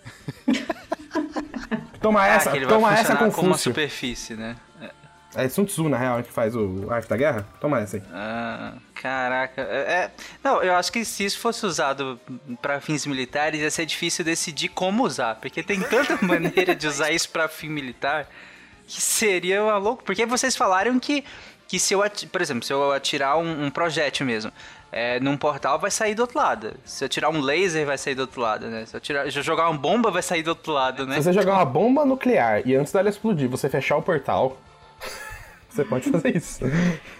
Toma 2.02 2.26
essa, 2.28 2.50
ah, 2.50 2.54
vai 2.54 2.66
toma 2.66 2.94
essa, 2.94 2.98
funcionar 2.98 3.20
como 3.20 3.48
uma 3.48 3.54
Confúcio. 3.54 3.72
superfície, 3.72 4.34
né? 4.36 4.56
É 5.36 5.48
Sun 5.50 5.66
Tzu, 5.66 5.90
na 5.90 5.98
real, 5.98 6.24
que 6.24 6.32
faz 6.32 6.56
o 6.56 6.88
arte 6.90 7.08
da 7.10 7.18
guerra? 7.18 7.46
Toma 7.60 7.80
essa 7.82 7.98
aí. 7.98 8.04
Ah, 8.14 8.74
caraca. 8.96 9.62
É, 9.62 9.76
é- 10.06 10.12
não, 10.44 10.64
eu 10.64 10.74
acho 10.76 10.92
que 10.92 11.04
se 11.06 11.26
isso 11.26 11.40
fosse 11.40 11.66
usado 11.66 12.20
pra 12.62 12.80
fins 12.80 13.06
militares, 13.06 13.60
ia 13.62 13.70
ser 13.70 13.86
difícil 13.86 14.24
decidir 14.26 14.70
como 14.70 15.04
usar. 15.04 15.36
Porque 15.36 15.62
tem 15.62 15.80
tanta 15.82 16.18
maneira 16.26 16.74
de 16.76 16.88
usar 16.88 17.12
isso 17.12 17.30
pra 17.30 17.48
fim 17.48 17.70
militar 17.70 18.28
que 18.88 19.02
seria 19.02 19.62
uma 19.62 19.78
louco. 19.78 20.04
Porque 20.04 20.26
vocês 20.26 20.56
falaram 20.56 21.00
que, 21.00 21.24
que 21.68 21.78
se 21.80 21.94
eu, 21.94 22.02
por 22.32 22.42
exemplo, 22.42 22.64
se 22.64 22.74
eu 22.74 22.92
atirar 22.92 23.38
um, 23.38 23.66
um 23.66 23.70
projétil 23.70 24.26
mesmo. 24.26 24.52
é, 24.92 25.20
num 25.20 25.36
portal 25.38 25.78
vai 25.78 25.92
sair 25.92 26.16
do 26.16 26.22
outro 26.22 26.38
lado. 26.40 26.74
Se 26.86 27.04
eu 27.04 27.10
tirar 27.10 27.30
um 27.30 27.42
laser, 27.42 27.86
vai 27.86 27.98
sair 27.98 28.16
do 28.16 28.22
outro 28.22 28.42
lado, 28.42 28.68
né? 28.68 28.86
Se 28.86 28.96
eu, 28.96 29.02
tirar, 29.02 29.32
se 29.32 29.38
eu 29.38 29.44
jogar 29.44 29.70
uma 29.70 29.78
bomba, 29.78 30.10
vai 30.10 30.22
sair 30.22 30.44
do 30.44 30.50
outro 30.50 30.72
lado, 30.72 31.06
né? 31.06 31.16
Se 31.16 31.24
você 31.24 31.34
jogar 31.34 31.56
uma 31.56 31.66
bomba 31.66 32.06
nuclear 32.06 32.66
e 32.66 32.76
antes 32.76 32.94
dela 32.94 33.10
explodir, 33.10 33.50
você 33.50 33.68
fechar 33.70 33.98
o 33.98 34.02
portal, 34.02 34.58
você 35.70 35.84
pode 35.84 36.10
fazer 36.10 36.36
isso. 36.36 36.60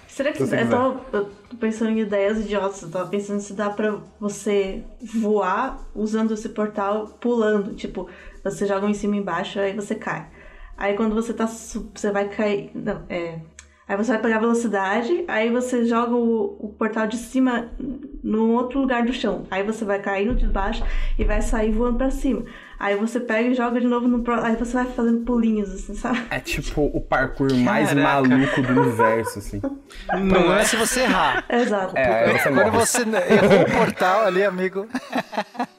Será 0.08 0.32
que 0.32 0.44
Se 0.44 0.56
eu, 0.56 0.70
tava, 0.70 1.02
eu 1.14 1.26
tô 1.50 1.58
pensando 1.58 1.92
em 1.92 2.00
ideias 2.00 2.40
idiotas? 2.40 2.82
Eu 2.82 2.90
tava 2.90 3.08
pensando 3.08 3.40
se 3.40 3.54
dá 3.54 3.70
pra 3.70 3.98
você 4.20 4.84
voar 5.00 5.78
usando 5.94 6.34
esse 6.34 6.50
portal 6.50 7.08
pulando. 7.20 7.76
Tipo, 7.76 8.10
você 8.44 8.66
joga 8.66 8.88
um 8.88 8.90
em 8.90 8.96
cima 8.96 9.16
e 9.16 9.20
embaixo, 9.20 9.60
aí 9.60 9.74
você 9.76 9.94
cai. 9.94 10.26
Aí 10.78 10.96
quando 10.96 11.16
você 11.16 11.34
tá. 11.34 11.48
Você 11.48 12.12
vai 12.12 12.28
cair. 12.30 12.72
Não, 12.76 13.02
é. 13.10 13.40
Aí 13.88 13.96
você 13.96 14.12
vai 14.12 14.22
pegar 14.22 14.40
velocidade, 14.40 15.24
aí 15.30 15.50
você 15.50 15.86
joga 15.86 16.14
o, 16.14 16.58
o 16.60 16.76
portal 16.78 17.08
de 17.08 17.16
cima 17.16 17.70
num 18.22 18.52
outro 18.54 18.82
lugar 18.82 19.06
do 19.06 19.14
chão. 19.14 19.48
Aí 19.50 19.64
você 19.64 19.86
vai 19.86 20.00
cair 20.02 20.26
no 20.28 20.36
de 20.36 20.46
baixo 20.46 20.84
e 21.18 21.24
vai 21.24 21.42
sair 21.42 21.72
voando 21.72 21.98
pra 21.98 22.12
cima. 22.12 22.44
Aí 22.78 22.98
você 22.98 23.18
pega 23.18 23.48
e 23.48 23.54
joga 23.54 23.80
de 23.80 23.88
novo 23.88 24.06
no. 24.06 24.24
pro- 24.24 24.44
Aí 24.44 24.58
você 24.58 24.74
vai 24.74 24.86
fazendo 24.88 25.22
pulinhos, 25.24 25.72
assim, 25.74 25.96
sabe? 25.96 26.22
É 26.30 26.38
tipo 26.42 26.82
o 26.94 27.00
parkour 27.00 27.54
mais 27.56 27.88
Caraca. 27.94 28.28
maluco 28.28 28.62
do 28.62 28.82
universo, 28.82 29.40
assim. 29.40 29.60
O 29.60 29.70
problema 30.10 30.60
é 30.60 30.66
se 30.66 30.76
você 30.76 31.00
errar. 31.04 31.46
Exato. 31.50 31.98
É, 31.98 32.34
você 32.38 32.50
Quando 32.52 32.72
você 32.74 33.02
errou 33.04 33.62
o 33.62 33.72
portal 33.72 34.26
ali, 34.26 34.44
amigo. 34.44 34.86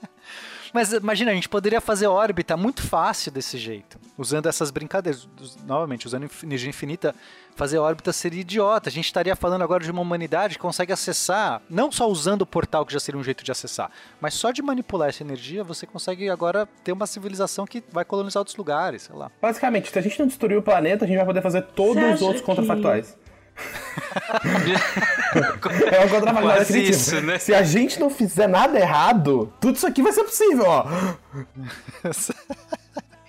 Mas 0.73 0.93
imagina, 0.93 1.31
a 1.31 1.35
gente 1.35 1.49
poderia 1.49 1.81
fazer 1.81 2.07
órbita 2.07 2.57
muito 2.57 2.83
fácil 2.83 3.33
desse 3.33 3.59
jeito. 3.59 3.99
Usando 4.17 4.47
essas 4.47 4.71
brincadeiras. 4.71 5.29
Novamente, 5.67 6.07
usando 6.07 6.29
energia 6.43 6.69
infinita, 6.71 7.15
fazer 7.57 7.79
órbita 7.79 8.13
seria 8.13 8.41
idiota. 8.41 8.89
A 8.89 8.93
gente 8.93 9.07
estaria 9.07 9.35
falando 9.37 9.63
agora 9.63 9.83
de 9.85 9.91
uma 9.91 10.01
humanidade 10.01 10.55
que 10.55 10.61
consegue 10.61 10.93
acessar, 10.93 11.61
não 11.69 11.91
só 11.91 12.09
usando 12.09 12.43
o 12.43 12.47
portal, 12.47 12.87
que 12.87 12.93
já 12.93 13.01
seria 13.01 13.21
um 13.21 13.25
jeito 13.25 13.43
de 13.45 13.51
acessar, 13.51 13.91
mas 14.21 14.35
só 14.35 14.51
de 14.53 14.63
manipular 14.63 15.09
essa 15.09 15.23
energia, 15.23 15.65
você 15.65 15.87
consegue 15.87 16.29
agora 16.31 16.67
ter 16.85 16.93
uma 16.93 17.07
civilização 17.07 17.67
que 17.67 17.83
vai 17.93 18.05
colonizar 18.05 18.41
outros 18.41 18.57
lugares, 18.57 19.03
sei 19.03 19.17
lá. 19.17 19.31
Basicamente, 19.43 19.91
se 19.91 19.99
a 19.99 20.03
gente 20.03 20.19
não 20.21 20.27
destruir 20.27 20.57
o 20.57 20.63
planeta, 20.63 21.05
a 21.05 21.09
gente 21.09 21.17
vai 21.17 21.27
poder 21.27 21.43
fazer 21.43 21.63
todos 21.63 22.03
os 22.15 22.23
outros 22.23 22.41
que- 22.41 22.47
contrafactuais. 22.47 23.18
é 25.35 25.51
contrafactual 25.61 26.43
Quase 26.43 26.59
definitivo. 26.73 26.91
isso, 26.97 27.21
né? 27.23 27.39
Se 27.39 27.55
a 27.55 27.63
gente 27.63 27.99
não 28.01 28.11
fizer 28.11 28.47
nada 28.47 28.79
errado, 28.79 29.53
tudo 29.61 29.77
isso 29.77 29.87
aqui 29.87 30.03
vai 30.03 30.13
ser 30.13 30.25
possível, 30.25 30.65
ó. 30.67 30.85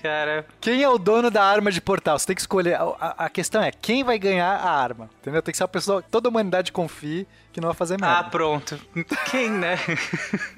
Cara, 0.02 0.46
Quem 0.62 0.82
é 0.82 0.88
o 0.88 0.98
dono 0.98 1.30
da 1.30 1.44
arma 1.44 1.70
de 1.70 1.82
portal? 1.82 2.18
Você 2.18 2.28
tem 2.28 2.34
que 2.36 2.40
escolher. 2.42 2.76
A, 2.76 2.84
a- 2.84 3.26
a 3.26 3.30
questão 3.30 3.62
é 3.62 3.70
quem 3.70 4.02
vai 4.02 4.18
ganhar 4.18 4.48
a 4.56 4.72
arma. 4.72 5.10
Entendeu? 5.20 5.42
Tem 5.42 5.52
que 5.52 5.58
ser 5.58 5.64
uma 5.66 5.68
pessoa 5.68 6.02
que 6.02 6.10
toda 6.10 6.30
a 6.30 6.32
humanidade 6.32 6.72
confie 6.72 7.28
que 7.52 7.60
não 7.60 7.68
vai 7.68 7.76
fazer 7.76 7.96
ah, 7.96 7.98
nada. 7.98 8.30
pronto. 8.30 8.80
Quem, 9.30 9.50
né? 9.50 9.78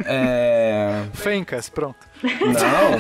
É. 0.06 1.06
Fencas, 1.14 1.70
pronto. 1.70 1.98
Não. 2.24 3.00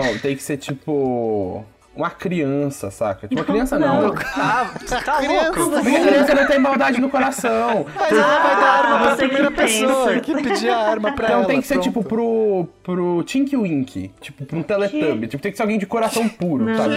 Não, 0.00 0.18
tem 0.20 0.36
que 0.36 0.42
ser 0.42 0.56
tipo. 0.56 1.66
Uma 1.96 2.10
criança, 2.10 2.90
saca? 2.90 3.28
Tipo, 3.28 3.40
uma 3.40 3.44
criança 3.46 3.78
não. 3.78 4.08
Não. 4.08 4.14
Ah, 4.36 4.66
você 4.84 5.00
tá 5.00 5.18
louco? 5.20 5.60
Uma 5.60 5.80
criança 5.82 6.34
não 6.34 6.46
tem 6.46 6.58
maldade 6.58 7.00
no 7.00 7.08
coração. 7.08 7.86
Mas 7.94 8.12
ela 8.12 8.38
vai 8.40 8.56
dar 8.56 8.66
arma 8.66 8.98
pra 8.98 9.10
você 9.16 9.22
que 9.22 9.28
primeira 9.28 9.50
pessoa. 9.52 10.20
Que 10.20 10.34
pedir 10.42 10.70
a 10.70 10.76
arma 10.78 11.12
pra 11.12 11.26
Então 11.26 11.38
ela. 11.38 11.46
tem 11.46 11.60
que 11.60 11.66
ser 11.68 11.74
pronto. 11.74 11.84
tipo 11.84 12.02
pro. 12.04 12.68
Pro 12.84 13.22
Tinky 13.24 13.56
Wink. 13.56 14.12
Tipo, 14.20 14.44
pra 14.44 14.56
um 14.58 14.62
Teletubby. 14.62 15.26
Tipo, 15.26 15.42
tem 15.42 15.50
que 15.50 15.56
ser 15.56 15.62
alguém 15.64 15.78
de 15.78 15.86
coração 15.86 16.28
puro, 16.28 16.64
Não. 16.66 16.76
sabe? 16.76 16.94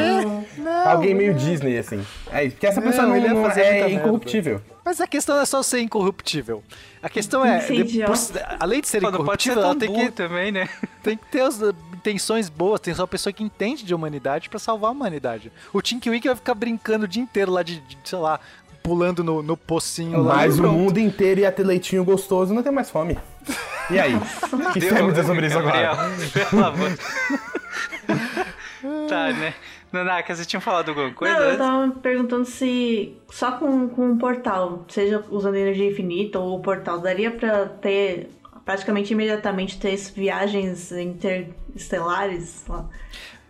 Alguém 0.85 1.15
meio 1.15 1.33
Disney, 1.33 1.77
assim. 1.79 2.05
É 2.31 2.43
isso. 2.43 2.55
Porque 2.55 2.67
essa 2.67 2.79
Não, 2.79 2.88
pessoa 2.88 3.07
não, 3.07 3.15
ele 3.15 3.25
ia 3.27 3.33
não 3.33 3.41
fazer 3.43 3.61
é 3.61 3.71
muita 3.71 3.88
merda. 3.88 4.01
incorruptível. 4.03 4.61
Mas 4.85 5.01
a 5.01 5.07
questão 5.07 5.35
não 5.35 5.41
é 5.41 5.45
só 5.45 5.63
ser 5.63 5.79
incorruptível. 5.79 6.63
A 7.01 7.09
questão 7.09 7.43
é, 7.43 7.59
Sim, 7.61 7.83
de- 7.83 8.03
por- 8.03 8.15
além 8.59 8.81
de 8.81 8.88
ser 8.88 9.01
Pô, 9.01 9.09
não 9.11 9.25
pode 9.25 9.41
ser 9.43 9.51
incorruptível, 9.51 9.63
ela 9.63 9.75
tem 9.75 9.93
que, 9.93 10.11
também, 10.11 10.51
né? 10.51 10.69
tem 11.03 11.17
que 11.17 11.25
ter 11.31 11.41
as 11.41 11.59
intenções 11.93 12.47
boas, 12.49 12.79
tem 12.79 12.93
só 12.93 13.01
uma 13.01 13.07
pessoa 13.07 13.33
que 13.33 13.43
entende 13.43 13.83
de 13.83 13.93
humanidade 13.95 14.49
pra 14.49 14.59
salvar 14.59 14.89
a 14.89 14.91
humanidade. 14.91 15.51
O 15.73 15.81
Tinky 15.81 16.09
Wink 16.09 16.27
vai 16.27 16.35
ficar 16.35 16.53
brincando 16.53 17.05
o 17.05 17.07
dia 17.07 17.21
inteiro 17.23 17.51
lá 17.51 17.63
de, 17.63 17.79
de, 17.81 17.97
sei 18.03 18.17
lá, 18.19 18.39
pulando 18.81 19.23
no, 19.25 19.41
no 19.43 19.57
pocinho 19.57 20.21
lá. 20.23 20.35
Mas 20.35 20.57
o 20.57 20.61
pronto. 20.61 20.73
mundo 20.77 20.97
inteiro 20.99 21.41
ia 21.41 21.51
ter 21.51 21.65
leitinho 21.65 22.03
gostoso 22.05 22.53
e 22.53 22.55
não 22.55 22.63
tem 22.63 22.71
mais 22.71 22.89
fome. 22.89 23.17
E 23.89 23.99
aí? 23.99 24.15
O 24.15 24.73
que 24.73 24.81
você 24.81 24.91
vai 24.91 25.03
me 25.03 25.23
sobre 25.23 25.47
isso 25.47 25.61
Gabriel, 25.61 25.91
agora? 25.91 26.11
Pelo 26.49 26.65
amor. 26.65 26.97
tá, 29.07 29.31
né? 29.33 29.53
Nanaka, 29.91 30.35
você 30.35 30.45
tinha 30.45 30.59
falado 30.59 30.89
alguma 30.89 31.13
coisa? 31.13 31.33
Não, 31.33 31.43
eu 31.43 31.57
tava 31.57 31.88
me 31.88 31.95
perguntando 31.95 32.45
se 32.45 33.15
só 33.29 33.53
com, 33.53 33.88
com 33.88 34.09
um 34.09 34.17
portal, 34.17 34.85
seja 34.89 35.23
usando 35.29 35.55
energia 35.55 35.89
infinita 35.89 36.39
ou 36.39 36.57
o 36.57 36.61
portal, 36.61 36.99
daria 36.99 37.31
pra 37.31 37.65
ter 37.65 38.29
praticamente 38.65 39.13
imediatamente 39.13 39.79
ter 39.79 39.95
viagens 40.13 40.91
interestelares 40.91 42.65
lá. 42.67 42.85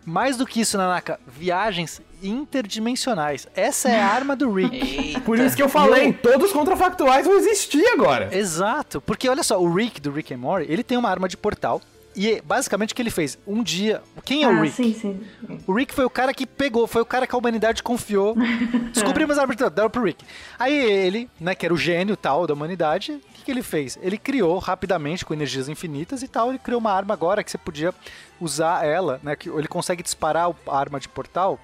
Mais 0.08 0.38
do 0.38 0.46
que 0.46 0.62
isso, 0.62 0.78
Nanaka, 0.78 1.20
viagens 1.26 2.00
interdimensionais. 2.22 3.46
Essa 3.54 3.90
é 3.90 4.00
a 4.00 4.06
arma 4.06 4.34
do 4.34 4.50
Rick. 4.50 5.20
Por 5.20 5.38
isso 5.38 5.54
que 5.54 5.62
eu 5.62 5.68
falei, 5.68 6.14
todos 6.14 6.46
os 6.46 6.52
contrafactuais 6.52 7.26
vão 7.26 7.36
existir 7.36 7.86
agora. 7.88 8.34
Exato, 8.34 9.02
porque 9.02 9.28
olha 9.28 9.42
só, 9.42 9.60
o 9.60 9.70
Rick 9.70 10.00
do 10.00 10.10
Rick 10.10 10.32
and 10.32 10.38
Morty, 10.38 10.72
ele 10.72 10.82
tem 10.82 10.96
uma 10.96 11.10
arma 11.10 11.28
de 11.28 11.36
portal. 11.36 11.82
E 12.16 12.40
basicamente 12.40 12.92
o 12.92 12.96
que 12.96 13.02
ele 13.02 13.10
fez? 13.10 13.38
Um 13.46 13.62
dia. 13.62 14.02
Quem 14.24 14.42
é 14.42 14.48
o 14.48 14.50
ah, 14.50 14.62
Rick? 14.62 14.74
sim, 14.74 14.94
sim. 14.94 15.20
O 15.66 15.74
Rick 15.74 15.94
foi 15.94 16.06
o 16.06 16.10
cara 16.10 16.32
que 16.32 16.46
pegou, 16.46 16.86
foi 16.86 17.02
o 17.02 17.06
cara 17.06 17.26
que 17.26 17.34
a 17.34 17.38
humanidade 17.38 17.82
confiou. 17.82 18.34
Descobrimos 18.92 19.36
a 19.36 19.42
arma 19.42 19.54
de 19.54 19.58
portal, 19.58 19.76
deram 19.76 19.90
pro 19.90 20.02
Rick. 20.02 20.24
Aí 20.58 20.74
ele, 20.74 21.28
né, 21.38 21.54
que 21.54 21.66
era 21.66 21.74
o 21.74 21.76
gênio 21.76 22.16
tal 22.16 22.46
da 22.46 22.54
humanidade, 22.54 23.20
o 23.37 23.37
que, 23.48 23.52
ele 23.52 23.62
fez? 23.62 23.98
Ele 24.02 24.18
criou 24.18 24.58
rapidamente, 24.58 25.24
com 25.24 25.32
energias 25.32 25.68
infinitas 25.68 26.22
e 26.22 26.28
tal, 26.28 26.50
ele 26.50 26.58
criou 26.58 26.78
uma 26.78 26.92
arma 26.92 27.14
agora 27.14 27.42
que 27.42 27.50
você 27.50 27.56
podia 27.56 27.94
usar 28.38 28.84
ela, 28.84 29.18
né? 29.22 29.34
Que 29.34 29.48
ele 29.48 29.66
consegue 29.66 30.02
disparar 30.02 30.54
a 30.66 30.78
arma 30.78 31.00
de 31.00 31.08
portal. 31.08 31.58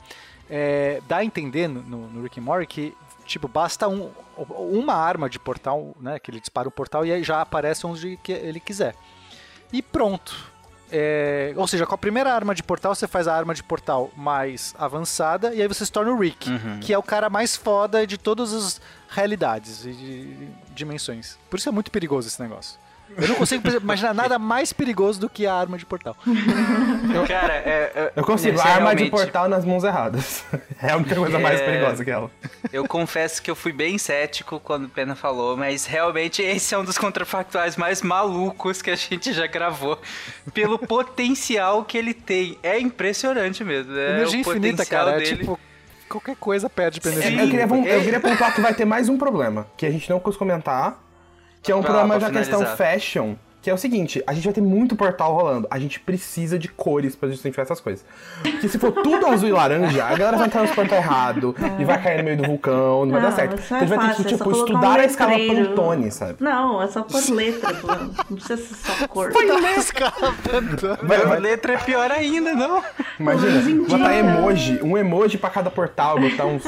É, 0.48 1.02
dá 1.06 1.18
a 1.18 1.24
entender 1.24 1.68
no, 1.68 1.82
no, 1.82 2.22
Rick 2.22 2.40
and 2.40 2.42
Morty 2.42 2.66
que, 2.66 2.96
tipo, 3.26 3.46
basta 3.46 3.86
um, 3.86 4.10
uma 4.48 4.94
arma 4.94 5.28
de 5.28 5.38
portal, 5.38 5.94
né? 6.00 6.18
Que 6.18 6.30
ele 6.30 6.40
dispara 6.40 6.66
o 6.66 6.70
portal 6.70 7.04
e 7.04 7.12
aí 7.12 7.22
já 7.22 7.42
aparece 7.42 7.86
onde 7.86 8.18
ele 8.28 8.60
quiser. 8.60 8.94
E 9.70 9.82
pronto. 9.82 10.53
É, 10.92 11.52
ou 11.56 11.66
seja, 11.66 11.86
com 11.86 11.94
a 11.94 11.98
primeira 11.98 12.32
arma 12.32 12.54
de 12.54 12.62
portal, 12.62 12.94
você 12.94 13.06
faz 13.08 13.26
a 13.26 13.34
arma 13.34 13.54
de 13.54 13.62
portal 13.62 14.10
mais 14.16 14.74
avançada 14.78 15.52
e 15.54 15.60
aí 15.62 15.66
você 15.68 15.84
se 15.84 15.90
torna 15.90 16.12
o 16.12 16.18
Rick, 16.18 16.48
que 16.80 16.92
é 16.92 16.98
o 16.98 17.02
cara 17.02 17.28
mais 17.30 17.56
foda 17.56 18.06
de 18.06 18.16
todas 18.18 18.52
as 18.52 18.80
realidades 19.08 19.84
e 19.86 19.92
de- 19.92 20.48
dimensões. 20.74 21.38
Por 21.50 21.58
isso 21.58 21.68
é 21.68 21.72
muito 21.72 21.90
perigoso 21.90 22.28
esse 22.28 22.40
negócio. 22.40 22.78
Eu 23.16 23.28
não 23.28 23.34
consigo 23.36 23.68
imaginar 23.70 24.12
nada 24.14 24.38
mais 24.38 24.72
perigoso 24.72 25.20
do 25.20 25.28
que 25.28 25.46
a 25.46 25.54
arma 25.54 25.78
de 25.78 25.86
portal. 25.86 26.16
Cara, 27.28 27.52
é, 27.54 27.92
é- 27.94 28.12
Eu 28.16 28.24
consigo, 28.24 28.58
é 28.58 28.62
arma 28.62 28.94
de 28.94 29.06
portal 29.10 29.48
nas 29.48 29.64
mãos 29.64 29.84
erradas. 29.84 30.42
É 30.82 30.90
a 30.90 30.96
única 30.96 31.14
coisa 31.14 31.38
mais 31.38 31.60
É. 31.60 31.64
perigosa 31.64 32.04
que 32.04 32.10
ela. 32.10 32.30
Eu 32.72 32.86
confesso 32.86 33.40
que 33.40 33.50
eu 33.50 33.54
fui 33.56 33.72
bem 33.72 33.96
cético 33.96 34.60
quando 34.60 34.84
o 34.84 34.88
Pena 34.88 35.14
falou, 35.14 35.56
mas 35.56 35.86
realmente 35.86 36.42
esse 36.42 36.74
é 36.74 36.78
um 36.78 36.84
dos 36.84 36.98
contrafactuais 36.98 37.76
mais 37.76 38.02
malucos 38.02 38.82
que 38.82 38.90
a 38.90 38.96
gente 38.96 39.32
já 39.32 39.46
gravou. 39.46 39.98
Pelo 40.52 40.78
potencial 40.78 41.84
que 41.84 41.96
ele 41.96 42.12
tem. 42.12 42.58
É 42.62 42.78
impressionante 42.78 43.64
mesmo. 43.64 43.96
É 43.96 44.10
Energia 44.16 44.38
o 44.38 44.40
infinita, 44.40 44.76
potencial 44.82 45.04
cara, 45.06 45.16
é 45.16 45.20
dele. 45.24 45.36
tipo. 45.38 45.58
Qualquer 46.08 46.36
coisa 46.36 46.68
perde 46.68 47.00
pra 47.00 47.10
energia. 47.12 47.42
Eu 47.42 47.48
queria, 47.48 47.94
eu 47.94 48.02
queria 48.02 48.20
pontuar 48.20 48.54
que 48.54 48.60
vai 48.60 48.74
ter 48.74 48.84
mais 48.84 49.08
um 49.08 49.16
problema, 49.16 49.66
que 49.76 49.86
a 49.86 49.90
gente 49.90 50.08
não 50.10 50.20
quis 50.20 50.36
comentar, 50.36 51.02
que 51.64 51.72
é 51.72 51.74
um 51.74 51.78
lá, 51.78 51.84
problema 51.84 52.18
pra 52.18 52.28
da 52.28 52.38
questão 52.38 52.64
fashion, 52.76 53.34
que 53.62 53.70
é 53.70 53.72
o 53.74 53.78
seguinte, 53.78 54.22
a 54.26 54.34
gente 54.34 54.44
vai 54.44 54.52
ter 54.52 54.60
muito 54.60 54.94
portal 54.94 55.32
rolando, 55.34 55.66
a 55.70 55.78
gente 55.78 55.98
precisa 55.98 56.58
de 56.58 56.68
cores 56.68 57.16
pra 57.16 57.30
justificar 57.30 57.64
essas 57.64 57.80
coisas. 57.80 58.04
Porque 58.42 58.68
se 58.68 58.78
for 58.78 58.92
tudo 58.92 59.26
azul 59.26 59.48
e 59.48 59.52
laranja, 59.52 60.04
a 60.04 60.14
galera 60.14 60.36
vai 60.36 60.46
entrar 60.48 60.60
nos 60.60 60.72
portal 60.72 60.98
errado, 60.98 61.56
e 61.80 61.84
vai 61.86 62.02
cair 62.02 62.18
no 62.18 62.24
meio 62.24 62.36
do 62.36 62.42
vulcão, 62.44 63.06
não 63.06 63.12
vai 63.12 63.22
dar 63.22 63.30
Não, 63.30 63.36
certo. 63.36 63.58
isso 63.58 63.74
Então 63.74 63.78
é 63.78 63.80
a 63.80 63.86
gente 63.86 63.96
vai 63.96 63.98
ter 64.08 64.14
que, 64.16 64.22
é 64.22 64.24
tipo, 64.32 64.44
colocar 64.44 64.60
um 64.60 64.64
estudar 64.66 65.00
a 65.00 65.04
escala. 65.06 65.32
Pantone, 65.38 66.10
sabe? 66.10 66.34
Não, 66.40 66.82
é 66.82 66.88
só 66.88 67.02
por 67.02 67.30
letra, 67.30 67.72
pô. 67.74 67.86
não 67.94 68.36
precisa 68.36 68.56
ser 68.58 68.74
só 68.74 69.08
cor. 69.08 69.32
Vai- 71.02 71.22
A 71.22 71.24
vai- 71.26 71.40
letra 71.40 71.72
é 71.72 71.76
pior 71.78 72.10
ainda, 72.10 72.52
não? 72.54 72.82
imagina, 73.18 73.86
botar 73.88 74.14
emoji, 74.14 74.78
um 74.82 74.98
emoji 74.98 75.38
pra 75.38 75.48
cada 75.48 75.70
portal, 75.70 76.20
botar 76.20 76.44
uns... 76.44 76.64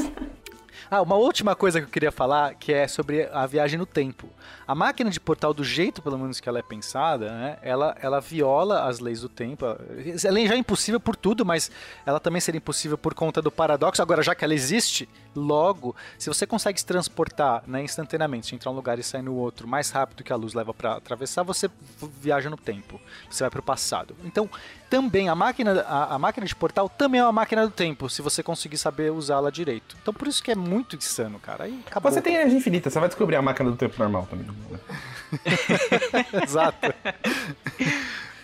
Ah, 0.90 1.02
uma 1.02 1.16
última 1.16 1.54
coisa 1.56 1.80
que 1.80 1.86
eu 1.86 1.90
queria 1.90 2.12
falar, 2.12 2.54
que 2.54 2.72
é 2.72 2.86
sobre 2.86 3.28
a 3.32 3.46
viagem 3.46 3.78
no 3.78 3.86
tempo. 3.86 4.28
A 4.66 4.74
máquina 4.74 5.10
de 5.10 5.18
portal, 5.18 5.52
do 5.52 5.64
jeito 5.64 6.00
pelo 6.02 6.18
menos 6.18 6.40
que 6.40 6.48
ela 6.48 6.58
é 6.58 6.62
pensada, 6.62 7.30
né, 7.30 7.58
ela, 7.62 7.96
ela 8.00 8.20
viola 8.20 8.84
as 8.84 8.98
leis 8.98 9.20
do 9.20 9.28
tempo. 9.28 9.64
Ela 9.64 10.46
já 10.46 10.54
é 10.54 10.58
impossível 10.58 11.00
por 11.00 11.16
tudo, 11.16 11.44
mas 11.44 11.70
ela 12.04 12.20
também 12.20 12.40
seria 12.40 12.58
impossível 12.58 12.96
por 12.96 13.14
conta 13.14 13.42
do 13.42 13.50
paradoxo. 13.50 14.02
Agora, 14.02 14.22
já 14.22 14.34
que 14.34 14.44
ela 14.44 14.54
existe, 14.54 15.08
logo, 15.34 15.94
se 16.18 16.28
você 16.28 16.46
consegue 16.46 16.78
se 16.78 16.86
transportar 16.86 17.62
né, 17.66 17.82
instantaneamente, 17.82 18.54
entrar 18.54 18.70
um 18.70 18.74
lugar 18.74 18.98
e 18.98 19.02
sair 19.02 19.22
no 19.22 19.34
outro 19.34 19.66
mais 19.66 19.90
rápido 19.90 20.22
que 20.22 20.32
a 20.32 20.36
luz 20.36 20.54
leva 20.54 20.72
para 20.72 20.96
atravessar, 20.96 21.42
você 21.42 21.68
viaja 22.20 22.48
no 22.48 22.56
tempo. 22.56 23.00
Você 23.30 23.42
vai 23.44 23.50
para 23.50 23.60
o 23.60 23.62
passado. 23.62 24.16
Então, 24.24 24.48
também 24.88 25.28
a 25.28 25.34
máquina, 25.34 25.80
a, 25.82 26.14
a 26.14 26.18
máquina 26.18 26.46
de 26.46 26.54
portal 26.54 26.88
também 26.88 27.20
é 27.20 27.24
uma 27.24 27.32
máquina 27.32 27.66
do 27.66 27.72
tempo, 27.72 28.08
se 28.08 28.22
você 28.22 28.42
conseguir 28.42 28.78
saber 28.78 29.12
usá-la 29.12 29.50
direito. 29.50 29.96
Então, 30.00 30.14
por 30.14 30.28
isso 30.28 30.42
que 30.42 30.50
é 30.50 30.54
muito 30.54 30.75
insano, 30.78 31.38
cara. 31.38 31.64
Aí 31.64 31.80
acabou. 31.86 32.10
Você 32.10 32.20
tem 32.20 32.34
energia 32.34 32.58
infinita, 32.58 32.90
você 32.90 32.98
vai 32.98 33.08
descobrir 33.08 33.36
a 33.36 33.42
máquina 33.42 33.70
do 33.70 33.76
tempo 33.76 33.94
normal 33.98 34.26
também. 34.30 34.46
Exato. 36.42 36.94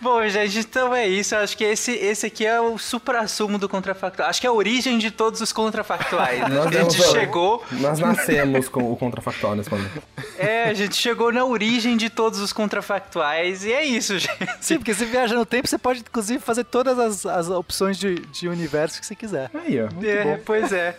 Bom, 0.03 0.27
gente, 0.27 0.59
então 0.59 0.93
é 0.93 1.07
isso. 1.07 1.33
Eu 1.33 1.39
acho 1.39 1.55
que 1.55 1.63
esse, 1.63 1.93
esse 1.93 2.25
aqui 2.25 2.45
é 2.45 2.59
o 2.59 2.77
supra-sumo 2.77 3.57
do 3.57 3.69
contrafactual. 3.69 4.27
Acho 4.27 4.41
que 4.41 4.45
é 4.45 4.49
a 4.49 4.53
origem 4.53 4.97
de 4.97 5.09
todos 5.09 5.39
os 5.39 5.53
contrafactuais. 5.53 6.41
Né? 6.41 6.49
Nós 6.49 6.67
a 6.67 6.71
gente 6.71 7.01
chegou. 7.03 7.63
Nós 7.71 7.99
nascemos 7.99 8.67
com 8.67 8.91
o 8.91 8.97
contrafactual 8.97 9.55
nesse 9.55 9.71
momento. 9.71 10.03
É, 10.37 10.65
a 10.65 10.73
gente 10.73 10.97
chegou 10.97 11.31
na 11.31 11.45
origem 11.45 11.95
de 11.95 12.09
todos 12.09 12.41
os 12.41 12.51
contrafactuais. 12.51 13.63
E 13.63 13.71
é 13.71 13.85
isso, 13.85 14.19
gente. 14.19 14.45
Sim, 14.59 14.75
porque 14.75 14.93
se 14.93 15.05
viaja 15.05 15.35
no 15.35 15.45
tempo, 15.45 15.69
você 15.69 15.77
pode, 15.77 16.01
inclusive, 16.01 16.39
fazer 16.39 16.65
todas 16.65 16.99
as, 16.99 17.25
as 17.25 17.49
opções 17.49 17.97
de, 17.97 18.15
de 18.15 18.49
universo 18.49 18.99
que 18.99 19.05
você 19.05 19.15
quiser. 19.15 19.49
Aí, 19.53 19.79
ó. 19.81 19.87
É, 20.05 20.35
pois 20.43 20.73
é. 20.73 20.97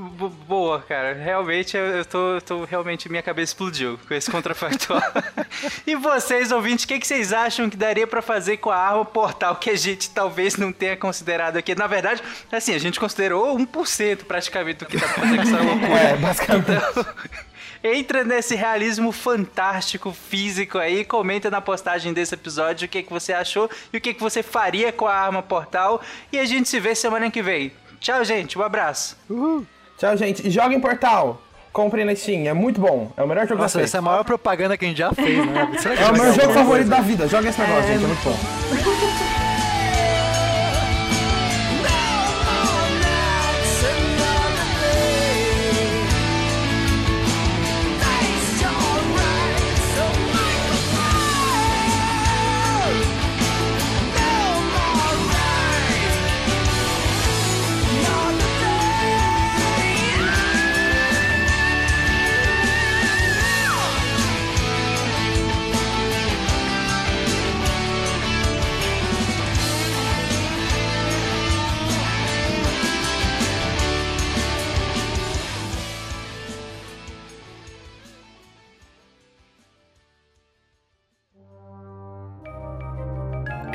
Bo- 0.00 0.28
Boa, 0.30 0.80
cara. 0.80 1.12
Realmente, 1.14 1.76
eu, 1.76 1.84
eu 1.84 2.04
tô, 2.04 2.34
eu 2.34 2.40
tô- 2.40 2.64
Realmente, 2.64 3.08
minha 3.08 3.22
cabeça 3.22 3.50
explodiu 3.52 3.98
com 4.08 4.14
esse 4.14 4.30
contrafactual. 4.30 5.02
e 5.86 5.94
vocês, 5.96 6.50
ouvintes, 6.50 6.84
o 6.84 6.88
que, 6.88 6.98
que 6.98 7.06
vocês 7.06 7.32
acham 7.32 7.68
que 7.68 7.76
daria 7.76 8.06
pra 8.06 8.22
fazer 8.22 8.56
com 8.58 8.70
a 8.70 8.76
arma 8.76 9.04
portal 9.04 9.56
que 9.56 9.68
a 9.70 9.76
gente 9.76 10.08
talvez 10.10 10.56
não 10.56 10.72
tenha 10.72 10.96
considerado 10.96 11.56
aqui? 11.58 11.74
Na 11.74 11.86
verdade, 11.86 12.22
assim, 12.50 12.74
a 12.74 12.78
gente 12.78 12.98
considerou 12.98 13.56
1% 13.58 14.24
praticamente 14.24 14.78
do 14.78 14.86
que 14.86 14.98
pra 14.98 15.08
fazer 15.08 15.36
com 15.36 15.42
essa 15.42 15.58
loucura. 15.62 15.98
É, 16.00 16.16
basicamente. 16.16 16.70
Então, 16.70 17.06
entra 17.84 18.24
nesse 18.24 18.54
realismo 18.54 19.12
fantástico 19.12 20.12
físico 20.12 20.78
aí, 20.78 21.04
comenta 21.04 21.50
na 21.50 21.60
postagem 21.60 22.12
desse 22.12 22.34
episódio 22.34 22.86
o 22.86 22.88
que, 22.88 23.02
que 23.02 23.10
você 23.12 23.32
achou 23.32 23.70
e 23.92 23.98
o 23.98 24.00
que, 24.00 24.14
que 24.14 24.20
você 24.20 24.42
faria 24.42 24.92
com 24.92 25.06
a 25.06 25.14
arma 25.14 25.42
portal. 25.42 26.00
E 26.32 26.38
a 26.38 26.44
gente 26.44 26.68
se 26.68 26.80
vê 26.80 26.94
semana 26.94 27.30
que 27.30 27.42
vem. 27.42 27.72
Tchau, 28.00 28.24
gente. 28.24 28.58
Um 28.58 28.62
abraço. 28.62 29.14
Tchau, 30.00 30.16
gente. 30.16 30.48
E 30.48 30.50
joga 30.50 30.74
em 30.74 30.80
Portal. 30.80 31.42
Comprem 31.74 32.06
na 32.06 32.16
Steam. 32.16 32.46
É 32.48 32.54
muito 32.54 32.80
bom. 32.80 33.12
É 33.18 33.22
o 33.22 33.28
melhor 33.28 33.46
jogo 33.46 33.60
Nossa, 33.60 33.76
da 33.78 33.84
essa 33.84 33.98
é 33.98 34.00
a 34.00 34.02
maior 34.02 34.24
propaganda 34.24 34.74
que 34.78 34.86
a 34.86 34.88
gente 34.88 34.96
já 34.96 35.12
fez, 35.12 35.46
né? 35.46 35.70
Será 35.78 35.94
que 35.94 36.02
É 36.02 36.06
o 36.06 36.12
meu 36.14 36.32
jogo 36.32 36.54
favorito 36.54 36.88
coisa? 36.88 36.90
da 36.90 37.00
vida. 37.02 37.28
Joga 37.28 37.50
esse 37.50 37.60
negócio, 37.60 37.86
gente. 37.86 38.04
É 38.04 38.06
muito 38.06 38.24
bom. 38.24 39.20